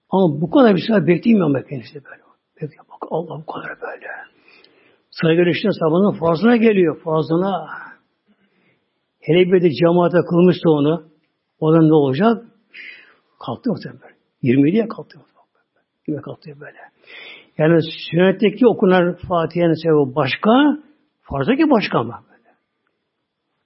ama 0.09 0.41
bu 0.41 0.49
kadar 0.49 0.75
bir 0.75 0.83
saat 0.87 1.07
bekleyemiyor 1.07 1.49
ama 1.49 1.63
kendisi 1.63 1.95
böyle. 1.95 2.21
Bekliyor 2.61 2.85
bak 2.91 3.07
Allah 3.11 3.41
bu 3.41 3.45
kadar 3.45 3.81
böyle. 3.81 4.07
Saygı 5.11 5.49
işte 5.49 5.69
sabahın 5.79 6.19
fazlına 6.19 6.55
geliyor, 6.55 7.01
fazlına. 7.03 7.67
Hele 9.19 9.51
bir 9.51 9.61
de 9.61 9.71
cemaate 9.71 10.17
kılmışsa 10.29 10.69
onu, 10.69 11.03
o 11.59 11.73
da 11.73 11.81
ne 11.81 11.93
olacak? 11.93 12.43
Kalktı 13.45 13.69
muhtemelen. 13.69 14.15
27'ye 14.43 14.87
kalktı. 14.87 15.19
20'ye 16.07 16.21
kalktı 16.21 16.51
böyle. 16.59 16.77
Yani 17.57 17.79
sünnetteki 18.11 18.67
okunan 18.67 19.15
Fatiha'nın 19.27 19.83
sebebi 19.83 20.15
başka, 20.15 20.51
farzdaki 21.21 21.69
başka 21.69 21.99
ama 21.99 22.23
böyle. 22.29 22.49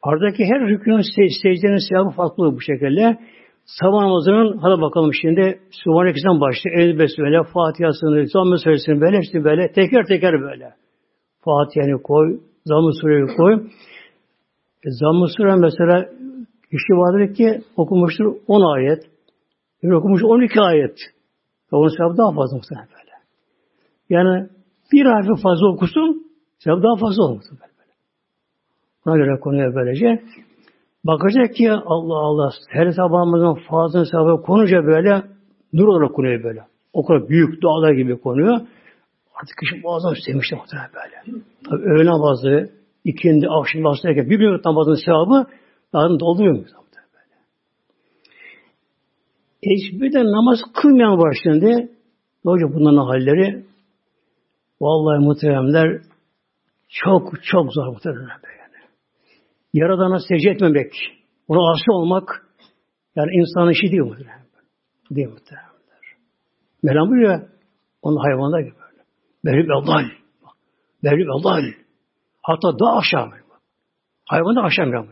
Farzdaki 0.03 0.45
her 0.45 0.61
rükünün 0.61 1.01
secdenin 1.43 1.89
sevabı 1.89 2.09
farklı 2.09 2.55
bu 2.55 2.61
şekilde. 2.61 3.19
Sabah 3.77 4.01
namazının, 4.01 4.57
hadi 4.57 4.81
bakalım 4.81 5.11
şimdi 5.21 5.59
Sübhaneke'den 5.71 6.41
başlıyor. 6.41 6.77
El 6.79 6.99
Besmele, 6.99 7.43
Fatiha'sını, 7.53 8.27
Zamm-ı 8.27 8.57
Suresini 8.57 9.01
böyle, 9.01 9.19
işte 9.19 9.43
böyle, 9.43 9.71
teker 9.71 10.05
teker 10.05 10.41
böyle. 10.41 10.73
Fatiha'nı 11.41 12.01
koy, 12.01 12.39
Zamm-ı 12.65 12.91
koy. 13.37 13.53
E, 14.85 14.89
Zamm-ı 14.89 15.57
mesela 15.57 16.09
kişi 16.71 16.93
vardır 16.93 17.33
ki 17.33 17.61
okumuştur 17.75 18.35
10 18.47 18.75
ayet. 18.75 19.03
Bir 19.83 19.91
okumuş 19.91 20.23
12 20.23 20.61
ayet. 20.61 20.97
Onun 21.71 21.97
sevabı 21.97 22.17
daha 22.17 22.31
fazla 22.31 22.57
muhtemelen 22.57 22.87
böyle. 22.87 23.15
Yani 24.09 24.49
bir 24.91 25.05
harfi 25.05 25.41
fazla 25.43 25.67
okusun, 25.67 26.23
sevabı 26.59 26.83
daha 26.83 26.95
fazla 26.95 27.23
olur 27.23 27.41
böyle. 27.51 27.93
Buna 29.05 29.15
göre 29.17 29.39
konuya 29.39 29.75
böylece. 29.75 30.23
Bakacak 31.03 31.55
ki 31.55 31.71
Allah 31.71 32.17
Allah 32.17 32.51
her 32.69 32.91
sabahımızın 32.91 33.61
fazla 33.69 34.05
sevabı 34.05 34.41
konunca 34.41 34.85
böyle 34.85 35.23
nur 35.73 35.87
olarak 35.87 36.15
konuyor 36.15 36.43
böyle. 36.43 36.63
O 36.93 37.05
kadar 37.05 37.29
büyük 37.29 37.63
dağlar 37.63 37.93
gibi 37.93 38.21
konuyor. 38.21 38.59
Artık 39.35 39.57
kişi 39.57 39.81
muazzam 39.83 40.15
sevmişti 40.25 40.55
muhtemelen 40.55 40.89
böyle. 40.93 41.43
Tabi 41.69 41.81
öğle 41.81 42.09
namazı, 42.09 42.69
ikindi, 43.05 43.47
akşam 43.49 43.83
namazı 43.83 44.03
derken 44.03 44.29
bir 44.29 44.39
gün 44.39 44.61
namazın 44.65 45.05
sevabı 45.05 45.47
daha 45.93 46.09
dolduruyor 46.19 46.55
mu? 46.55 46.63
Ecbir'de 49.63 50.23
namaz 50.23 50.59
kılmayan 50.81 51.17
var 51.17 51.37
şimdi. 51.43 51.91
Ne 52.45 52.51
olacak 52.51 52.69
bunların 52.75 52.97
halleri? 52.97 53.65
Vallahi 54.81 55.25
muhteremler 55.25 56.01
çok 56.87 57.43
çok 57.43 57.73
zor 57.73 57.87
muhteremler. 57.87 58.48
Yaradana 59.73 60.19
secde 60.19 60.49
etmemek, 60.49 60.93
ona 61.47 61.71
asi 61.71 61.91
olmak 61.91 62.47
yani 63.15 63.31
insanın 63.31 63.71
işi 63.71 63.91
değil 63.91 64.03
muhteremler. 64.03 64.63
Değil 65.11 65.27
muhteremler. 65.27 65.69
Mevlam 66.83 67.09
buyuruyor, 67.09 67.49
onun 68.01 68.17
hayvanlar 68.17 68.59
gibi 68.59 68.75
böyle. 68.75 69.03
Benim 69.45 69.71
Allah. 69.71 70.03
Benim 71.03 71.31
Allah. 71.31 71.61
Hatta 72.41 72.79
daha 72.79 72.97
aşağı. 72.97 73.29
Hayvan 74.25 74.55
da 74.55 74.61
aşağı 74.61 74.85
mı? 74.85 75.07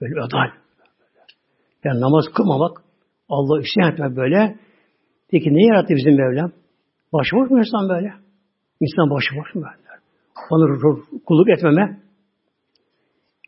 Böyle 0.00 0.20
adal. 0.20 0.50
Yani 1.84 2.00
namaz 2.00 2.24
kılmamak, 2.34 2.82
Allah 3.28 3.60
işe 3.60 3.92
etmek 3.92 4.16
böyle. 4.16 4.58
Peki 5.30 5.54
ne 5.54 5.66
yarattı 5.66 5.94
bizim 5.94 6.16
Mevlam? 6.16 6.52
Başıboş 7.12 7.50
mu 7.50 7.58
insan 7.58 7.88
böyle? 7.88 8.14
İnsan 8.80 9.10
başıboş 9.10 9.54
mu 9.54 9.62
böyle? 9.62 10.00
Onu 10.50 11.02
kulluk 11.26 11.48
etmeme. 11.48 12.05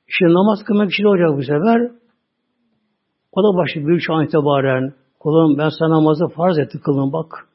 Şimdi 0.09 0.35
namaz 0.35 0.59
kılmak 0.65 0.93
şey 0.93 1.07
olacak 1.07 1.29
bu 1.37 1.43
sefer. 1.43 1.91
O 3.33 3.43
da 3.43 3.59
başı 3.59 3.87
büyük 3.87 4.03
şu 4.03 4.15
an 4.15 4.25
itibaren. 4.25 4.95
Kulum 5.21 5.59
ben 5.59 5.69
sana 5.79 5.91
namazı 5.91 6.29
farz 6.29 6.59
etti 6.59 6.81
kılın 6.81 7.13
bak. 7.13 7.49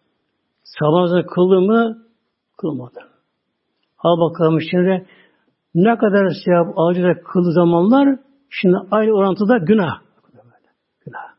Sabah 0.63 0.91
namazını 0.91 1.25
kıldın 1.25 1.65
mı? 1.65 1.97
Kılmadın. 2.57 3.07
Ha 3.97 4.09
bakalım 4.09 4.61
şimdi 4.71 5.05
ne 5.75 5.97
kadar 5.97 6.29
sevap 6.45 6.77
alacak 6.77 7.25
kıldığı 7.25 7.51
zamanlar 7.51 8.19
Şimdi 8.61 8.77
aynı 8.91 9.11
orantıda 9.11 9.57
günah. 9.57 10.01
Günah. 11.05 11.33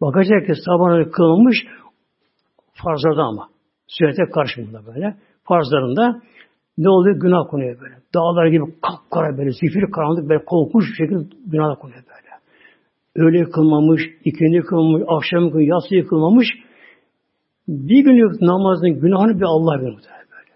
Bakacak 0.00 0.46
ki 0.46 0.52
sabahları 0.66 1.10
kılınmış 1.10 1.56
farzlarda 2.72 3.22
ama. 3.22 3.48
Sünnete 3.86 4.22
karşımında 4.34 4.86
böyle. 4.86 5.16
Farzlarında 5.44 6.20
ne 6.78 6.88
oluyor? 6.88 7.20
Günah 7.20 7.50
konuyor 7.50 7.80
böyle. 7.80 8.01
Dağlar 8.14 8.46
gibi 8.46 8.64
kapkara 8.82 9.38
böyle, 9.38 9.50
zifiri 9.50 9.90
karanlık 9.90 10.28
böyle 10.28 10.44
korkunç 10.44 10.84
bir 10.84 10.94
şekilde 10.94 11.36
günah 11.46 11.80
konuyor 11.80 12.02
böyle. 12.08 12.32
Öğle 13.16 13.50
kılmamış, 13.50 14.02
ikindi 14.24 14.60
kılmamış, 14.60 15.02
akşam 15.08 15.50
kılmamış, 15.50 15.68
yatsı 15.68 16.08
kılmamış. 16.08 16.48
Bir 17.68 18.04
günlük 18.04 18.40
namazın 18.42 19.00
günahını 19.00 19.36
bir 19.36 19.44
Allah 19.44 19.80
bilir 19.80 19.94
böyle. 20.32 20.54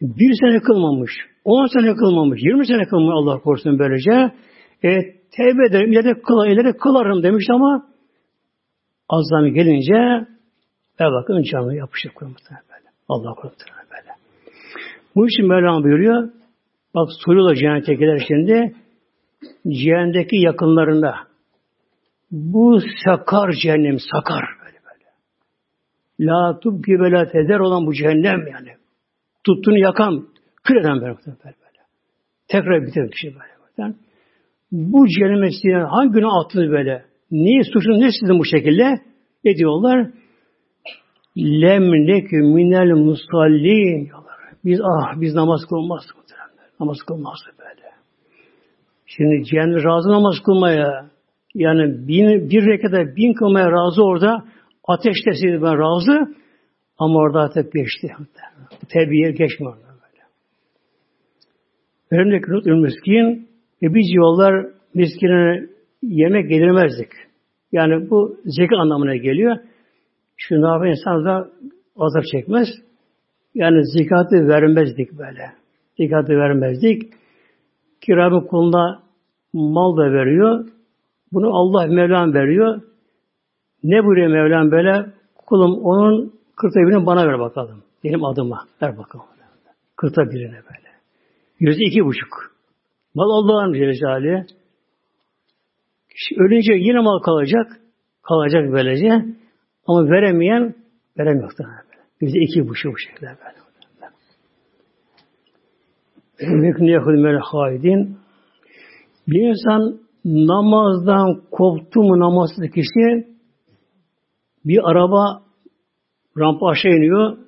Bir 0.00 0.34
sene 0.40 0.60
kılmamış. 0.60 1.12
10 1.44 1.66
sene 1.66 1.94
kılmamış, 1.94 2.40
20 2.42 2.66
sene 2.66 2.84
kılmamış 2.84 3.14
Allah 3.14 3.40
korusun 3.40 3.78
böylece. 3.78 4.34
E, 4.84 4.90
tevbe 5.36 5.66
ederim, 5.68 5.92
ileride, 5.92 6.12
kıl, 6.12 6.46
ileride 6.46 6.76
kılarım 6.76 7.22
demiş 7.22 7.44
ama 7.50 7.86
az 9.08 9.28
zaman 9.28 9.54
gelince 9.54 10.26
ve 11.00 11.04
bakın 11.04 11.42
canı 11.42 11.76
yapışık 11.76 12.14
koymuşlar 12.14 12.58
böyle. 12.70 12.88
Allah 13.08 13.34
korusun. 13.34 13.81
Bu 15.16 15.28
için 15.28 15.48
Mevlam 15.48 15.84
buyuruyor. 15.84 16.28
Bak 16.94 17.08
soruyorlar 17.24 17.54
cennettekiler 17.54 18.22
şimdi. 18.28 18.74
Cehennemdeki 19.68 20.36
yakınlarında 20.36 21.14
bu 22.30 22.78
sakar 23.04 23.52
cehennem 23.62 23.98
sakar 23.98 24.44
böyle 24.64 24.78
böyle. 24.86 25.10
La 26.20 26.58
tubki 26.60 26.92
ve 26.92 27.10
la 27.10 27.64
olan 27.64 27.86
bu 27.86 27.94
cehennem 27.94 28.46
yani. 28.46 28.70
Tuttuğunu 29.44 29.78
yakan, 29.78 30.26
Kül 30.64 30.76
eden 30.76 31.00
böyle, 31.00 31.16
böyle. 31.26 31.56
Tekrar 32.48 32.82
bitiren 32.82 33.08
kişi 33.08 33.26
böyle. 33.26 33.52
böyle. 33.78 33.94
Bu 34.72 35.08
cehenneme 35.08 35.48
isteyen 35.48 35.84
hangi 35.84 36.12
günah 36.12 36.44
attınız 36.44 36.70
böyle? 36.70 37.04
Niye 37.30 37.62
suçun 37.64 38.00
ne 38.00 38.10
sizin 38.20 38.38
bu 38.38 38.44
şekilde? 38.44 39.00
Ne 39.44 39.56
diyorlar? 39.56 40.10
Lem 41.36 42.06
lekü 42.08 42.36
minel 42.36 42.92
musallin. 42.92 44.10
Biz 44.64 44.80
ah 44.82 45.20
biz 45.20 45.34
namaz 45.34 45.60
kılmaz 45.68 46.02
Namaz 46.80 46.98
kılmaz 47.06 47.38
böyle. 47.58 47.88
Şimdi 49.06 49.44
cehennem 49.44 49.84
razı 49.84 50.08
namaz 50.08 50.34
kılmaya 50.44 51.10
yani 51.54 52.08
bin, 52.08 52.50
bir 52.50 52.66
rekata 52.66 53.16
bin 53.16 53.32
kılmaya 53.32 53.72
razı 53.72 54.04
orada 54.04 54.44
ateştesiydi 54.84 55.62
ben 55.62 55.78
razı 55.78 56.34
ama 56.98 57.18
orada 57.18 57.40
artık 57.40 57.72
geçti. 57.72 58.08
Tebiye 58.88 59.30
geçmiyor. 59.30 59.76
Önümdeki 62.10 62.52
nutlu 62.52 62.76
miskin 62.76 63.48
ve 63.82 63.94
biz 63.94 64.06
yollar 64.12 64.66
miskine 64.94 65.66
yemek 66.02 66.50
yedirmezdik. 66.50 67.08
Yani 67.72 68.10
bu 68.10 68.36
zeka 68.44 68.76
anlamına 68.76 69.16
geliyor. 69.16 69.56
Şu 70.36 70.54
ne 70.54 70.66
yapar 70.66 70.86
insan 70.86 71.24
da 71.24 71.48
azap 71.96 72.24
çekmez. 72.32 72.68
Yani 73.54 73.86
zekatı 73.86 74.48
vermezdik 74.48 75.12
böyle. 75.18 75.52
Zekatı 75.98 76.32
vermezdik. 76.32 77.12
Kiramı 78.00 78.46
kuluna 78.46 79.02
mal 79.52 79.96
da 79.96 80.12
veriyor. 80.12 80.68
Bunu 81.32 81.56
Allah 81.56 81.86
Mevlam 81.86 82.34
veriyor. 82.34 82.82
Ne 83.82 84.04
buyuruyor 84.04 84.28
Mevlam 84.28 84.70
böyle? 84.70 85.06
Kulum 85.46 85.84
onun 85.84 86.32
kırkta 86.56 86.80
birini 86.80 87.06
bana 87.06 87.26
ver 87.26 87.38
bakalım. 87.38 87.82
Benim 88.04 88.24
adıma. 88.24 88.64
Ver 88.82 88.98
bakalım. 88.98 89.26
Kırkta 89.96 90.30
birine 90.30 90.52
böyle. 90.52 90.88
Yüzde 91.60 91.84
iki 91.84 92.04
buçuk. 92.04 92.52
Mal 93.14 93.30
Allah'ın 93.30 93.72
Celle 93.72 94.46
Ölünce 96.36 96.72
yine 96.72 97.00
mal 97.00 97.18
kalacak. 97.18 97.80
Kalacak 98.22 98.72
böylece. 98.72 99.24
Ama 99.86 100.10
veremeyen 100.10 100.74
veremiyor. 101.18 101.52
Yüzde 102.22 102.38
iki 102.38 102.68
buçuk 102.68 102.92
bu 102.92 102.98
şekilde 102.98 103.26
böyle. 103.26 103.62
Mekne 106.60 106.90
yahudimel 106.90 107.38
haidin. 107.38 108.18
Bir 109.28 109.48
insan 109.48 110.00
namazdan 110.24 111.42
koptu 111.50 112.02
mu 112.02 112.20
namazsız 112.20 112.70
kişi 112.70 113.26
bir 114.64 114.90
araba 114.90 115.42
rampa 116.38 116.68
aşağı 116.68 116.92
iniyor. 116.92 117.38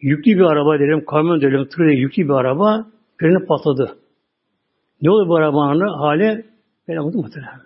Yüklü 0.00 0.32
bir 0.32 0.44
araba 0.44 0.78
dedim, 0.78 1.04
kamyon 1.04 1.40
dedim, 1.40 1.68
tır 1.68 1.84
dedim, 1.84 1.98
yüklü 1.98 2.24
bir 2.24 2.32
araba 2.32 2.86
freni 3.20 3.46
patladı. 3.46 3.98
Ne 5.02 5.10
oldu 5.10 5.28
bu 5.28 5.36
arabanın 5.36 5.98
hali? 5.98 6.44
Ben 6.88 6.96
anladım 6.96 7.20
muhtemelen. 7.20 7.60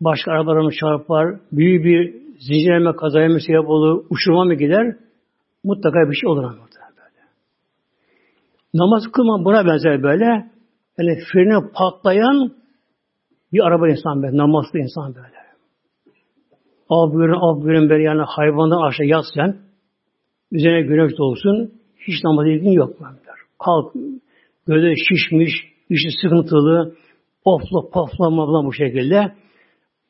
Başka 0.00 0.32
arabalarına 0.32 0.70
çarpar, 0.80 1.40
büyük 1.52 1.84
bir 1.84 2.21
zincirleme 2.48 2.96
kazaya 2.96 3.28
mı 3.28 3.40
sebep 3.40 3.68
olur, 3.68 4.04
uçurma 4.10 4.44
mı 4.44 4.54
gider? 4.54 4.96
Mutlaka 5.64 6.10
bir 6.10 6.16
şey 6.16 6.30
olur 6.30 6.44
ama 6.44 6.52
böyle. 6.52 7.20
Namaz 8.74 9.02
kılma 9.12 9.44
buna 9.44 9.66
benzer 9.66 10.02
böyle. 10.02 10.24
Yani 10.98 11.18
freni 11.32 11.72
patlayan 11.74 12.52
bir 13.52 13.66
araba 13.66 13.88
insan 13.88 14.22
böyle, 14.22 14.36
namazlı 14.36 14.78
insan 14.78 15.14
böyle. 15.14 15.42
Av 16.88 17.12
buyurun, 17.12 17.40
av 17.40 17.62
buyurun 17.62 17.90
böyle 17.90 18.02
yani 18.02 18.22
hayvandan 18.26 18.88
aşağı 18.88 19.06
yat 19.06 19.24
sen. 19.34 19.56
Üzerine 20.52 20.82
güneş 20.82 21.18
doğsun. 21.18 21.72
Hiç 22.08 22.24
namaz 22.24 22.46
ilgin 22.46 22.70
yok. 22.70 23.00
Böyle. 23.00 23.16
Kalk, 23.64 23.94
göze 24.66 24.94
şişmiş, 24.96 25.52
işi 25.90 26.08
sıkıntılı, 26.22 26.94
ofla, 27.44 27.90
pofla, 27.92 28.30
mabla 28.30 28.66
bu 28.66 28.72
şekilde. 28.72 29.32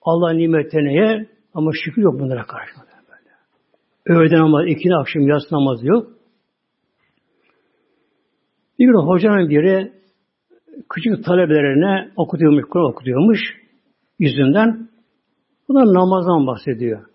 Allah 0.02 0.32
nimetlerine 0.32 0.94
yer 0.94 1.26
ama 1.54 1.70
şükür 1.84 2.02
yok 2.02 2.20
bunlara 2.20 2.42
karşı. 2.42 2.72
Böyle. 4.06 4.18
Öğleden 4.18 4.40
namaz, 4.40 4.66
ikindi 4.68 4.94
akşam 4.94 5.22
yatsı 5.22 5.54
namazı 5.54 5.86
yok. 5.86 6.06
Bir 8.78 8.86
gün 8.86 9.06
hocanın 9.06 9.48
biri 9.48 9.92
küçük 10.90 11.24
talebelerine 11.24 12.12
okutuyormuş, 12.16 12.64
Kur'an 12.70 12.90
okutuyormuş 12.90 13.40
yüzünden. 14.18 14.88
Bu 15.68 15.74
da 15.74 15.80
namazdan 15.80 16.46
bahsediyor. 16.46 17.06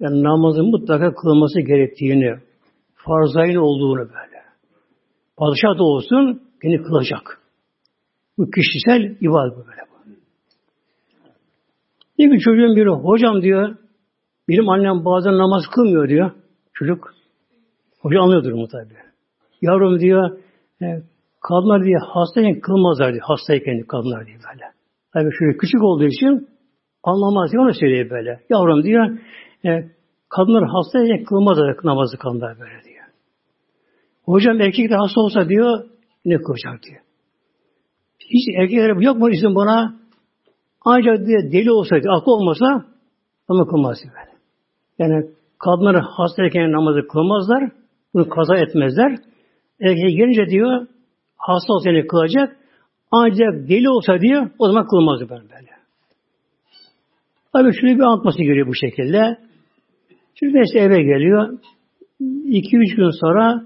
Yani 0.00 0.22
namazın 0.22 0.70
mutlaka 0.70 1.14
kılınması 1.14 1.60
gerektiğini, 1.60 2.38
farzayın 2.94 3.56
olduğunu 3.56 3.98
böyle. 3.98 4.42
Padişah 5.36 5.78
da 5.78 5.82
olsun, 5.82 6.42
yine 6.62 6.82
kılacak. 6.82 7.40
Bu 8.38 8.50
kişisel 8.50 9.16
ibadet 9.20 9.56
böyle. 9.56 9.91
Bir 12.22 12.28
gün 12.28 12.38
çocuğun 12.38 12.76
biri, 12.76 12.88
hocam 12.88 13.42
diyor, 13.42 13.76
benim 14.48 14.68
annem 14.68 15.04
bazen 15.04 15.38
namaz 15.38 15.62
kılmıyor 15.74 16.08
diyor. 16.08 16.30
Çocuk, 16.72 17.14
hoca 18.00 18.20
anlıyordur 18.20 18.52
mu 18.52 18.66
tabi. 18.68 18.94
Yavrum 19.62 19.98
diyor, 20.00 20.38
e, 20.82 20.86
kadınlar 21.40 21.84
diye 21.84 21.96
hastayken 21.98 22.60
kılmazlar 22.60 23.12
diyor. 23.12 23.24
Hastayken 23.26 23.82
kadınlar 23.82 24.26
diye 24.26 24.36
böyle. 24.36 24.64
Tabi 25.12 25.28
şöyle 25.38 25.56
küçük 25.56 25.82
olduğu 25.82 26.04
için 26.04 26.48
anlamaz 27.02 27.52
diyor, 27.52 27.64
onu 27.64 27.74
söylüyor 27.74 28.10
böyle. 28.10 28.40
Yavrum 28.50 28.82
diyor, 28.82 29.18
e, 29.64 29.70
kadınlar 30.28 30.64
hastayken 30.68 31.24
kılmazlar 31.24 31.76
namazı 31.84 32.16
kadınlar 32.18 32.60
böyle 32.60 32.84
diyor. 32.84 33.04
Hocam 34.24 34.60
erkek 34.60 34.90
de 34.90 34.94
hasta 34.94 35.20
olsa 35.20 35.48
diyor, 35.48 35.84
ne 36.24 36.36
kılacak 36.36 36.82
diyor. 36.82 37.00
Hiç 38.20 38.56
erkekler 38.60 38.96
yok 38.96 39.18
mu 39.18 39.30
izin 39.30 39.54
buna? 39.54 40.01
Ancak 40.84 41.26
diye 41.26 41.52
deli 41.52 41.70
olsaydı, 41.70 42.08
aklı 42.10 42.32
olmasa 42.32 42.84
ama 43.48 43.66
kılmaz 43.66 43.96
böyle. 44.04 44.32
Yani 44.98 45.26
kadınlar 45.58 46.02
hastayken 46.02 46.72
namazı 46.72 47.08
kılmazlar, 47.08 47.70
bunu 48.14 48.28
kaza 48.28 48.56
etmezler. 48.56 49.16
Erkeğe 49.80 50.10
gelince 50.10 50.46
diyor, 50.46 50.86
hasta 51.36 51.72
olsa 51.72 51.90
yani 51.90 52.06
kılacak, 52.06 52.56
ancak 53.10 53.68
deli 53.68 53.88
olsa 53.90 54.20
diyor, 54.20 54.50
o 54.58 54.66
zaman 54.66 54.86
kılmazdı 54.86 55.28
böyle. 55.28 55.42
böyle. 55.42 55.72
Tabi 57.52 57.72
şunu 57.80 57.90
bir 57.90 58.02
anlatması 58.02 58.38
geliyor 58.38 58.66
bu 58.66 58.74
şekilde. 58.74 59.38
Şimdi 60.34 60.54
neyse 60.54 60.78
eve 60.78 61.02
geliyor. 61.02 61.58
İki 62.44 62.76
üç 62.76 62.96
gün 62.96 63.10
sonra 63.20 63.62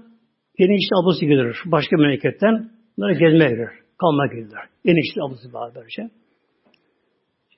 enişte 0.57 0.95
ablası 1.03 1.25
gelir. 1.25 1.57
Başka 1.65 1.97
memleketten. 1.97 2.69
Bunlara 2.97 3.13
gezmeye 3.13 3.49
girer. 3.49 3.69
Kalmaya 3.97 4.27
gider. 4.27 4.61
Enişte 4.85 5.21
ablası 5.21 5.53
var 5.53 5.71
böylece. 5.75 6.09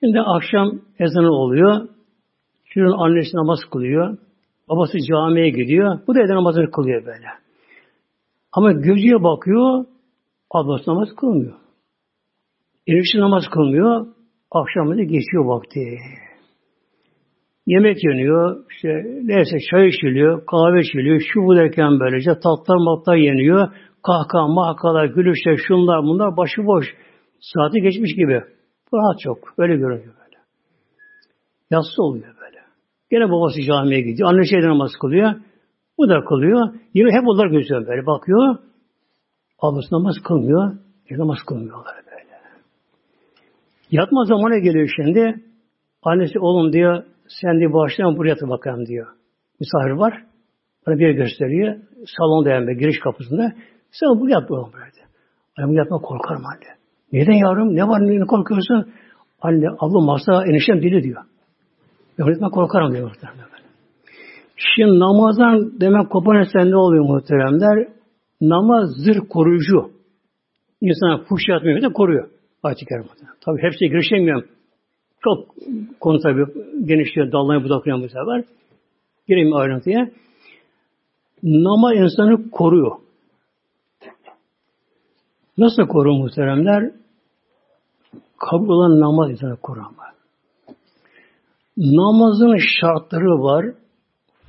Şimdi 0.04 0.20
akşam 0.20 0.80
ezanı 0.98 1.30
oluyor. 1.30 1.88
Çocuğun 2.64 2.98
annesi 2.98 3.36
namaz 3.36 3.58
kılıyor. 3.72 4.18
Babası 4.68 4.98
camiye 5.08 5.48
gidiyor. 5.48 5.98
Bu 6.06 6.14
da 6.14 6.20
evde 6.20 6.34
namazını 6.34 6.70
kılıyor 6.70 7.06
böyle. 7.06 7.26
Ama 8.52 8.72
gözüye 8.72 9.22
bakıyor. 9.22 9.84
Ablası 10.50 10.90
namaz 10.90 11.08
kılmıyor. 11.16 11.54
Enişte 12.86 13.18
namaz 13.20 13.44
kılmıyor. 13.52 14.06
Akşam 14.50 14.90
da 14.90 15.02
geçiyor 15.02 15.44
vakti. 15.44 15.98
Yemek 17.66 18.04
yeniyor, 18.04 18.64
işte 18.70 18.88
neyse 19.22 19.56
çay 19.70 19.88
içiliyor, 19.88 20.46
kahve 20.46 20.80
içiliyor, 20.80 21.20
şu 21.32 21.40
bu 21.40 21.56
derken 21.56 22.00
böylece 22.00 22.30
tatlar 22.42 22.76
matlar 22.76 23.16
yeniyor, 23.16 23.68
kahkaha, 24.02 24.48
mahkalar, 24.48 25.04
gülüşler, 25.04 25.56
şunlar 25.68 26.02
bunlar 26.02 26.36
başıboş. 26.36 26.86
Saati 27.40 27.80
geçmiş 27.80 28.14
gibi. 28.14 28.42
Rahat 28.94 29.20
çok. 29.20 29.38
Öyle 29.58 29.76
görünüyor 29.76 30.14
böyle. 30.24 30.36
Yassı 31.70 32.02
oluyor 32.02 32.34
böyle. 32.40 32.58
Gene 33.10 33.30
babası 33.30 33.62
camiye 33.62 34.00
gidiyor. 34.00 34.28
Anne 34.28 34.44
şeyden 34.44 34.68
namaz 34.68 34.90
kılıyor. 35.00 35.34
Bu 35.98 36.08
da 36.08 36.24
kılıyor. 36.24 36.74
Yine 36.94 37.10
hep 37.12 37.28
onlar 37.28 37.46
gözüyor 37.46 37.86
böyle. 37.86 38.06
Bakıyor. 38.06 38.56
Ablası 39.58 39.94
namaz 39.94 40.14
kılmıyor. 40.24 40.72
E 41.10 41.18
namaz 41.18 41.38
kılmıyorlar 41.46 41.96
böyle. 42.06 42.30
Yatma 43.90 44.24
zamanı 44.24 44.58
geliyor 44.58 44.88
şimdi. 44.96 45.44
Annesi 46.02 46.38
oğlum 46.38 46.72
diyor 46.72 47.04
sen 47.28 47.58
diye 47.58 47.72
başlayalım 47.72 48.16
buraya 48.16 48.28
yatır 48.28 48.48
bakalım 48.48 48.86
diyor. 48.86 49.06
Misafir 49.60 49.90
var. 49.90 50.24
Bana 50.86 50.98
bir 50.98 51.06
yer 51.06 51.10
gösteriyor. 51.10 51.76
Salonda 52.18 52.50
yani 52.50 52.78
giriş 52.78 52.98
kapısında. 53.00 53.52
Sen 53.90 54.20
buraya 54.20 54.32
yat 54.32 54.50
bakalım 54.50 54.72
böyle. 54.72 55.06
Annem 55.58 55.72
yatma 55.76 55.98
korkarım 55.98 56.46
anne. 56.46 56.79
Neden 57.12 57.32
yavrum? 57.32 57.76
Ne 57.76 57.88
var? 57.88 58.00
Ne 58.00 58.26
korkuyorsun? 58.26 58.92
Anne 59.42 59.66
Allah 59.78 60.04
masa 60.04 60.44
eniştem 60.46 60.82
dili 60.82 61.02
diyor. 61.02 61.22
Ben 62.18 62.50
korkarım 62.50 62.92
diyor 62.92 63.08
muhteremler. 63.08 63.46
Şimdi 64.56 64.98
namazdan 64.98 65.80
demek 65.80 66.10
kopan 66.10 66.36
esen 66.36 66.70
ne 66.70 66.76
oluyor 66.76 67.04
muhteremler? 67.04 67.88
Namaz 68.40 68.90
zırh 69.04 69.20
koruyucu. 69.28 69.90
İnsana 70.80 71.18
fuş 71.28 71.48
yatmıyor 71.48 71.82
da 71.82 71.92
koruyor. 71.92 72.30
Ayet-i 72.62 72.86
Tabi 73.40 73.62
hepsine 73.62 73.88
girişemiyorum. 73.88 74.48
Çok 75.24 75.54
konu 76.00 76.20
tabi 76.20 76.44
genişliyor, 76.84 77.32
dallanıyor, 77.32 77.64
budaklıyor 77.64 77.98
bu 77.98 78.08
sefer. 78.08 78.44
Gireyim 79.28 79.54
ayrıntıya. 79.54 80.10
Namaz 81.42 81.92
insanı 81.96 82.50
koruyor. 82.50 82.92
Nasıl 85.58 85.86
korur 85.86 86.10
muhteremler? 86.10 86.90
Kabul 88.40 88.68
olan 88.68 89.00
namaz 89.00 89.30
insanı 89.30 89.56
kurama. 89.56 90.04
Namazın 91.76 92.56
şartları 92.80 93.42
var, 93.42 93.66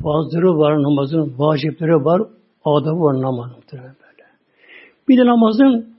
fazları 0.03 0.57
var, 0.57 0.83
namazın 0.83 1.35
vacipleri 1.37 2.05
var, 2.05 2.21
adabı 2.65 3.01
var 3.01 3.21
namazın 3.21 3.63
böyle. 3.73 4.25
Bir 5.07 5.17
de 5.17 5.25
namazın 5.25 5.95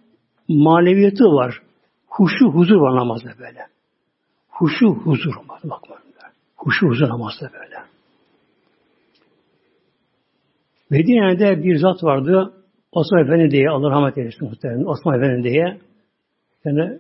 maneviyatı 0.48 1.24
var. 1.24 1.62
Huşu 2.08 2.46
huzur 2.46 2.76
var 2.76 2.96
namazda 2.96 3.30
böyle. 3.38 3.66
Huşu 4.50 4.86
huzur 4.86 5.36
var. 5.48 5.60
Bakma. 5.64 5.96
Huşu 6.56 6.86
huzur 6.86 7.08
namazda 7.08 7.50
böyle. 7.52 7.76
Medine'de 10.90 11.64
bir 11.64 11.76
zat 11.76 12.04
vardı. 12.04 12.52
Osman 12.92 13.24
Efendi 13.24 13.50
diye, 13.50 13.70
Allah 13.70 13.90
rahmet 13.90 14.18
eylesin 14.18 14.48
muhtemelen. 14.48 14.84
Osman 14.84 15.18
Efendi 15.18 15.42
diye. 15.42 15.78
Yani 16.64 16.98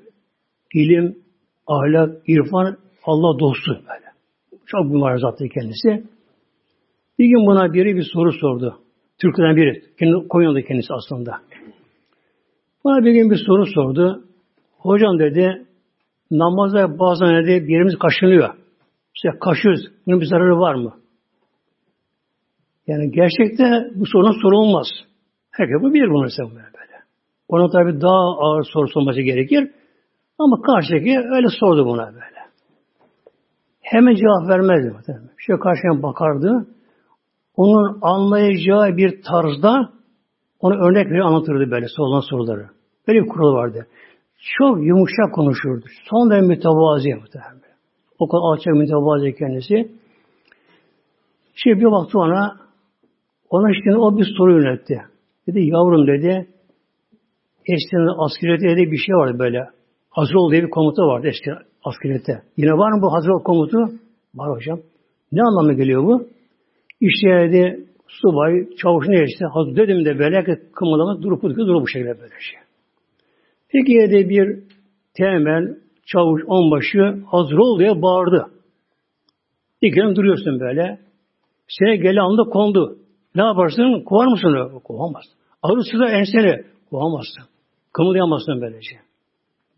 ilim, 0.74 1.16
ahlak, 1.66 2.28
irfan, 2.28 2.76
Allah 3.04 3.38
dostu 3.38 3.72
böyle. 3.72 4.06
Çok 4.66 4.84
mübarek 4.84 5.20
zattı 5.20 5.44
kendisi. 5.54 6.12
Bir 7.18 7.26
gün 7.26 7.46
buna 7.46 7.72
biri 7.72 7.96
bir 7.96 8.06
soru 8.12 8.32
sordu. 8.32 8.78
Türk'ten 9.18 9.56
biri. 9.56 9.82
Konya'da 10.28 10.62
kendisi 10.62 10.88
aslında. 10.94 11.32
Bana 12.84 13.04
bir 13.04 13.12
gün 13.12 13.30
bir 13.30 13.40
soru 13.46 13.66
sordu. 13.66 14.24
Hocam 14.78 15.18
dedi, 15.18 15.66
namazda 16.30 16.98
bazen 16.98 17.28
dedi 17.28 17.66
bir 17.66 17.72
yerimiz 17.72 17.98
kaşınıyor. 17.98 18.54
İşte 19.14 19.28
kaşıyoruz. 19.40 19.80
Bunun 20.06 20.20
bir 20.20 20.26
zararı 20.26 20.58
var 20.58 20.74
mı? 20.74 20.94
Yani 22.86 23.10
gerçekte 23.10 23.64
bu 23.94 24.06
sorun 24.06 24.42
sorulmaz. 24.42 24.86
Herkes 25.50 25.76
bu 25.82 25.94
bilir 25.94 26.10
bunu 26.10 26.22
mesela 26.22 26.50
böyle. 26.50 26.96
Ona 27.48 27.70
tabi 27.70 28.00
daha 28.00 28.38
ağır 28.38 28.64
soru 28.72 28.88
sorması 28.88 29.20
gerekir. 29.20 29.70
Ama 30.38 30.60
karşıdaki 30.60 31.18
öyle 31.18 31.48
sordu 31.60 31.86
buna 31.86 32.06
böyle. 32.06 32.42
Hemen 33.80 34.14
cevap 34.14 34.48
vermezdi. 34.48 34.96
Şöyle 35.38 35.60
karşıya 35.60 36.02
bakardı. 36.02 36.66
Onun 37.56 37.98
anlayacağı 38.02 38.96
bir 38.96 39.22
tarzda 39.22 39.92
onu 40.60 40.74
örnek 40.74 41.06
verir 41.06 41.20
anlatırdı 41.20 41.70
böyle 41.70 41.86
sorulan 41.96 42.20
soruları. 42.20 42.68
Böyle 43.08 43.22
bir 43.22 43.28
kural 43.28 43.54
vardı. 43.54 43.86
Çok 44.58 44.86
yumuşak 44.86 45.34
konuşurdu. 45.34 45.84
Son 46.10 46.30
derece 46.30 46.46
mütevazi 46.46 47.14
muhtemelen. 47.14 47.62
O 48.18 48.28
kadar 48.28 48.42
alçak 48.42 48.74
mütevazi 48.74 49.34
kendisi. 49.38 49.92
Şimdi 51.54 51.80
bir 51.80 51.84
baktı 51.84 52.18
ona 52.18 52.56
ona 53.50 53.70
işte 53.70 53.96
o 53.96 54.18
bir 54.18 54.34
soru 54.38 54.52
yöneltti. 54.52 55.02
Dedi 55.46 55.60
yavrum 55.60 56.06
dedi 56.06 56.48
eskiden 57.66 58.24
askeriyete 58.24 58.68
dedi 58.68 58.92
bir 58.92 58.96
şey 58.96 59.14
vardı 59.14 59.38
böyle. 59.38 59.68
Hazrol 60.12 60.50
diye 60.50 60.62
bir 60.62 60.70
komuta 60.70 61.02
vardı 61.02 61.26
eski 61.28 61.50
askeriyete. 61.84 62.42
Yine 62.56 62.72
var 62.72 62.92
mı 62.92 63.02
bu 63.02 63.12
Hazrol 63.12 63.42
komutu? 63.42 63.78
Var 64.34 64.56
hocam. 64.56 64.80
Ne 65.32 65.42
anlamı 65.42 65.72
geliyor 65.72 66.04
bu? 66.04 66.28
İşte 67.00 67.28
dedi 67.28 67.86
subay, 68.06 68.76
çavuş 68.76 69.08
ne 69.08 69.24
işte 69.24 69.44
dedim 69.76 70.04
de 70.04 70.18
böyle 70.18 70.44
kımıldama 70.74 71.22
durup 71.22 71.42
durup 71.42 71.82
bu 71.82 71.88
şekilde 71.88 72.20
böyle 72.20 72.34
şey. 72.40 72.60
Peki 73.68 73.92
de 73.92 74.28
bir 74.28 74.58
temel 75.14 75.76
çavuş 76.06 76.42
onbaşı 76.46 77.24
hazır 77.26 77.56
ol 77.58 77.78
diye 77.78 78.02
bağırdı. 78.02 78.46
İlk 79.82 80.16
duruyorsun 80.16 80.60
böyle. 80.60 80.98
Sene 81.68 81.96
gele 81.96 82.20
anda 82.20 82.42
kondu. 82.42 82.98
Ne 83.34 83.42
yaparsın? 83.42 84.04
Kovar 84.04 84.26
mısın? 84.26 84.80
Kovamazsın. 84.84 85.32
Ağrısı 85.62 85.98
da 85.98 86.08
enseni. 86.08 86.64
Kovamazsın. 86.90 87.44
Kımıldayamazsın 87.92 88.60
böylece. 88.60 89.11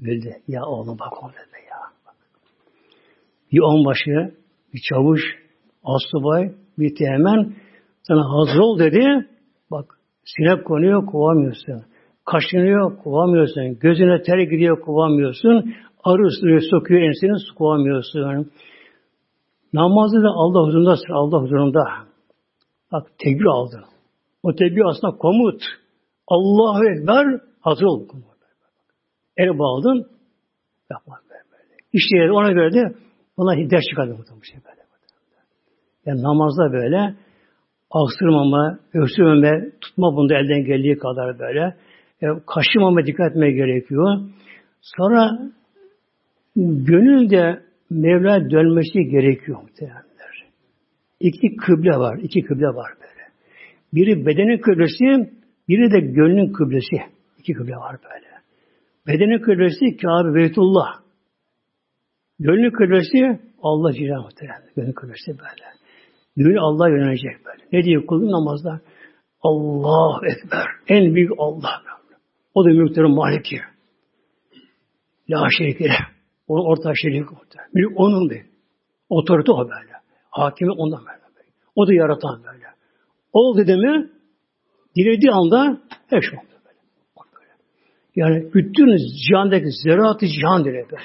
Bildi. 0.01 0.43
Ya 0.49 0.63
oğlum 0.65 0.99
bak 0.99 1.25
o 1.25 1.29
dedi 1.29 1.65
ya. 1.71 1.79
Bir 3.53 3.61
onbaşı, 3.61 4.37
bir 4.75 4.81
çavuş, 4.89 5.21
asubay, 5.85 6.53
bir 6.79 6.95
teğmen 6.95 7.55
sana 8.03 8.21
hazır 8.21 8.61
ol 8.61 8.79
dedi. 8.79 9.29
Bak 9.71 9.99
sinek 10.25 10.67
konuyor 10.67 11.07
kovamıyorsun. 11.07 11.83
Kaşınıyor 12.25 12.99
kovamıyorsun. 12.99 13.79
Gözüne 13.81 14.23
ter 14.23 14.39
gidiyor 14.39 14.81
kovamıyorsun. 14.81 15.75
Arı 16.05 16.23
ısırıyor 16.23 16.61
sokuyor 16.71 17.03
enseni 17.03 17.55
kovamıyorsun. 17.59 18.51
Namazda 19.73 20.23
da 20.23 20.29
Allah 20.29 20.67
huzurunda 20.67 20.95
Allah 21.11 21.43
huzurunda. 21.43 21.85
Bak 22.93 23.07
tekbir 23.19 23.45
aldı. 23.45 23.85
O 24.43 24.55
tekbir 24.55 24.83
aslında 24.91 25.17
komut. 25.17 25.63
Allahu 26.29 26.85
Ekber 26.85 27.41
hazır 27.61 27.85
ol. 27.85 28.09
El 29.37 29.59
bağladın 29.59 30.07
yapmak 30.91 31.23
böyle. 31.31 31.75
İşte 31.93 32.33
ona 32.33 32.53
göre 32.53 32.73
de 32.73 32.95
ona 33.37 33.71
ders 33.71 33.85
çıkardı 33.91 34.17
bu 34.19 34.45
şey 34.45 34.59
böyle. 34.65 34.85
Yani 36.07 36.23
namazda 36.23 36.73
böyle 36.73 37.15
aksırmama, 37.91 38.79
öksürmeme, 38.95 39.71
tutma 39.81 40.17
bunda 40.17 40.35
elden 40.35 40.65
geldiği 40.65 40.99
kadar 40.99 41.39
böyle. 41.39 41.77
E, 42.23 42.27
kaşımama 42.47 43.07
dikkat 43.07 43.31
etmeye 43.31 43.53
gerekiyor. 43.53 44.21
Sonra 44.81 45.39
gönül 46.57 47.31
Mevla 47.91 48.51
dönmesi 48.51 49.05
gerekiyor 49.05 49.63
muhtemelenler. 49.63 50.47
İki 51.21 51.57
kıble 51.57 51.91
var, 51.91 52.19
iki 52.19 52.43
kıble 52.43 52.67
var 52.67 52.91
böyle. 53.01 53.25
Biri 53.93 54.27
bedenin 54.27 54.59
kıblesi, 54.59 55.33
biri 55.69 55.93
de 55.93 56.01
gönlün 56.01 56.53
kıblesi. 56.53 56.97
İki 57.39 57.53
kıble 57.53 57.77
var 57.77 57.97
böyle. 58.05 58.34
Bedenin 59.07 59.39
kıblesi 59.39 59.97
Kabe 59.97 60.35
Beytullah. 60.35 61.05
Gönlün 62.39 62.71
kıblesi 62.71 63.41
Allah 63.63 63.93
Celle 63.93 64.17
muhtemelen. 64.17 64.63
Gönlün 64.77 64.93
kıblesi 64.93 65.31
böyle. 65.39 65.65
Gönül 66.37 66.59
Allah'a 66.59 66.89
yönelecek 66.89 67.45
böyle. 67.47 67.65
Ne 67.73 67.85
diyor 67.85 68.07
kulun 68.07 68.33
namazda? 68.33 68.81
Allah 69.43 70.21
Ekber. 70.27 70.67
En 70.89 71.15
büyük 71.15 71.31
Allah. 71.39 71.83
O 72.55 72.65
da 72.65 72.69
mülklerin 72.69 73.15
maliki. 73.15 73.61
La 75.31 75.49
şerike 75.59 75.89
Onun 76.49 76.65
orta 76.65 76.93
şeriki 76.95 77.25
orta. 77.25 77.61
Mülk 77.75 78.01
onun 78.01 78.31
değil. 78.31 78.45
Otorite 79.09 79.53
o 79.53 79.59
böyle. 79.59 79.93
Hakimi 80.31 80.73
ondan 80.73 81.01
böyle. 81.01 81.49
O 81.75 81.87
da 81.87 81.95
yaratan 81.95 82.43
böyle. 82.45 82.65
Ol 83.33 83.57
dedi 83.59 83.77
mi 83.77 84.11
dilediği 84.97 85.33
anda 85.33 85.81
her 86.11 86.21
şey 86.21 86.39
oldu. 86.39 86.54
Yani 88.17 88.55
bütün 88.55 88.97
cihandaki 89.29 89.67
zeraatı 89.85 90.27
cihan 90.27 90.65
böyle. 90.65 91.01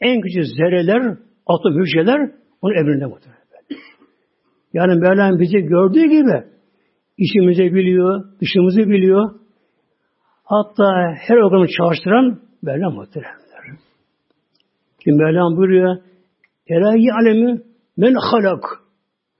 En 0.00 0.20
küçük 0.20 0.44
zerreler, 0.46 1.16
atom 1.46 1.80
hücreler 1.80 2.30
onun 2.62 2.74
emrinde 2.74 3.06
muhtemelen. 3.06 3.38
Yani 4.72 5.00
Mevlam 5.00 5.38
bizi 5.40 5.58
gördüğü 5.58 6.04
gibi 6.04 6.44
işimizi 7.18 7.74
biliyor, 7.74 8.24
dışımızı 8.40 8.78
biliyor. 8.78 9.30
Hatta 10.44 11.14
her 11.18 11.36
organı 11.36 11.66
çalıştıran 11.78 12.40
Mevlam 12.62 12.94
muhteremler. 12.94 13.38
Ki 15.04 15.12
Mevlam 15.12 15.56
buyuruyor 15.56 15.96
Ela 16.66 16.88
alemi 17.20 17.60
men 17.96 18.14
halak. 18.14 18.64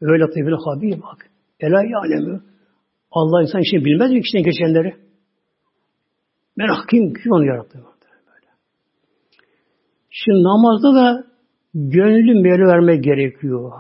Öyle 0.01 0.23
latifil 0.23 0.53
habir 0.65 1.03
bak. 1.03 1.31
Ela 1.61 1.79
alemi. 1.79 2.41
Allah 3.11 3.43
insan 3.43 3.61
için 3.61 3.85
bilmez 3.85 4.11
mi 4.11 4.23
kişiden 4.23 4.43
geçenleri? 4.43 5.08
Men 6.59 6.69
hakim 6.69 7.15
kim 7.15 7.33
onu 7.33 7.45
yarattı? 7.45 7.79
Böyle. 7.79 8.51
Şimdi 10.11 10.43
namazda 10.43 10.95
da 10.95 11.25
gönlü 11.75 12.43
meyli 12.43 12.65
vermek 12.67 13.05
gerekiyor. 13.05 13.73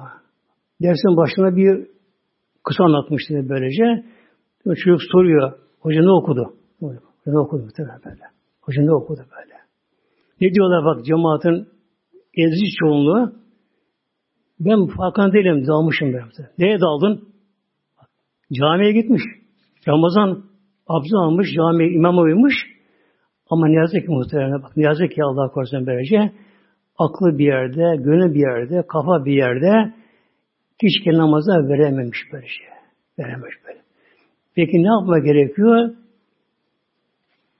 Dersin 0.82 1.16
başına 1.16 1.56
bir 1.56 1.86
kısa 2.64 2.84
anlatmıştı 2.84 3.34
böylece. 3.48 4.04
Çocuk 4.64 5.00
soruyor. 5.12 5.52
Hoca 5.80 6.00
ne 6.00 6.12
okudu? 6.12 6.54
Hoca 6.80 7.00
ne 7.26 7.38
okudu 7.38 7.68
böyle. 8.04 8.24
Hoca 8.60 8.82
ne 8.82 8.94
okudu 8.94 9.20
böyle. 9.36 9.54
Ne 10.40 10.54
diyorlar 10.54 10.84
bak 10.84 11.04
cemaatin 11.04 11.68
ezici 12.34 12.70
çoğunluğu 12.80 13.32
ben 14.60 14.86
farkında 14.86 15.32
değilim 15.32 15.66
dalmışım 15.66 16.12
ben. 16.12 16.22
Neye 16.58 16.80
daldın? 16.80 17.28
Camiye 18.52 18.92
gitmiş. 18.92 19.22
Ramazan 19.88 20.47
abdest 20.88 21.14
almış, 21.14 21.48
camiye 21.56 21.90
imam 21.90 22.18
uymuş. 22.18 22.54
Ama 23.50 23.68
ne 23.68 23.74
yazık 23.74 24.02
ki 24.02 24.08
muhtemelen 24.08 24.62
bak 24.62 24.76
ne 24.76 24.84
yazık 24.84 25.12
ki 25.12 25.24
Allah 25.24 25.48
korusun 25.48 25.86
böylece 25.86 26.32
aklı 26.98 27.38
bir 27.38 27.44
yerde, 27.44 28.02
gönül 28.02 28.34
bir 28.34 28.40
yerde, 28.40 28.86
kafa 28.86 29.24
bir 29.24 29.32
yerde 29.32 29.92
Kişi 30.80 31.18
namaza 31.18 31.52
verememiş 31.52 32.18
böyle 32.32 32.46
şey. 32.46 32.66
Verememiş 33.18 33.54
böyle. 33.66 33.78
Peki 34.54 34.82
ne 34.82 34.86
yapma 34.86 35.18
gerekiyor? 35.18 35.90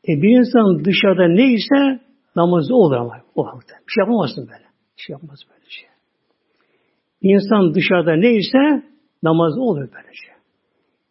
E 0.09 0.23
bir 0.23 0.39
insan 0.39 0.85
dışarıda 0.85 1.29
neyse 1.29 2.05
namazda 2.37 2.75
olur 2.75 2.97
ama. 2.97 3.23
O 3.35 3.47
halde. 3.47 3.73
Bir 3.87 3.93
şey 3.93 4.03
yapamazsın 4.03 4.49
böyle. 4.49 4.65
Bir 4.97 5.03
şey 5.03 5.13
yapmaz 5.13 5.39
böyle 5.51 5.71
şey. 5.71 5.89
İnsan 7.23 7.75
dışarıda 7.75 8.15
neyse 8.17 8.83
namazda 9.23 9.61
olur 9.61 9.81
böyle 9.81 10.13
şey. 10.15 10.35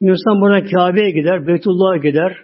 İnsan 0.01 0.41
buna 0.41 0.63
Kabe'ye 0.63 1.11
gider, 1.11 1.47
Beytullah'a 1.47 1.97
gider, 1.97 2.37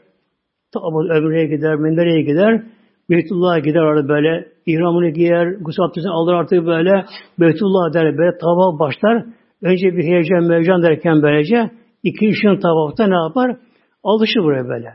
Tabut 0.74 1.10
ömreye 1.12 1.46
gider, 1.46 1.76
mendereye 1.76 2.22
gider, 2.22 2.64
Beytullah'a 3.10 3.60
gider 3.60 3.80
orada 3.80 4.08
böyle 4.08 4.48
ihramını 4.66 5.10
giyer, 5.10 5.48
gusül 5.62 6.10
alır 6.10 6.34
artık 6.34 6.66
böyle 6.66 7.06
Beytullah 7.40 7.94
der 7.94 8.18
böyle 8.18 8.38
tavaf 8.38 8.80
başlar. 8.80 9.26
Önce 9.62 9.98
bir 9.98 10.04
heyecan 10.04 10.48
mevcan 10.48 10.84
derken 10.84 11.22
böylece 11.22 11.72
iki 12.04 12.26
işin 12.26 12.60
tavafta 12.60 13.08
ne 13.08 13.16
yapar? 13.16 13.58
Alışır 14.04 14.40
buraya 14.40 14.68
böyle. 14.68 14.94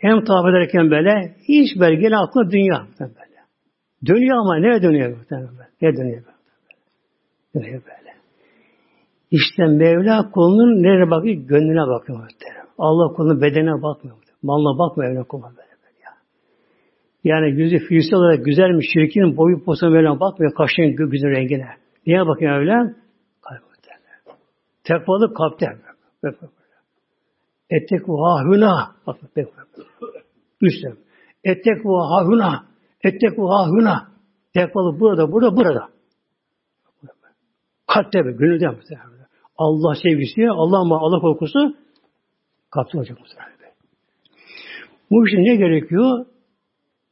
Hem 0.00 0.24
tavaf 0.24 0.50
ederken 0.50 0.90
böyle 0.90 1.34
hiç 1.48 1.80
belgeli 1.80 2.16
aklı 2.16 2.50
dünya 2.50 2.86
böyle. 3.00 3.38
Dönüyor 4.06 4.36
ama 4.36 4.56
nereye 4.56 4.82
dönüyor? 4.82 5.18
Ne 5.82 5.96
dönüyor? 5.96 6.22
Dönüyor 7.54 7.82
böyle. 7.86 7.97
İşte 9.30 9.66
Mevla 9.66 10.30
kulunun 10.30 10.82
nereye 10.82 11.10
bakıyor? 11.10 11.34
Gönlüne 11.34 11.88
bakıyor. 11.88 12.28
Allah 12.78 13.14
kulunun 13.14 13.40
bedenine 13.40 13.82
bakmıyor. 13.82 14.16
Malına 14.42 14.78
bakmıyor 14.78 15.10
Mevla 15.12 15.24
kuluna 15.24 15.48
böyle, 15.48 15.58
böyle 15.58 15.98
ya. 16.04 16.12
Yani 17.24 17.60
yüzü 17.60 17.78
fiziksel 17.78 18.18
olarak 18.18 18.44
güzelmiş, 18.44 18.86
çirkin, 18.92 19.36
boyu 19.36 19.64
posuna 19.64 19.92
böyle 19.92 20.20
bakmıyor, 20.20 20.54
kaşının 20.54 21.10
güzel 21.10 21.30
rengine. 21.30 21.68
Niye 22.06 22.26
bakıyor 22.26 22.58
öyle? 22.58 22.94
Kalpte. 23.42 23.90
Tekvalık 24.84 25.36
kalpte. 25.36 25.66
Ettek 27.70 28.08
vahuna. 28.08 28.94
Bak, 29.06 29.16
bak, 29.22 29.46
bak. 29.56 29.86
Üstem. 30.60 30.96
Ettek 31.44 31.84
vahuna. 31.84 32.64
Ettek 33.04 33.38
vahuna. 33.38 34.08
Tekvalık 34.54 35.00
burada, 35.00 35.32
burada, 35.32 35.56
burada. 35.56 35.88
Kalpte 37.86 38.24
be, 38.26 38.32
gönülde 38.32 38.68
muhtemelen. 38.68 39.17
Allah 39.58 39.94
sevgisi, 40.02 40.50
Allah 40.50 40.84
mı 40.84 40.94
Allah 41.00 41.20
korkusu 41.20 41.76
kalpte 42.70 42.98
olacak 42.98 43.18
muhtemelen. 43.20 43.58
Bu 45.10 45.28
için 45.28 45.38
ne 45.38 45.56
gerekiyor? 45.56 46.26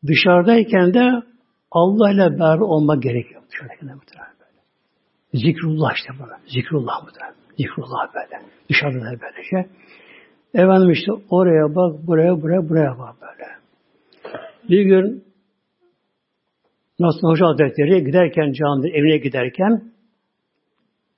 Dışarıdayken 0.06 0.94
de 0.94 1.22
Allah 1.70 2.10
ile 2.10 2.38
beraber 2.38 2.58
olmak 2.58 3.02
gerekiyor. 3.02 3.42
Dışarıdayken 3.50 3.88
de 3.88 3.94
muhtemelen. 3.94 4.36
Zikrullah 5.34 5.94
işte 5.94 6.08
böyle. 6.12 6.34
Zikrullah 6.46 7.02
muhtemelen. 7.04 7.34
Zikrullah 7.58 8.14
böyle. 8.14 8.42
Dışarıda 8.68 8.98
da 8.98 9.20
böyle 9.20 9.48
şey. 9.50 9.60
Efendim 10.54 10.90
işte 10.90 11.12
oraya 11.30 11.74
bak, 11.74 12.06
buraya, 12.06 12.42
buraya, 12.42 12.68
buraya 12.68 12.98
bak 12.98 13.16
böyle. 13.20 13.46
Bir 14.68 14.82
gün 14.82 15.26
Nasıl 17.00 17.28
Hoca 17.28 17.46
Hazretleri 17.46 18.04
giderken 18.04 18.52
camide 18.52 18.88
evine 18.88 19.18
giderken 19.18 19.82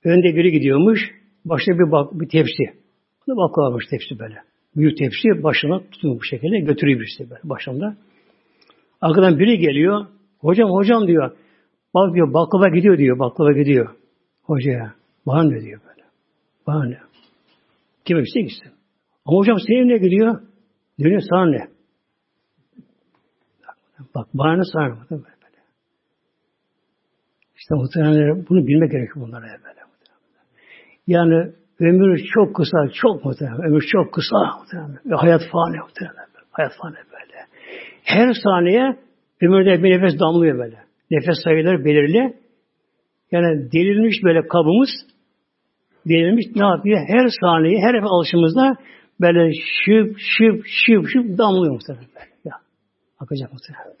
önde 0.03 0.35
biri 0.35 0.51
gidiyormuş. 0.51 0.99
Başta 1.45 1.71
bir 1.71 1.91
bak 1.91 2.13
bir 2.13 2.29
tepsi. 2.29 2.63
Bu 3.27 3.37
baklavamış 3.37 3.85
tepsi 3.89 4.19
böyle. 4.19 4.35
Büyük 4.75 4.97
tepsi 4.97 5.43
başına 5.43 5.79
tutuyor 5.79 6.15
bu 6.15 6.23
şekilde 6.23 6.59
götürüyor 6.59 6.99
birisi 6.99 7.29
böyle 7.29 7.41
başında. 7.43 7.95
Arkadan 9.01 9.39
biri 9.39 9.57
geliyor. 9.57 10.05
Hocam 10.39 10.69
hocam 10.69 11.07
diyor. 11.07 11.31
Bak 11.93 12.15
diyor 12.15 12.33
baklava 12.33 12.69
gidiyor 12.69 12.97
diyor. 12.97 13.19
Baklava 13.19 13.51
gidiyor. 13.51 13.95
Hocaya. 14.43 14.93
Bana 15.25 15.43
ne 15.43 15.61
diyor 15.61 15.81
böyle. 15.87 16.07
Bana 16.67 16.85
ne? 16.85 16.97
Kime 18.05 18.21
gitse 18.21 18.41
gitsin. 18.41 18.71
Ama 19.25 19.37
hocam 19.39 19.57
senin 19.67 19.89
ne 19.89 19.97
gidiyor? 19.97 20.41
Diyor 20.99 21.21
sana 21.29 21.45
ne? 21.45 21.67
Bak 24.15 24.27
bana 24.33 24.55
ne 24.55 24.63
sana 24.73 24.87
ne? 24.87 24.95
Böyle. 25.11 25.59
İşte 27.55 27.75
muhtemelen 27.75 28.45
bunu 28.49 28.67
bilmek 28.67 28.91
gerekiyor 28.91 29.25
bunlara 29.27 29.41
böyle. 29.41 29.78
Yani 31.09 31.51
ömür 31.79 32.23
çok 32.33 32.55
kısa, 32.55 32.77
çok 32.93 33.25
muhtemelen. 33.25 33.61
Ömür 33.67 33.81
çok 33.81 34.13
kısa 34.13 34.37
muhtemelen. 34.59 34.99
Ve 35.05 35.15
hayat 35.15 35.41
fani 35.51 35.77
muhtemelen. 35.77 36.27
Hayat 36.51 36.71
fani 36.81 36.95
böyle. 36.95 37.37
Her 38.03 38.33
saniye 38.43 38.97
ömürde 39.41 39.83
bir 39.83 39.91
nefes 39.91 40.19
damlıyor 40.19 40.57
böyle. 40.57 40.77
Nefes 41.11 41.35
sayıları 41.43 41.85
belirli. 41.85 42.33
Yani 43.31 43.71
delirmiş 43.71 44.23
böyle 44.23 44.47
kabımız 44.47 44.89
delirmiş 46.05 46.45
ne 46.55 46.65
yapıyor? 46.65 46.99
Her 47.07 47.27
saniye, 47.41 47.79
her 47.81 47.93
nefes 47.93 48.09
alışımızda 48.09 48.75
böyle 49.21 49.51
şıp 49.53 50.17
şıp 50.17 50.63
şıp 50.65 51.05
şıp 51.13 51.37
damlıyor 51.37 51.73
muhtemelen. 51.73 52.07
Böyle. 52.15 52.29
Ya, 52.45 52.55
akacak 53.19 53.53
muhtemelen. 53.53 53.95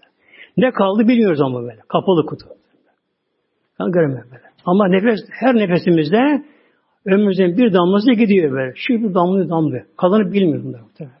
Ne 0.57 0.71
kaldı 0.71 1.07
bilmiyoruz 1.07 1.41
ama 1.41 1.61
böyle. 1.61 1.81
Kapalı 1.87 2.25
kutu. 2.25 2.45
Ben 3.79 3.91
göremem 3.91 4.25
böyle. 4.31 4.49
Ama 4.65 4.87
nefes, 4.87 5.19
her 5.39 5.55
nefesimizde 5.55 6.43
ömrümüzün 7.05 7.57
bir 7.57 7.73
damlası 7.73 8.11
gidiyor 8.11 8.51
böyle. 8.51 8.73
Şu 8.75 8.93
bir 8.93 9.13
damlıyor 9.13 9.49
damlıyor. 9.49 9.85
Kalanı 9.97 10.33
bilmiyor 10.33 10.63
bunlar 10.63 10.81
böyle. 10.99 11.11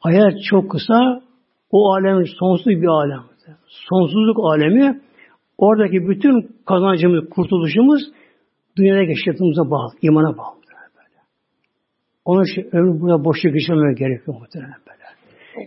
Hayat 0.00 0.32
çok 0.50 0.70
kısa. 0.70 1.22
O 1.70 1.92
alem 1.92 2.26
sonsuz 2.38 2.66
bir 2.66 2.86
alem. 2.86 3.22
Sonsuzluk 3.66 4.38
alemi 4.38 5.00
oradaki 5.58 6.08
bütün 6.08 6.56
kazancımız, 6.66 7.30
kurtuluşumuz 7.30 8.02
dünyada 8.76 9.02
yaşadığımıza 9.02 9.70
bağlı, 9.70 9.92
imana 10.02 10.38
bağlı. 10.38 10.56
Böyle. 10.96 11.20
Onun 12.24 12.44
için 12.44 12.68
ömrü 12.76 13.00
burada 13.00 13.24
boşluk 13.24 13.54
geçirmeye 13.54 13.94
gerekiyor 13.94 14.36
muhtemelen 14.40 14.80
böyle. 14.88 15.02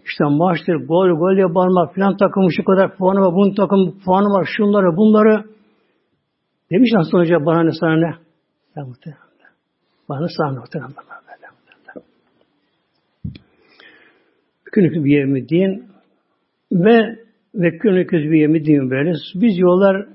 İşte 0.06 0.24
maçtır, 0.24 0.76
gol, 0.76 1.10
gol 1.10 1.38
yaparmak 1.38 1.94
filan 1.94 2.18
takımı 2.18 2.54
şu 2.54 2.64
kadar 2.64 2.98
puanı 2.98 3.20
var, 3.20 3.34
bunun 3.34 3.56
takım 3.56 4.00
puanı 4.06 4.30
var, 4.34 4.50
şunları, 4.58 4.98
bunları. 4.98 5.55
Demiş 6.72 6.90
nasıl 6.94 7.18
hoca 7.18 7.46
bana 7.46 7.64
ne 7.64 7.72
sana 7.80 7.96
ne? 7.96 8.16
Ya 8.76 8.86
muhtemelen. 8.86 9.22
Bana 10.10 10.28
sana 10.38 10.60
muhtemelen. 10.60 10.94
Günlük 14.72 15.06
bir 15.06 15.12
yemi 15.12 15.50
din 15.50 15.86
ve 16.72 17.26
ve 17.56 17.70
günlük 17.70 18.12
bir 18.12 18.40
yemi 18.40 18.66
din 18.66 18.90
böyle. 18.90 19.12
Biz 19.36 19.60
yollar 19.60 20.08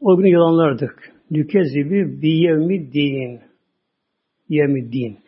o 0.00 0.16
gün 0.16 0.26
yalanlardık. 0.26 1.12
Lükezibi 1.32 2.22
bir 2.22 2.32
yemi 2.32 2.92
din. 2.92 3.40
Yemi 4.48 4.92
din. 4.92 5.18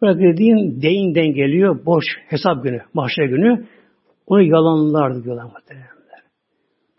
Burada 0.00 0.18
dediğin 0.18 0.82
deyinden 0.82 1.34
geliyor. 1.34 1.86
Boş 1.86 2.04
hesap 2.26 2.64
günü, 2.64 2.80
mahşer 2.94 3.24
günü. 3.24 3.66
Onu 4.26 4.42
yalanlardı 4.42 5.24
diyorlar 5.24 5.44
muhtemelenler. 5.44 6.22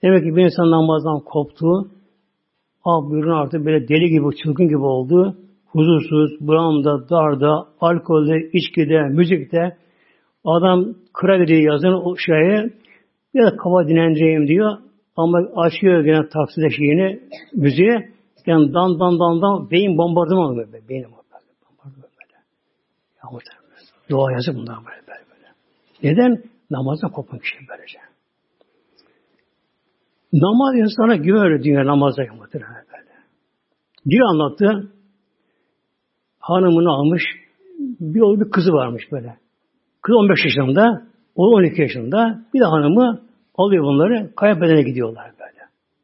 Demek 0.03 0.23
ki 0.23 0.35
bir 0.35 0.45
insan 0.45 0.71
namazdan 0.71 1.19
koptu. 1.19 1.91
Ah 2.85 3.09
buyurun 3.09 3.31
artık 3.31 3.65
böyle 3.65 3.87
deli 3.87 4.09
gibi, 4.09 4.35
çılgın 4.43 4.67
gibi 4.67 4.77
oldu. 4.77 5.37
Huzursuz, 5.65 6.47
buramda, 6.47 7.09
darda, 7.09 7.67
alkolde, 7.81 8.49
içkide, 8.53 9.01
müzikte. 9.01 9.77
Adam 10.45 10.85
kıra 11.13 11.37
gidiyor 11.37 11.73
yazın 11.73 11.93
o 11.93 12.15
şeye. 12.17 12.69
Ya 13.33 13.43
da 13.45 13.57
kafa 13.57 13.87
dinlendireyim 13.87 14.47
diyor. 14.47 14.77
Ama 15.17 15.37
açıyor 15.55 16.03
gene 16.03 16.29
takside 16.29 16.69
şeyini, 16.69 17.19
müziğe. 17.53 18.09
Yani 18.45 18.73
dan 18.73 18.99
dan 18.99 19.19
dan 19.19 19.41
dan 19.41 19.71
beyin 19.71 19.97
bombardıman 19.97 20.51
oluyor. 20.51 20.67
Beyin 20.89 21.03
bombardıman 21.03 21.93
böyle. 21.95 22.35
Ya. 23.23 23.39
Dua 24.09 24.31
yazı 24.31 24.55
bunlar 24.55 24.77
böyle 24.77 25.07
böyle. 25.07 25.23
böyle. 25.31 25.47
Neden? 26.03 26.43
Namazda 26.71 27.07
kopan 27.07 27.39
kişi 27.39 27.55
böylece. 27.69 27.99
Namaz 30.41 30.75
insana 30.75 31.15
güven 31.15 31.45
öğretiyor 31.45 31.85
namazda 31.85 32.23
muhtemelen 32.37 32.85
böyle. 32.93 33.11
Bir 34.05 34.19
anlattı. 34.19 34.91
Hanımını 36.39 36.89
almış. 36.89 37.23
Bir 37.99 38.21
oğlu 38.21 38.41
bir 38.41 38.51
kızı 38.51 38.71
varmış 38.71 39.03
böyle. 39.11 39.37
Kız 40.01 40.15
15 40.15 40.39
yaşında, 40.45 41.03
oğlu 41.35 41.55
12 41.55 41.81
yaşında. 41.81 42.41
Bir 42.53 42.59
de 42.59 42.65
hanımı 42.65 43.21
alıyor 43.55 43.83
bunları, 43.83 44.35
kayınpedere 44.35 44.81
gidiyorlar 44.81 45.31
böyle. 45.39 45.59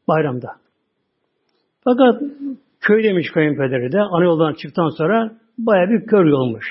Bayramda. 0.08 0.50
Fakat 1.84 2.22
köydeymiş 2.80 3.32
kayınpederi 3.32 3.92
de. 3.92 4.02
Ana 4.02 4.24
yoldan 4.24 4.54
çıktıktan 4.54 4.90
sonra 4.90 5.32
baya 5.58 5.90
bir 5.90 6.06
kör 6.06 6.26
yolmuş. 6.26 6.66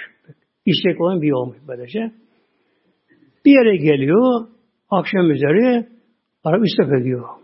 İşlek 0.67 1.01
olan 1.01 1.23
bir 1.23 1.29
yolmuş 1.29 1.57
böylece. 1.69 2.13
Bir 3.45 3.53
yere 3.53 3.77
geliyor, 3.77 4.47
akşam 4.91 5.31
üzeri 5.31 5.87
Arap 6.45 6.67
istek 6.67 7.01
ediyor. 7.01 7.40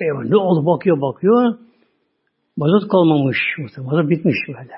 Eyvah 0.00 0.24
ne 0.24 0.36
oldu 0.36 0.66
bakıyor 0.66 1.00
bakıyor. 1.00 1.54
Mazot 2.56 2.88
kalmamış. 2.88 3.36
Mazot 3.78 4.10
bitmiş 4.10 4.36
böyle. 4.48 4.72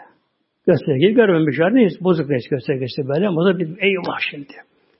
Göstergeyi 0.66 1.14
görmemiş. 1.14 1.58
Yani 1.58 1.88
bozuk 2.00 2.30
reis 2.30 2.48
göstergesi 2.50 3.08
böyle. 3.08 3.28
Mazot 3.28 3.60
bitmiş. 3.60 3.78
Eyvah 3.82 4.18
şimdi. 4.30 4.52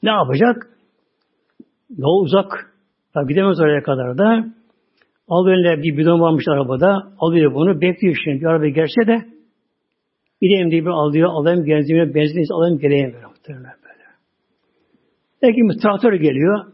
Ne 0.02 0.10
yapacak? 0.10 0.70
Yol 1.96 2.24
uzak. 2.24 2.72
Tabi 3.14 3.28
gidemez 3.28 3.60
oraya 3.60 3.82
kadar 3.82 4.18
da. 4.18 4.44
Al 5.28 5.46
önüne 5.46 5.82
bir 5.82 5.96
bidon 5.96 6.20
varmış 6.20 6.44
arabada. 6.48 7.12
Alıyor 7.18 7.54
bunu. 7.54 7.80
Bekliyor 7.80 8.16
şimdi. 8.24 8.40
Bir 8.40 8.46
araba 8.46 8.66
geçse 8.66 9.06
de 9.06 9.26
gideyim 10.42 10.70
diye 10.70 10.82
bir 10.82 10.90
alıyor. 10.90 11.28
Alayım 11.32 11.64
genzimine 11.64 12.14
benzin 12.14 12.54
alayım 12.54 12.78
geleyim 12.78 13.12
böyle. 13.12 13.26
Muhtemelen 13.26 13.74
böyle. 13.82 14.04
Belki 15.42 15.56
bir 15.56 15.82
traktör 15.82 16.12
geliyor. 16.12 16.64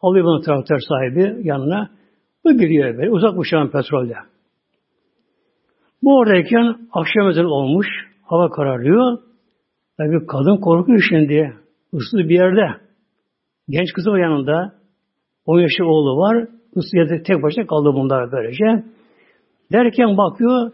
Alıyor 0.00 0.24
bunu 0.24 0.40
traktör 0.40 0.78
sahibi 0.88 1.48
yanına. 1.48 1.97
Bu 2.44 2.52
gidiyor 2.52 2.98
böyle. 2.98 3.10
Uzakmış 3.10 3.52
an 3.52 3.70
petrolde. 3.70 4.14
Bu 6.02 6.18
oradayken 6.18 6.76
akşam 6.92 7.28
ezanı 7.30 7.48
olmuş. 7.48 7.86
Hava 8.22 8.50
kararıyor. 8.50 9.18
Tabi 9.96 10.26
kadın 10.26 10.60
korkuyor 10.60 11.02
şimdi. 11.08 11.56
Issız 11.92 12.28
bir 12.28 12.34
yerde. 12.34 12.80
Genç 13.68 13.92
kızı 13.92 14.10
o 14.10 14.16
yanında. 14.16 14.74
10 15.46 15.60
yaşı 15.60 15.84
oğlu 15.84 16.18
var. 16.18 16.48
Issız 16.76 16.94
yerde 16.94 17.22
tek 17.22 17.42
başına 17.42 17.66
kaldı 17.66 17.90
bunlar 17.94 18.32
böylece. 18.32 18.84
Derken 19.72 20.16
bakıyor 20.16 20.72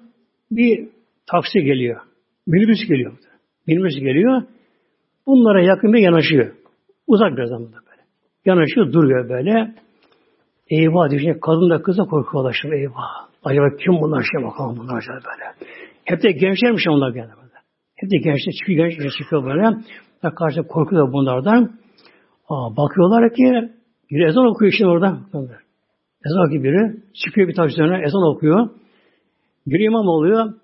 bir 0.50 0.88
taksi 1.26 1.60
geliyor. 1.60 2.00
Minibüs 2.46 2.88
geliyor. 2.88 3.18
Minibüs 3.66 3.94
geliyor. 3.94 4.42
Bunlara 5.26 5.62
yakın 5.62 5.92
bir 5.92 5.98
yanaşıyor. 5.98 6.54
Uzak 7.06 7.36
biraz 7.36 7.52
ama 7.52 7.66
böyle. 7.66 8.02
Yanaşıyor 8.44 8.92
duruyor 8.92 9.28
böyle. 9.28 9.74
Eyvah 10.70 11.10
diyor. 11.10 11.40
Kadın 11.40 11.70
da 11.70 11.82
kız 11.82 11.98
da 11.98 12.04
korkuyorlar 12.04 12.56
şimdi 12.62 12.74
eyvah. 12.74 13.28
Acaba 13.44 13.76
kim 13.76 13.92
bunlar 13.92 14.24
şey 14.32 14.46
bakalım 14.46 14.76
bunlar 14.78 15.00
şey 15.00 15.14
böyle. 15.14 15.70
Hep 16.04 16.22
de 16.22 16.32
gençlermiş 16.32 16.88
onlar 16.88 17.10
genelde 17.10 17.36
böyle. 17.36 17.58
Hep 17.94 18.10
de 18.10 18.16
gençler 18.16 18.52
çıkıyor 18.58 18.86
gençler 18.86 19.10
çıkıyor 19.18 19.44
böyle. 19.44 19.76
Karşı 20.36 20.62
korkuyor 20.62 21.12
bunlardan. 21.12 21.72
Aa, 22.48 22.76
bakıyorlar 22.76 23.34
ki 23.34 23.72
bir 24.10 24.26
ezan 24.26 24.46
okuyor 24.46 24.72
şimdi 24.78 24.90
orada. 24.90 25.18
Ezan 26.26 26.46
okuyor 26.46 26.64
biri. 26.64 26.96
Çıkıyor 27.24 27.48
bir 27.48 27.54
taş 27.54 27.72
üzerine 27.72 28.04
ezan 28.04 28.36
okuyor. 28.36 28.70
Bir 29.66 29.80
imam 29.80 30.06
oluyor. 30.06 30.54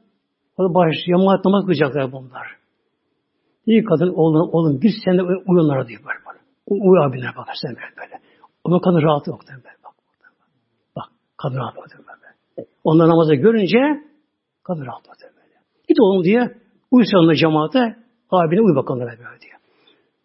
O 0.57 0.65
da 0.65 0.75
baş, 0.75 0.95
cemaat 1.07 1.45
namaz 1.45 1.65
kılacaklar 1.65 2.13
bunlar. 2.13 2.47
İyi 3.67 3.85
kadın 3.85 4.13
oğlum, 4.15 4.51
oğlum 4.53 4.81
bir 4.83 4.93
sene 5.05 5.23
uyunlara 5.23 5.89
diyor 5.89 6.01
böyle. 6.01 6.41
Uyu 6.67 7.03
abine 7.03 7.37
bakar 7.37 7.55
sen 7.63 7.75
böyle 7.75 7.97
böyle. 8.01 8.21
Ama 8.65 8.81
kadın 8.81 9.03
rahat 9.03 9.27
yok 9.27 9.41
böyle. 9.49 9.80
Bak, 11.45 11.53
bak 11.53 11.53
kadın 11.53 11.57
rahat 11.57 11.77
yok 11.77 12.07
böyle. 12.09 12.69
Onlar 12.85 13.09
namazı 13.09 13.35
görünce 13.35 13.79
kadın 14.65 14.87
rahat 14.87 15.07
yok 15.09 15.33
böyle. 15.37 15.55
Git 15.89 16.01
oğlum 16.01 16.25
diye 16.25 16.41
uyusun 16.91 17.29
da 17.29 17.35
cemaate 17.35 17.97
abine 18.31 18.61
uyu 18.61 18.77
bakalım 18.77 19.01
böyle 19.01 19.19
diyor. 19.19 19.31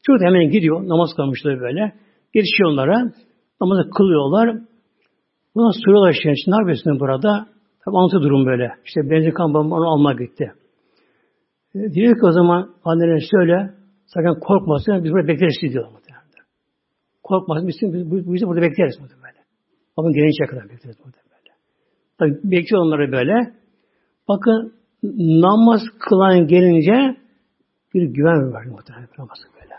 Çocuk 0.04 0.28
hemen 0.28 0.50
gidiyor. 0.50 0.88
Namaz 0.88 1.10
kılmışlar 1.16 1.60
böyle. 1.60 1.94
Geçiyor 2.34 2.72
onlara. 2.72 3.12
Namazı 3.62 3.90
kılıyorlar. 3.90 4.58
Buna 5.56 5.72
soruyorlar 5.86 6.12
işte. 6.12 6.30
Ne 6.48 6.56
yapıyorsun 6.56 7.00
burada? 7.00 7.48
Tabi 7.86 7.98
anlatı 7.98 8.22
durum 8.22 8.46
böyle. 8.46 8.72
İşte 8.86 9.02
benzin 9.10 9.32
kampanyam 9.32 9.72
onu 9.72 9.88
almak 9.94 10.20
gitti. 10.20 10.54
E, 11.76 11.80
diyor 11.94 12.14
ki 12.14 12.26
o 12.26 12.32
zaman 12.32 12.76
annene 12.84 13.20
söyle 13.32 13.74
sakın 14.06 14.40
korkmasın 14.40 15.04
biz 15.04 15.12
burada 15.12 15.28
bekleriz 15.28 15.74
diyor. 15.74 15.86
Korkmasın 17.24 17.68
biz, 17.68 17.76
biz, 17.82 18.12
biz, 18.12 18.34
biz 18.34 18.44
burada 18.48 18.62
bekleriz 18.62 19.00
böyle. 19.02 19.35
Babam 19.98 20.14
gelince 20.14 20.46
kadar 20.46 20.64
bekleriz 20.64 20.98
burada 21.06 21.18
böyle. 21.32 21.56
Tabi 22.20 22.52
bekliyor 22.52 22.82
onları 22.84 23.12
böyle. 23.12 23.54
Bakın 24.28 24.74
namaz 25.42 25.82
kılan 26.00 26.48
gelince 26.48 27.18
bir 27.94 28.04
güven 28.04 28.54
var 28.54 28.66
muhtemelen 28.66 29.08
namaz 29.18 29.38
böyle. 29.56 29.76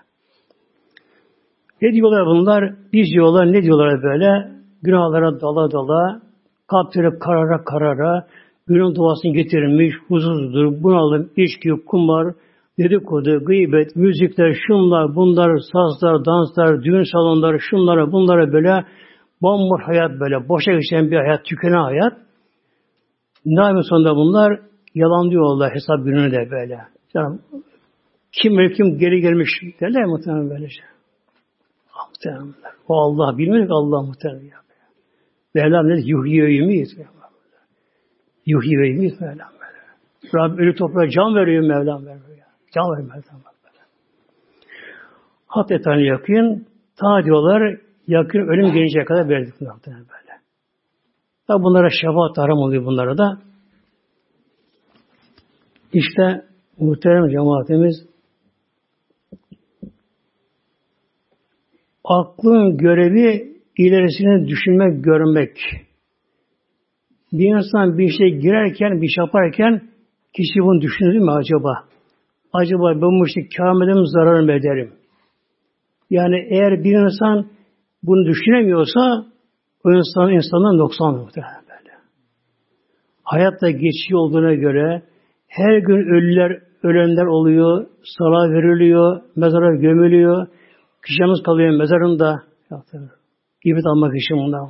Ne 1.83 1.93
diyorlar 1.93 2.27
bunlar? 2.27 2.75
Biz 2.93 3.07
diyorlar 3.13 3.53
ne 3.53 3.63
diyorlar 3.63 4.03
böyle? 4.03 4.57
Günahlara 4.83 5.41
dala 5.41 5.71
dala, 5.71 6.23
kalpleri 6.69 7.19
karara 7.19 7.65
karara, 7.65 8.27
günün 8.67 8.95
duasını 8.95 9.33
getirmiş, 9.33 9.95
huzursuzdur, 10.09 10.83
bunalım, 10.83 11.31
içki, 11.37 11.71
kumar, 11.87 12.35
dedikodu, 12.79 13.45
gıybet, 13.45 13.97
müzikler, 13.97 14.57
şunlar, 14.67 15.15
bunlar, 15.15 15.59
sazlar, 15.73 16.25
danslar, 16.25 16.83
düğün 16.85 17.13
salonları, 17.13 17.61
şunlara, 17.61 18.13
bunlara 18.13 18.53
böyle 18.53 18.85
bomboş 19.43 19.83
hayat 19.87 20.11
böyle, 20.21 20.49
boşa 20.49 20.73
geçen 20.73 21.11
bir 21.11 21.17
hayat, 21.17 21.45
tükenen 21.45 21.83
hayat. 21.83 22.13
Ne 23.45 23.83
sonunda 23.83 24.17
bunlar? 24.17 24.61
Yalan 24.95 25.31
diyorlar 25.31 25.75
hesap 25.75 26.05
gününe 26.05 26.33
de 26.33 26.51
böyle. 26.51 26.81
Canım, 27.15 27.43
kim 28.33 28.75
kim 28.77 28.99
geri 28.99 29.21
gelmiş 29.21 29.49
derler 29.81 30.05
muhtemelen 30.05 30.51
böylece. 30.51 30.83
Ah, 31.93 32.09
muhtemelen. 32.09 32.55
O 32.89 32.95
Allah 32.95 33.39
bilmiyor 33.39 33.67
ki 33.67 33.73
Allah 33.73 34.03
muhtemelen 34.03 34.45
ya. 34.45 34.57
Mevlam 35.55 35.89
ne? 35.89 36.01
Yuhyi 36.05 36.43
ve 36.43 36.53
yumit. 36.53 36.89
Yuhyi 38.47 38.79
ve 38.79 38.89
yumit 38.89 39.21
Mevlam. 39.21 39.49
Rabbim 40.35 40.59
ölü 40.59 40.75
toprağa 40.75 41.09
can 41.09 41.35
veriyor 41.35 41.63
Mevlam 41.63 42.07
veriyor. 42.07 42.47
Can 42.75 42.85
veriyor 42.93 43.09
Mevlam. 43.09 43.43
Hat 45.47 45.71
etani 45.71 46.07
yakın. 46.07 46.67
Ta 46.97 47.25
diyorlar 47.25 47.86
yakın 48.07 48.39
ölüm 48.39 48.73
gelinceye 48.73 49.05
kadar 49.05 49.29
verdik 49.29 49.61
muhtemelen 49.61 50.05
böyle. 50.05 50.41
Tabi 51.47 51.63
bunlara 51.63 51.89
şefaat 51.91 52.39
haram 52.39 52.59
oluyor 52.59 52.85
bunlara 52.85 53.19
da. 53.19 53.39
İşte 55.93 56.45
muhterem 56.79 57.31
cemaatimiz 57.31 57.95
aklın 62.05 62.77
görevi 62.77 63.57
ilerisini 63.79 64.49
düşünmek, 64.49 65.05
görmek. 65.05 65.57
Bir 67.33 67.57
insan 67.57 67.99
bir 67.99 68.09
şey 68.09 68.41
girerken, 68.41 69.03
bir 69.03 69.09
şey 69.09 69.25
yaparken 69.25 69.81
kişi 70.37 70.61
bunu 70.61 70.81
düşünür 70.81 71.19
mü 71.19 71.31
acaba? 71.31 71.85
Acaba 72.53 72.95
ben 72.95 73.21
bu 73.21 73.27
işte 73.27 73.41
kâr 73.57 73.85
ederim, 73.85 74.07
zarar 74.07 74.41
mı 74.41 74.53
ederim? 74.53 74.93
Yani 76.11 76.37
eğer 76.51 76.85
bir 76.85 76.95
insan 76.95 77.47
bunu 78.07 78.27
düşünemiyorsa 78.27 79.25
o 79.85 79.93
insan 79.93 80.33
insandan 80.33 80.79
noksan 80.79 81.15
muhtemelen. 81.15 81.67
Hayatta 83.23 83.71
geçici 83.71 84.17
olduğuna 84.17 84.55
göre 84.55 85.03
her 85.49 85.79
gün 85.79 85.97
ölüler, 85.97 86.63
ölenler 86.83 87.27
oluyor, 87.27 87.87
sala 88.19 88.51
veriliyor, 88.51 89.23
mezara 89.37 89.77
gömülüyor, 89.77 90.47
kişimiz 91.07 91.43
kalıyor 91.43 91.79
mezarında. 91.79 92.43
İbret 93.65 93.87
almak 93.87 94.17
için 94.17 94.37
bunlar. 94.37 94.61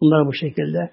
Bunlar 0.00 0.26
bu 0.26 0.32
şekilde. 0.32 0.90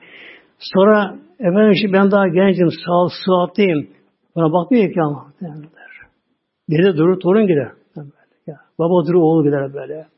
Sonra 0.59 1.15
efendim 1.39 1.71
işte 1.71 1.93
ben 1.93 2.11
daha 2.11 2.27
gencim, 2.27 2.69
sağ, 2.85 3.07
sıhhatliyim. 3.25 3.89
Buna 4.35 4.53
bakmıyor 4.53 4.93
ki 4.93 5.01
ama. 5.01 5.33
Dede 6.69 6.97
durur, 6.97 7.19
torun 7.19 7.47
gider. 7.47 7.71
Baba 8.79 9.07
durur, 9.07 9.21
oğul 9.21 9.43
gider 9.43 9.73
böyle. 9.73 10.12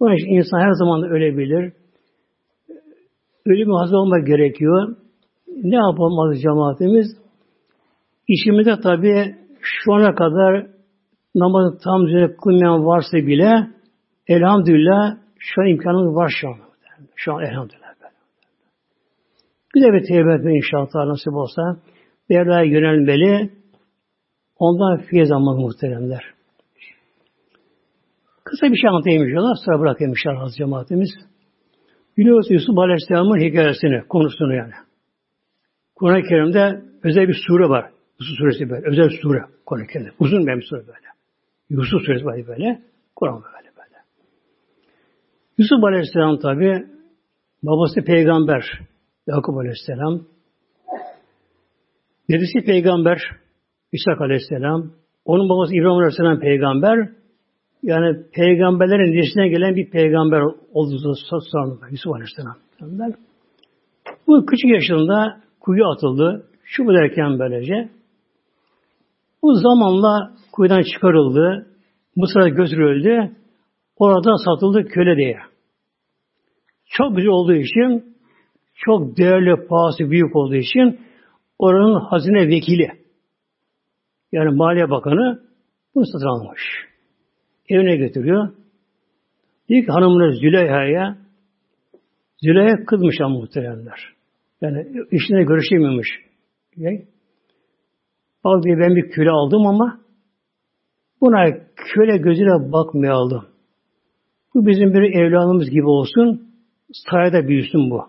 Bunun 0.00 0.14
için 0.16 0.26
insan 0.26 0.60
her 0.60 0.72
zaman 0.72 1.02
ölebilir. 1.02 1.72
Ölümü 3.46 3.72
hazır 3.72 3.94
olmak 3.94 4.26
gerekiyor. 4.26 4.96
Ne 5.48 5.76
yapalım 5.76 6.34
cemaatimiz? 6.42 7.06
İşimizde 8.28 8.80
tabi 8.80 9.36
şu 9.60 9.92
ana 9.94 10.14
kadar 10.14 10.66
namazı 11.34 11.78
tam 11.84 12.06
düzenli 12.06 12.36
kılmayan 12.36 12.86
varsa 12.86 13.16
bile 13.16 13.70
elhamdülillah 14.28 15.16
şu 15.38 15.62
an 15.62 15.66
imkanımız 15.66 16.16
var 16.16 16.32
şu 16.40 16.48
an. 16.48 16.56
Şu 17.14 17.34
an 17.34 17.44
elhamdülillah. 17.44 17.86
Güzel 19.74 19.92
bir 19.92 20.06
tevbe 20.08 20.34
etme 20.34 20.56
inşallah 20.56 21.06
nasip 21.06 21.32
olsa 21.32 21.62
Mevla'ya 22.30 22.64
yönelmeli. 22.64 23.50
Ondan 24.58 24.98
fiye 24.98 25.26
zamanı 25.26 25.60
muhteremler. 25.60 26.35
Kısa 28.46 28.66
bir 28.72 28.76
şey 28.76 28.90
anlatayım 28.90 29.28
inşallah. 29.28 29.54
Sonra 29.64 29.80
bırakayım 29.80 30.12
inşallah 30.12 30.56
cemaatimiz. 30.58 31.08
Biliyorsunuz 32.16 32.50
Yusuf 32.50 32.78
Aleyhisselam'ın 32.78 33.40
hikayesini, 33.40 34.08
konusunu 34.08 34.54
yani. 34.54 34.72
Kur'an-ı 35.94 36.22
Kerim'de 36.22 36.82
özel 37.02 37.28
bir 37.28 37.36
sure 37.46 37.68
var. 37.68 37.90
Yusuf 38.20 38.36
suresi 38.38 38.70
böyle. 38.70 38.86
Özel 38.88 39.10
sure. 39.22 39.44
Kur'an-ı 39.66 39.86
Kerim'de. 39.86 40.10
Uzun 40.18 40.46
bir 40.46 40.62
sure 40.62 40.80
böyle. 40.80 41.08
Yusuf 41.70 42.02
suresi 42.06 42.24
var 42.24 42.46
böyle. 42.46 42.82
Kur'an 43.16 43.42
böyle. 43.42 43.98
Yusuf 45.58 45.84
Aleyhisselam 45.84 46.38
tabi 46.38 46.86
babası 47.62 48.00
peygamber 48.04 48.80
Yakup 49.26 49.58
Aleyhisselam 49.58 50.20
dedesi 52.30 52.66
peygamber 52.66 53.18
İshak 53.92 54.20
Aleyhisselam 54.20 54.92
onun 55.24 55.48
babası 55.48 55.74
İbrahim 55.74 55.98
Aleyhisselam 55.98 56.40
peygamber 56.40 57.16
yani 57.86 58.16
peygamberlerin 58.32 59.16
nesline 59.16 59.48
gelen 59.48 59.76
bir 59.76 59.90
peygamber 59.90 60.42
olduğu 60.72 61.14
sonra 61.52 61.88
Yusuf 61.90 62.12
Aleyhisselam. 62.12 62.56
Bu 64.26 64.46
küçük 64.46 64.70
yaşında 64.70 65.40
kuyu 65.60 65.86
atıldı. 65.86 66.48
Şu 66.64 66.84
bu 66.84 66.92
derken 66.92 67.38
böylece. 67.38 67.88
Bu 69.42 69.54
zamanla 69.54 70.32
kuyudan 70.52 70.82
çıkarıldı. 70.82 71.66
Mısır'a 72.16 72.48
götürüldü. 72.48 73.36
Orada 73.96 74.30
satıldı 74.44 74.88
köle 74.88 75.16
diye. 75.16 75.38
Çok 76.86 77.16
güzel 77.16 77.30
olduğu 77.30 77.54
için, 77.54 78.16
çok 78.74 79.16
değerli, 79.16 79.66
pahası 79.66 80.10
büyük 80.10 80.36
olduğu 80.36 80.54
için 80.54 81.00
oranın 81.58 82.00
hazine 82.00 82.48
vekili, 82.48 82.88
yani 84.32 84.56
Maliye 84.56 84.90
Bakanı 84.90 85.40
bunu 85.94 86.04
satın 86.06 86.26
almış. 86.26 86.60
Evine 87.68 87.96
götürüyor. 87.96 88.48
Diyor 89.68 89.84
ki 89.84 89.92
hanımına 89.92 90.32
Züleyha'ya 90.32 91.18
Züleyha 92.42 92.84
kızmış 92.86 93.20
ama 93.20 93.38
muhteremler. 93.38 94.14
Yani 94.60 94.86
işine 95.10 95.42
görüşemiyormuş. 95.42 96.08
Bak 98.44 98.64
diye 98.64 98.78
ben 98.78 98.96
bir 98.96 99.10
köle 99.10 99.30
aldım 99.30 99.66
ama 99.66 100.00
buna 101.20 101.44
köle 101.76 102.16
gözüyle 102.16 102.72
bakmayalım. 102.72 103.44
Bu 104.54 104.66
bizim 104.66 104.94
bir 104.94 105.14
evladımız 105.14 105.70
gibi 105.70 105.86
olsun. 105.86 106.48
Sarayda 107.10 107.48
büyüsün 107.48 107.90
bu. 107.90 108.02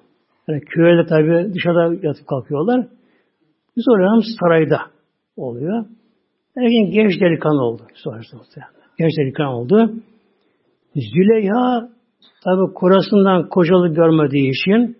Yani 0.47 0.61
köyde 0.61 1.05
tabi 1.05 1.53
dışarıda 1.53 2.07
yatıp 2.07 2.27
kalkıyorlar. 2.27 2.87
Biz 3.77 3.85
oraya 3.89 4.21
sarayda 4.39 4.81
oluyor. 5.37 5.85
Erken 6.57 6.91
genç 6.91 7.21
delikanlı 7.21 7.63
oldu. 7.63 7.81
Sonrasında 7.93 8.41
genç 8.97 9.11
delikanlı 9.17 9.57
oldu. 9.57 9.93
Züleyha 10.95 11.89
tabi 12.43 12.73
kurasından 12.73 13.49
kocalık 13.49 13.95
görmediği 13.95 14.49
için 14.49 14.97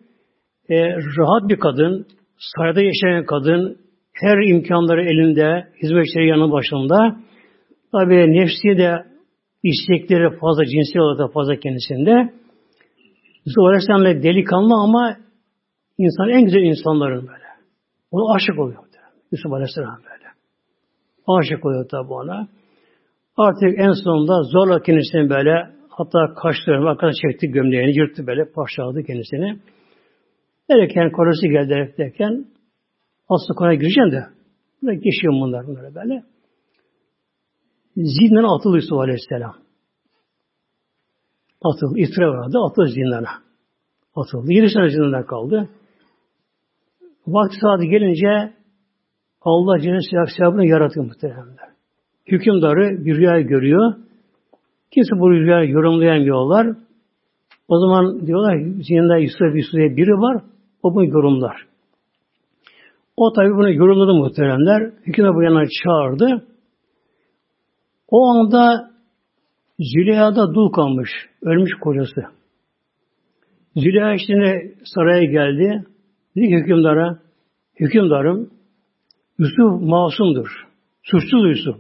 e, 0.70 0.76
rahat 0.96 1.50
bir 1.50 1.60
kadın, 1.60 2.06
sarayda 2.38 2.82
yaşayan 2.82 3.26
kadın, 3.26 3.78
her 4.14 4.50
imkanları 4.54 5.02
elinde, 5.02 5.68
hizmetçileri 5.84 6.28
yanı 6.28 6.52
başında. 6.52 7.18
Tabi 7.92 8.16
nefsi 8.16 8.78
de 8.78 9.06
istekleri 9.64 10.40
fazla, 10.40 10.66
cinsel 10.66 11.02
olarak 11.02 11.20
da 11.20 11.28
fazla 11.28 11.56
kendisinde. 11.56 12.34
Aleyhisselam 13.58 14.24
delikanlı 14.24 14.74
ama 14.84 15.18
insan 15.98 16.30
en 16.30 16.46
güzel 16.46 16.62
insanların 16.62 17.28
böyle. 17.28 17.48
Ona 18.12 18.36
aşık 18.36 18.60
oluyor. 18.60 18.88
Yusuf 19.32 19.54
Aleyhisselam 19.54 20.00
böyle. 20.04 20.28
Aşık 21.28 21.66
oluyor 21.66 21.90
tabi 21.90 22.14
ona. 22.14 22.48
Artık 23.38 23.80
en 23.80 23.92
sonunda 24.04 24.44
zorla 24.44 24.82
kendisini 24.82 25.30
böyle 25.30 25.78
hatta 25.90 26.34
kaşlarını 26.42 26.90
arkada 26.90 27.12
çekti 27.22 27.48
gömleğini 27.48 27.98
yırttı 27.98 28.28
böyle 28.28 28.52
parçaladı 28.52 29.04
kendisini. 29.04 29.60
Derken 30.70 31.12
korosu 31.12 31.48
geldi 31.48 31.96
derken 31.98 32.46
aslı 33.30 33.56
konuya 33.56 33.76
gireceğim 33.76 34.12
de 34.12 34.24
böyle 34.84 35.00
geçiyor 35.00 35.34
bunlar 35.34 35.68
bunlara 35.68 35.96
böyle. 35.96 36.24
Zindana 37.96 38.56
atıldı 38.56 38.76
Yusuf 38.76 39.00
Aleyhisselam. 39.00 39.56
Atıldı. 41.62 42.00
İftira 42.00 42.32
vardı. 42.32 42.58
Atıldı 42.70 42.88
zindana. 42.88 43.30
Atıldı. 44.16 44.54
Yedi 44.54 44.70
sene 44.70 44.90
zindana 44.90 45.26
kaldı. 45.26 45.70
Vakti 47.28 47.58
saati 47.62 47.88
gelince 47.90 48.54
Allah 49.42 49.80
Celle 49.80 50.00
Silahını 50.02 50.66
yaratıyor 50.66 51.06
muhteremler. 51.06 51.67
Hükümdarı 52.28 53.06
bir 53.06 53.16
rüya 53.16 53.42
görüyor. 53.42 53.94
Kimse 54.92 55.20
bu 55.20 55.32
rüyayı 55.32 55.70
yorumlayamıyorlar. 55.70 56.68
O 57.68 57.80
zaman 57.80 58.28
diyorlar 58.28 58.58
zindanda 58.58 59.18
Yusuf 59.18 59.56
Yusuf'e 59.56 59.98
biri 59.98 60.12
var. 60.12 60.44
O 60.84 60.96
bunu 60.96 61.06
yorumlar. 61.06 61.68
O 63.18 63.34
tabi 63.34 63.50
bunu 63.50 63.74
yorumladı 63.74 64.14
muhteremler. 64.14 64.92
Hükümdar 65.06 65.36
bu 65.36 65.44
yana 65.44 65.64
çağırdı. 65.84 66.48
O 68.08 68.28
anda 68.28 68.92
Züleyha'da 69.80 70.54
dul 70.54 70.72
kalmış. 70.72 71.10
Ölmüş 71.42 71.72
kocası. 71.82 72.22
Züleyha 73.76 74.14
işte 74.14 74.34
saraya 74.96 75.24
geldi. 75.24 75.86
Dedi 76.36 76.48
ki 76.48 76.56
hükümdara, 76.56 77.20
hükümdarım 77.80 78.50
Yusuf 79.40 79.82
masumdur. 79.82 80.48
Suçsuz 81.04 81.50
Yusuf. 81.50 81.76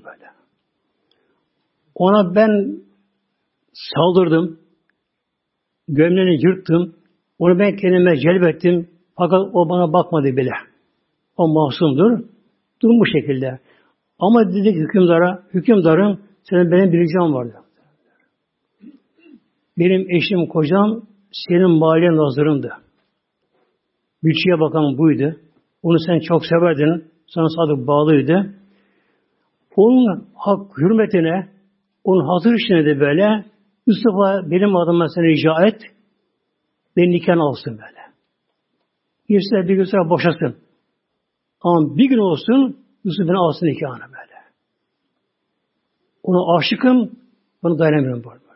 Ona 1.97 2.35
ben 2.35 2.81
saldırdım. 3.73 4.59
Gömleğini 5.87 6.45
yırttım. 6.45 6.95
Onu 7.39 7.59
ben 7.59 7.75
kendime 7.75 8.17
celbettim. 8.17 8.89
Fakat 9.17 9.39
o 9.53 9.69
bana 9.69 9.93
bakmadı 9.93 10.37
bile. 10.37 10.51
O 11.37 11.47
masumdur. 11.47 12.25
Durum 12.81 12.99
bu 12.99 13.05
şekilde. 13.05 13.59
Ama 14.19 14.47
dedi 14.49 14.73
ki 14.73 14.79
hükümdara, 14.79 15.43
hükümdarım 15.53 16.19
senin 16.43 16.71
benim 16.71 16.93
bir 16.93 16.99
ricam 16.99 17.33
vardı. 17.33 17.55
Benim 19.77 20.11
eşim, 20.11 20.47
kocam 20.47 21.01
senin 21.31 21.69
mahalle 21.69 22.15
nazırındı. 22.15 22.71
Bütçeye 24.23 24.59
bakan 24.59 24.97
buydu. 24.97 25.35
Onu 25.83 25.97
sen 25.99 26.19
çok 26.19 26.45
severdin. 26.45 27.05
Sana 27.27 27.47
sadık 27.49 27.87
bağlıydı. 27.87 28.53
Onun 29.75 30.27
hak 30.35 30.77
hürmetine, 30.77 31.56
onun 32.07 32.25
hatır 32.27 32.53
işine 32.53 32.85
de 32.85 32.99
böyle 32.99 33.45
Mustafa 33.87 34.51
benim 34.51 34.75
adıma 34.75 35.07
seni 35.15 35.27
rica 35.27 35.67
et. 35.67 35.81
Beni 36.97 37.11
nikahını 37.11 37.43
alsın 37.43 37.73
böyle. 37.73 38.01
Bir 39.29 39.67
bir 39.67 39.75
gün 39.75 39.83
sonra 39.83 40.09
boşasın. 40.09 40.55
Ama 41.61 41.97
bir 41.97 42.09
gün 42.09 42.17
olsun 42.17 42.77
Yusuf 43.03 43.27
beni 43.27 43.37
alsın 43.37 43.65
nikahına 43.65 44.05
böyle. 44.05 44.37
Ona 46.23 46.57
aşıkım, 46.57 47.11
bunu 47.63 47.79
dayanamıyorum 47.79 48.23
böyle. 48.23 48.47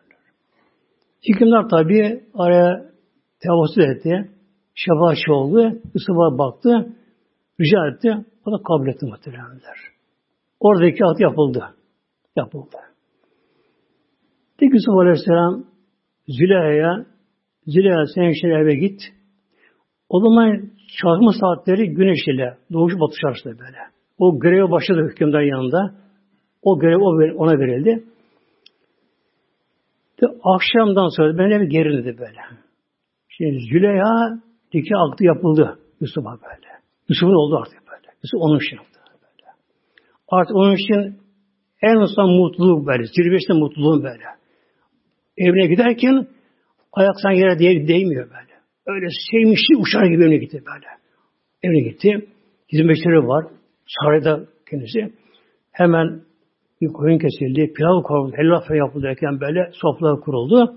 Hükümdar 1.30 1.70
tabi 1.70 2.24
araya 2.34 2.86
tevassül 3.40 3.82
etti. 3.82 4.32
Şefaatçi 4.76 5.32
oldu. 5.32 5.82
Yusuf'a 5.94 6.38
baktı. 6.38 6.96
Rica 7.62 7.88
etti. 7.88 8.26
O 8.46 8.52
da 8.52 8.64
kabul 8.64 8.88
etti 8.88 9.06
muhtemelenler. 9.06 9.78
Oradaki 10.60 11.06
at 11.06 11.20
yapıldı. 11.20 11.76
Yapıldı. 12.36 12.78
Peki 14.62 14.74
Yusuf 14.74 14.96
Aleyhisselam 14.96 15.64
Züleyha'ya 16.28 17.06
Züleyha 17.68 18.06
sen 18.16 18.32
şimdi 18.42 18.54
eve 18.54 18.76
git. 18.76 19.00
O 20.10 20.20
zaman 20.20 20.70
çalışma 21.02 21.32
saatleri 21.42 21.94
güneş 21.94 22.28
ile 22.28 22.58
doğuş 22.74 22.94
batış 22.94 23.20
arasında 23.26 23.60
böyle. 23.60 23.78
O 24.18 24.40
göreve 24.40 24.72
başladı 24.72 25.08
hükümdar 25.12 25.42
yanında. 25.42 25.96
O 26.62 26.80
görev 26.80 27.02
ona 27.38 27.60
verildi. 27.60 28.04
İşte 30.14 30.28
akşamdan 30.44 31.08
sonra 31.18 31.38
ben 31.38 31.62
bir 31.62 31.70
gerildi 31.70 32.18
böyle. 32.20 32.42
Şimdi 33.30 33.60
Züleyha 33.72 34.40
dike 34.74 34.96
aktı 34.98 35.24
yapıldı 35.24 35.80
Yusuf'a 36.02 36.32
böyle. 36.32 36.72
Yusuf'un 37.10 37.34
oldu 37.34 37.58
artık 37.58 37.80
böyle. 37.92 38.08
Yusuf 38.24 38.42
onun 38.42 38.58
için 38.58 38.76
yaptı 38.76 39.00
böyle. 39.24 39.50
Artık 40.28 40.56
onun 40.56 40.74
için 40.74 41.22
en 41.82 42.06
son 42.16 42.30
mutluluk 42.32 42.88
böyle. 42.88 43.04
Zirvesinde 43.04 43.58
mutluluğun 43.60 44.04
böyle. 44.04 44.41
Evine 45.42 45.68
giderken 45.68 46.28
ayak 46.94 47.16
sen 47.24 47.32
yere 47.32 47.60
diye 47.60 47.88
değmiyor 47.88 48.30
böyle. 48.30 48.54
Öyle 48.88 49.08
sevmişti 49.32 49.78
uçar 49.78 50.06
gibi 50.06 50.24
evine 50.24 50.38
gitti 50.38 50.64
böyle. 50.66 50.88
Evine 51.64 51.90
gitti. 51.90 52.28
Hizmetçileri 52.74 53.28
var. 53.28 53.46
Sarayda 53.88 54.46
kendisi. 54.70 55.14
Hemen 55.72 56.22
bir 56.82 56.88
koyun 56.88 57.18
kesildi, 57.20 57.74
pilav 57.74 58.04
kuruldu, 58.04 58.34
helva 58.38 58.76
yapıldı 58.76 59.04
derken 59.04 59.40
böyle 59.42 59.72
sofralar 59.74 60.22
kuruldu. 60.22 60.76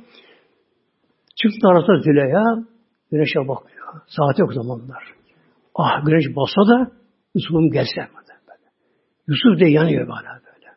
Çıktı 1.42 1.68
arasında 1.68 1.98
Züleyha, 1.98 2.64
güneşe 3.10 3.48
bakıyor. 3.48 3.86
Saat 4.06 4.38
yok 4.38 4.54
zamanlar. 4.54 5.02
Ah 5.74 6.06
güneş 6.06 6.24
bassa 6.36 6.62
da 6.72 6.90
Yusuf'um 7.34 7.70
gelse. 7.70 8.08
Yusuf 9.28 9.60
da 9.60 9.68
yanıyor 9.68 10.08
bana 10.08 10.40
böyle. 10.46 10.68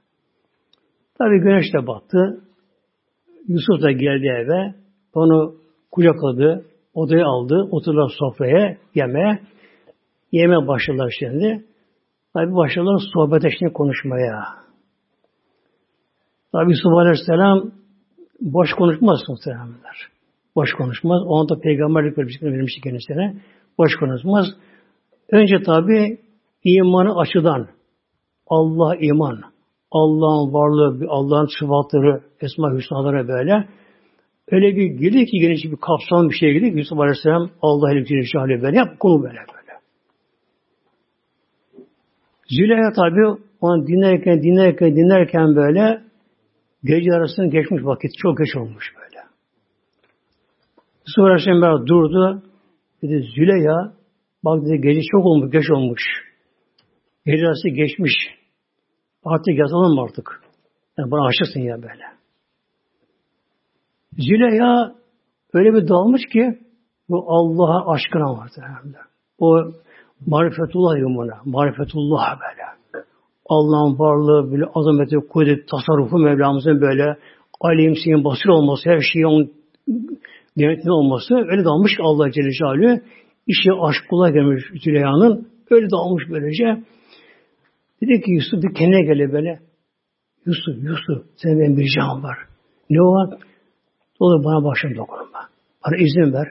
Tabi 1.18 1.40
güneş 1.40 1.74
de 1.74 1.88
battı. 1.88 2.47
Yusuf 3.48 3.82
da 3.82 3.92
geldi 3.92 4.28
eve. 4.28 4.76
Onu 5.14 5.56
kucakladı, 5.92 6.66
odaya 6.94 7.26
aldı, 7.26 7.68
oturdular 7.72 8.12
sofraya, 8.20 8.78
yeme. 8.96 9.40
Yeme 10.32 10.68
başladılar 10.68 11.16
şimdi. 11.20 11.66
Tabi 12.34 12.56
başladılar 12.56 13.02
sohbet 13.14 13.54
şimdi 13.60 13.74
konuşmaya. 13.74 14.44
Tabi 16.52 16.72
Yusuf 16.72 16.94
Aleyhisselam 16.94 17.72
boş 18.42 18.74
konuşmaz 18.74 19.20
muhtemelenler. 19.30 19.98
Boş 20.56 20.74
konuşmaz. 20.74 21.22
O 21.26 21.40
anda 21.40 21.60
peygamberlik 21.60 22.18
vermişti 22.18 22.82
kendisine. 22.82 23.36
Boş 23.78 23.96
konuşmaz. 24.00 24.46
Önce 25.32 25.56
tabi 25.66 26.18
imanı 26.64 27.20
açıdan 27.20 27.68
Allah 28.48 28.96
iman, 28.96 29.42
Allah'ın 29.92 30.54
varlığı, 30.54 31.06
Allah'ın 31.10 31.48
sıfatları, 31.60 32.22
esma 32.42 32.74
hüsnaları 32.74 33.28
böyle. 33.28 33.68
Öyle 34.52 34.76
bir 34.76 34.86
girdi 34.86 35.26
ki 35.26 35.40
geniş 35.40 35.64
bir 35.64 35.78
kapsam 35.78 36.30
bir 36.30 36.36
şey 36.36 36.54
girdi 36.54 36.72
ki 36.72 36.78
Yusuf 36.78 37.00
Aleyhisselam 37.00 37.50
Allah 37.62 37.94
ile 37.94 38.24
Şahane 38.24 38.62
böyle 38.62 38.78
yap 38.78 39.00
konu 39.00 39.24
böyle 39.24 39.38
böyle. 39.38 39.80
Züleyha 42.50 42.92
tabi 42.92 43.42
onu 43.62 43.88
dinlerken 43.88 44.44
dinlerken 44.44 44.96
dinlerken 44.96 45.56
böyle 45.56 46.08
Gece 46.84 47.12
arasında 47.12 47.46
geçmiş 47.46 47.86
vakit. 47.86 48.12
Çok 48.18 48.38
geç 48.38 48.56
olmuş 48.56 48.94
böyle. 48.96 49.24
Sonra 51.06 51.28
Aleyhisselam 51.34 51.88
durdu. 51.88 52.44
Dedi 53.02 53.28
Züleyha 53.36 53.94
bak 54.44 54.66
dedi 54.66 54.82
gece 54.82 55.02
çok 55.12 55.26
olmuş, 55.26 55.52
geç 55.52 55.72
olmuş. 55.72 56.02
Gece 57.26 57.48
arası 57.48 57.70
geçmiş. 57.70 58.14
Artık 59.28 59.58
yatalım 59.58 59.96
mı 59.96 60.02
artık? 60.02 60.42
Yani 60.98 61.12
bana 61.12 61.28
aşıksın 61.28 61.60
ya 61.60 61.76
böyle. 61.76 62.04
Züleyha 64.18 64.96
öyle 65.54 65.74
bir 65.74 65.88
dalmış 65.88 66.22
ki 66.34 66.60
bu 67.10 67.26
Allah'a 67.28 67.92
aşkına 67.94 68.38
vardı. 68.38 68.62
O 69.40 69.58
marifetullah 70.28 70.98
yumuna. 70.98 71.38
Marifetullah 71.46 72.40
böyle. 72.40 72.68
Allah'ın 73.50 74.00
varlığı, 74.00 74.52
böyle 74.52 74.66
azameti, 74.76 75.16
kudret, 75.30 75.68
tasarrufu 75.68 76.18
Mevlamızın 76.18 76.82
böyle 76.82 77.18
alim, 77.62 77.96
seyin, 77.96 78.24
basir 78.24 78.50
olması, 78.50 78.90
her 78.90 79.02
şeyin 79.14 79.26
onun 79.26 79.52
denetli 80.58 80.92
olması 80.92 81.36
öyle 81.36 81.66
dalmış 81.66 81.96
ki 81.96 82.04
Allah 82.04 82.32
Celle 82.32 82.52
Celaluhu 82.52 83.02
işe 83.48 83.72
aşk 83.82 84.10
kula 84.10 84.30
gelmiş 84.30 84.64
Züleyha'nın 84.84 85.48
öyle 85.72 85.88
dalmış 85.90 86.24
böylece. 86.30 86.84
Dedi 88.02 88.22
ki 88.22 88.32
Yusuf 88.32 88.64
bir 88.64 88.74
kendine 88.74 89.02
gele 89.02 89.34
böyle. 89.34 89.60
Yusuf, 90.46 90.84
Yusuf 90.84 91.26
senin 91.36 91.60
benim 91.60 91.78
bir 91.78 91.84
ricam 91.84 92.24
var. 92.24 92.38
Ne 92.90 93.02
o? 93.02 93.40
Olur 94.20 94.44
bana 94.44 94.64
başım 94.64 94.96
dokunma. 94.96 95.50
Bana 95.86 95.98
izin 95.98 96.34
ver. 96.34 96.48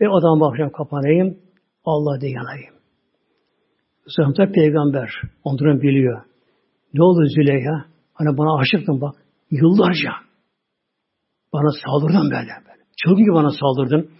Ve 0.00 0.08
adam 0.08 0.40
bakacağım 0.40 0.72
kapanayım. 0.72 1.38
Allah 1.84 2.20
de 2.20 2.28
yanayım. 2.28 2.74
Zahmet'e 4.06 4.52
peygamber. 4.52 5.10
Onların 5.44 5.82
biliyor. 5.82 6.22
Ne 6.94 7.02
oldu 7.02 7.26
Züleyha? 7.26 7.84
Hani 8.14 8.38
bana 8.38 8.60
aşıktın 8.60 9.00
bak. 9.00 9.14
Yıllarca. 9.50 10.10
Bana 11.52 11.70
saldırdın 11.84 12.30
böyle. 12.30 12.54
böyle. 12.66 12.82
Çılgın 12.96 13.24
gibi 13.24 13.34
bana 13.34 13.50
saldırdın. 13.50 14.10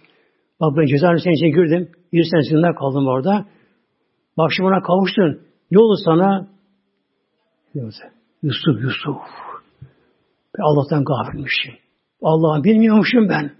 Bak 0.61 0.77
ben 0.77 0.85
cezaevine 0.85 1.33
içine 1.33 1.49
girdim. 1.49 1.91
Bir 2.13 2.23
sene 2.23 2.75
kaldım 2.75 3.07
orada. 3.07 3.45
Bak 4.37 4.51
şimdi 4.55 4.69
bana 4.69 4.81
kavuştun. 4.81 5.52
Ne 5.71 5.79
oldu 5.79 5.95
sana? 6.05 6.47
Yusuf, 8.43 8.81
Yusuf. 8.81 9.17
Ben 10.57 10.63
Allah'tan 10.63 11.05
gafilmişim. 11.05 11.73
Allah'ı 12.21 12.63
bilmiyormuşum 12.63 13.29
ben. 13.29 13.51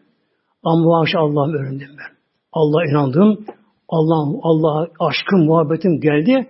Ama 0.63 1.01
akşam 1.01 1.21
Allah'ım 1.21 1.53
öğrendim 1.53 1.89
ben. 1.89 2.17
Allah'a 2.53 2.85
inandım. 2.85 3.45
Allah 3.89 4.39
Allah 4.43 4.87
aşkım, 4.99 5.45
muhabbetim 5.45 6.01
geldi. 6.01 6.49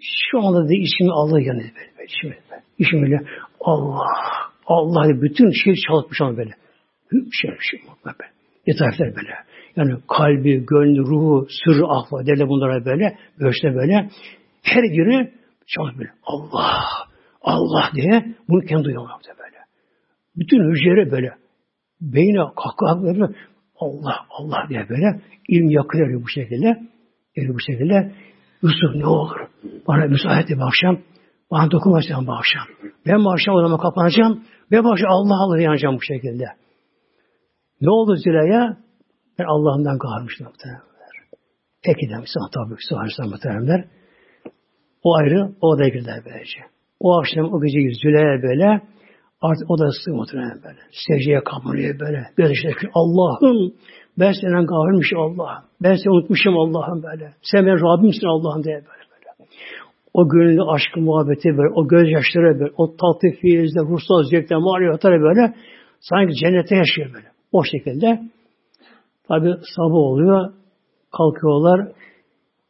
Şu 0.00 0.38
anda 0.38 0.68
da 0.68 0.72
içimi 0.72 1.12
Allah 1.12 1.40
yanıyor 1.40 1.70
böyle. 1.74 2.04
içimi, 2.08 2.36
içimi 2.78 3.02
böyle 3.02 3.26
Allah, 3.60 4.06
Allah 4.66 5.22
bütün 5.22 5.50
şey 5.64 5.74
çalışmış 5.88 6.20
ama 6.20 6.36
böyle. 6.36 6.54
Şey, 7.12 7.50
şey, 7.70 7.80
böyle. 8.04 8.30
Yeterler 8.66 9.16
böyle. 9.16 9.34
Yani 9.76 10.00
kalbi, 10.08 10.66
gönlü, 10.66 11.00
ruhu, 11.00 11.46
sırrı, 11.64 11.86
ahva 11.86 12.26
derler 12.26 12.48
bunlara 12.48 12.84
böyle. 12.84 13.18
Böyle 13.40 13.74
böyle. 13.74 14.10
Her 14.66 14.82
biri 14.82 15.32
böyle. 15.98 16.10
Allah, 16.22 16.84
Allah 17.42 17.90
diye 17.94 18.34
bunu 18.48 18.60
kendi 18.60 18.84
duyuyorlar 18.84 19.16
böyle. 19.38 19.56
Bütün 20.36 20.70
hücreleri 20.70 21.10
böyle. 21.10 21.34
Beyne 22.00 22.38
kahkaha. 22.56 23.28
Allah, 23.80 24.16
Allah 24.30 24.66
diye 24.68 24.88
böyle. 24.88 25.20
ilm 25.48 25.70
yakıyor 25.70 26.22
bu 26.22 26.28
şekilde. 26.28 26.66
Yani 27.36 27.54
bu 27.54 27.60
şekilde. 27.60 28.12
Yusuf 28.62 28.94
ne 28.94 29.06
olur? 29.06 29.36
Bana 29.88 30.06
müsaade 30.06 30.40
et 30.40 30.62
akşam. 30.62 30.98
Bana 31.50 31.70
dokunmayacağım 31.70 32.26
bu 32.26 32.32
akşam. 32.32 32.66
Ben 33.06 33.24
bu 33.24 33.32
akşam 33.32 33.54
odama 33.54 33.78
kapanacağım. 33.78 34.44
Ve 34.72 34.84
bu 34.84 34.92
akşam 34.92 35.10
Allah 35.10 35.42
Allah 35.42 35.60
yanacağım 35.60 35.96
bu 35.96 36.02
şekilde. 36.02 36.44
Ne 37.80 37.90
oldu 37.90 38.16
Züleyha? 38.16 38.76
Ben 39.38 39.44
Allah'ımdan 39.44 39.98
muhtemelenler. 40.46 41.14
Peki 41.84 42.08
demişsin 42.10 42.40
tabi 42.54 42.76
Aleyhisselam 42.98 43.30
muhtemelenler. 43.30 43.95
O 45.06 45.16
ayrı, 45.16 45.50
o 45.60 45.78
da 45.78 45.88
girdiler 45.88 46.20
böylece. 46.26 46.60
O 47.00 47.18
akşam 47.18 47.44
o 47.54 47.60
gece 47.62 47.78
Züleyha 48.02 48.42
böyle 48.42 48.68
artık 49.40 49.70
o 49.70 49.78
da 49.78 49.84
muhtemelen 50.06 50.58
böyle. 50.64 50.80
Secdeye 51.06 51.40
kapanıyor 51.44 52.00
böyle. 52.00 52.20
Böyle 52.38 52.52
işte 52.52 52.68
Allah'ım 52.94 53.72
ben 54.18 54.32
senden 54.32 54.66
gafirmişim 54.66 55.18
Allah'ım. 55.18 55.64
Ben 55.82 55.94
seni 55.94 56.12
unutmuşum 56.12 56.58
Allah'ım 56.58 57.02
böyle. 57.02 57.32
Sen 57.42 57.66
benim 57.66 57.80
Rabbimsin 57.88 58.26
Allah'ım 58.26 58.64
diye 58.64 58.74
böyle 58.74 59.04
böyle. 59.12 59.48
O 60.14 60.28
gönlünde 60.28 60.62
aşkı, 60.62 61.00
muhabbeti 61.00 61.48
böyle, 61.48 61.72
o 61.74 61.88
gözyaşları 61.88 62.60
böyle, 62.60 62.72
o 62.76 62.96
tatlı 62.96 63.28
fiilde, 63.40 63.80
ruhsal 63.80 64.22
zevkler, 64.30 64.58
marifatları 64.58 65.20
böyle, 65.20 65.54
sanki 66.00 66.34
cennette 66.34 66.76
yaşıyor 66.76 67.14
böyle. 67.14 67.28
O 67.52 67.64
şekilde. 67.64 68.22
Tabi 69.28 69.48
sabah 69.76 70.02
oluyor, 70.10 70.52
kalkıyorlar. 71.16 71.92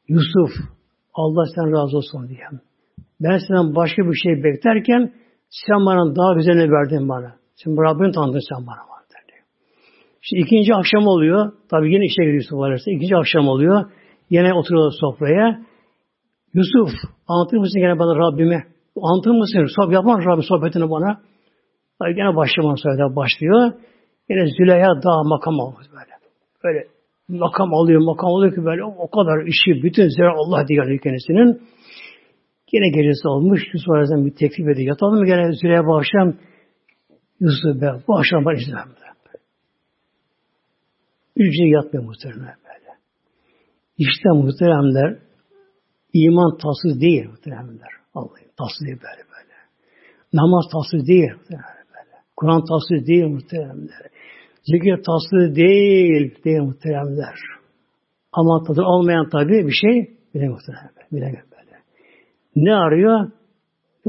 Yusuf, 0.08 0.50
Allah 1.16 1.44
sen 1.54 1.72
razı 1.72 1.96
olsun 1.96 2.28
diye. 2.28 2.46
Ben 3.20 3.38
senden 3.38 3.74
başka 3.74 4.02
bir 4.02 4.16
şey 4.22 4.44
beklerken 4.44 5.12
sen 5.50 5.86
bana 5.86 6.16
daha 6.16 6.34
güzelini 6.34 6.72
verdin 6.72 7.08
bana. 7.08 7.34
Sen 7.54 7.72
Rabbini 7.72 8.12
tanıdın 8.12 8.42
sen 8.50 8.66
bana. 8.66 8.96
Şimdi 10.28 10.42
ikinci 10.42 10.74
akşam 10.74 11.06
oluyor. 11.06 11.52
Tabi 11.70 11.92
yine 11.92 12.04
işe 12.04 12.22
giriyor 12.22 12.42
Yusuf 12.42 12.58
Aleyhisselam. 12.60 12.96
İkinci 12.96 13.16
akşam 13.16 13.48
oluyor. 13.48 13.84
Yine 14.30 14.54
oturuyorlar 14.54 14.94
sofraya. 15.00 15.60
Yusuf 16.54 16.90
anlatır 17.28 17.56
mısın 17.56 17.80
gene 17.80 17.98
bana 17.98 18.18
Rabbime? 18.18 18.64
Anlatır 19.02 19.30
mısın? 19.30 19.66
Sohbet 19.76 19.94
yapar 19.94 20.24
Rabbim 20.24 20.42
sohbetini 20.42 20.90
bana. 20.90 21.20
Tabi 21.98 22.14
gene 22.14 22.36
başlıyor 22.36 22.76
sonra 22.76 23.16
başlıyor. 23.16 23.72
Yine 24.30 24.46
Züleyha 24.46 25.02
daha 25.04 25.22
makam 25.22 25.60
alıyor 25.60 25.86
böyle. 25.92 26.14
Böyle 26.64 26.95
makam 27.28 27.74
alıyor, 27.74 28.00
makam 28.00 28.30
alıyor 28.30 28.54
ki 28.54 28.64
böyle 28.64 28.84
o 28.84 29.10
kadar 29.10 29.46
işi, 29.46 29.82
bütün 29.82 30.08
zira 30.08 30.32
Allah 30.36 30.68
diyor 30.68 31.00
kendisinin. 31.00 31.62
Yine 32.72 32.88
gecesi 32.88 33.28
olmuş. 33.28 33.60
Yusuf 33.74 33.90
Aleyhisselam 33.90 34.26
bir 34.26 34.34
teklif 34.34 34.68
ediyor. 34.68 34.88
Yatalım 34.88 35.18
mı 35.18 35.26
gene 35.26 35.52
Züleyha 35.52 35.86
bu 35.86 35.96
akşam? 35.96 36.34
Yusuf 37.40 37.80
be, 37.80 37.92
bu 38.08 38.18
akşam 38.18 38.44
ben 38.46 38.56
izlemem. 38.56 38.88
Ücret 41.36 41.72
yatmıyor 41.72 42.04
muhtemelen 42.04 42.56
böyle. 42.68 42.90
İşte 43.98 44.28
muhteremler 44.28 45.18
iman 46.12 46.56
tatsız 46.56 47.00
değil 47.00 47.26
muhteremler. 47.28 47.92
Allah'ım 48.14 48.50
tatsız 48.58 48.86
değil 48.86 48.98
böyle 49.02 49.22
böyle. 49.32 49.54
Namaz 50.32 50.64
tatsız 50.72 51.06
değil 51.08 51.30
muhteremler 51.36 51.84
böyle. 51.94 52.16
Kur'an 52.36 52.64
tatsız 52.64 53.06
değil 53.06 53.24
muhteremler. 53.24 54.02
Zikir 54.66 54.96
tatsız 54.96 55.56
değil 55.56 56.44
değil 56.44 56.60
muhteremler. 56.60 57.38
Ama 58.32 58.62
tadı 58.66 58.82
olmayan 58.82 59.28
tabi 59.28 59.66
bir 59.66 59.72
şey 59.72 60.16
bile 60.34 60.48
muhteremler. 60.48 61.06
Bile 61.12 61.42
böyle. 61.52 61.76
Ne 62.56 62.74
arıyor? 62.74 63.30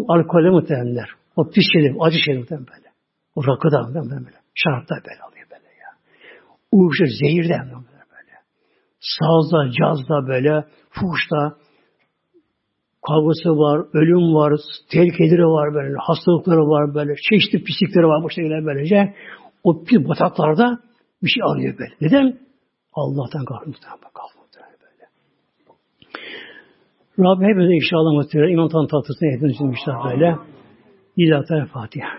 Alkolü 0.07 0.51
muhteremler. 0.51 1.09
O 1.35 1.49
pis 1.49 1.63
şeyler, 1.73 1.95
acı 1.99 2.17
şeyler 2.25 2.39
muhteremler 2.39 2.67
böyle. 2.77 2.89
O 3.35 3.41
rakı 3.47 3.71
da 3.71 3.81
muhteremler 3.81 4.25
böyle. 4.25 4.37
Şarap 4.55 4.89
da 4.89 4.95
böyle 4.95 5.21
alıyor 5.21 5.47
uyuşur, 6.71 7.07
zehirden 7.21 7.65
böyle. 7.69 8.33
Sazda, 8.99 9.71
cazda 9.79 10.27
böyle, 10.27 10.65
fuhuşta 10.89 11.57
kavgası 13.07 13.49
var, 13.49 13.85
ölüm 13.93 14.35
var, 14.35 14.53
tehlikeleri 14.91 15.45
var 15.45 15.73
böyle, 15.73 15.95
hastalıkları 15.99 16.59
var 16.59 16.95
böyle, 16.95 17.15
çeşitli 17.29 17.63
pislikleri 17.63 18.07
var 18.07 18.23
bu 18.23 18.29
şekilde 18.29 18.65
böylece. 18.65 19.13
O 19.67 19.83
pis 19.83 20.09
bataklarda 20.09 20.79
bir 21.23 21.29
şey 21.29 21.43
arıyor 21.43 21.77
böyle. 21.77 21.93
Neden? 22.01 22.39
Allah'tan. 22.93 23.45
Kalkmışlar 23.45 23.91
böyle. 24.83 25.03
Rabbim 27.19 27.47
hepimize 27.47 27.73
inşallah 27.73 28.13
muhtemelen 28.13 28.53
iman 28.53 28.69
tanıtısını 28.69 29.29
hepimiz 29.31 29.55
için 29.55 29.75
böyle. 30.05 30.37
İlahi 31.17 31.65
Fatiha. 31.65 32.09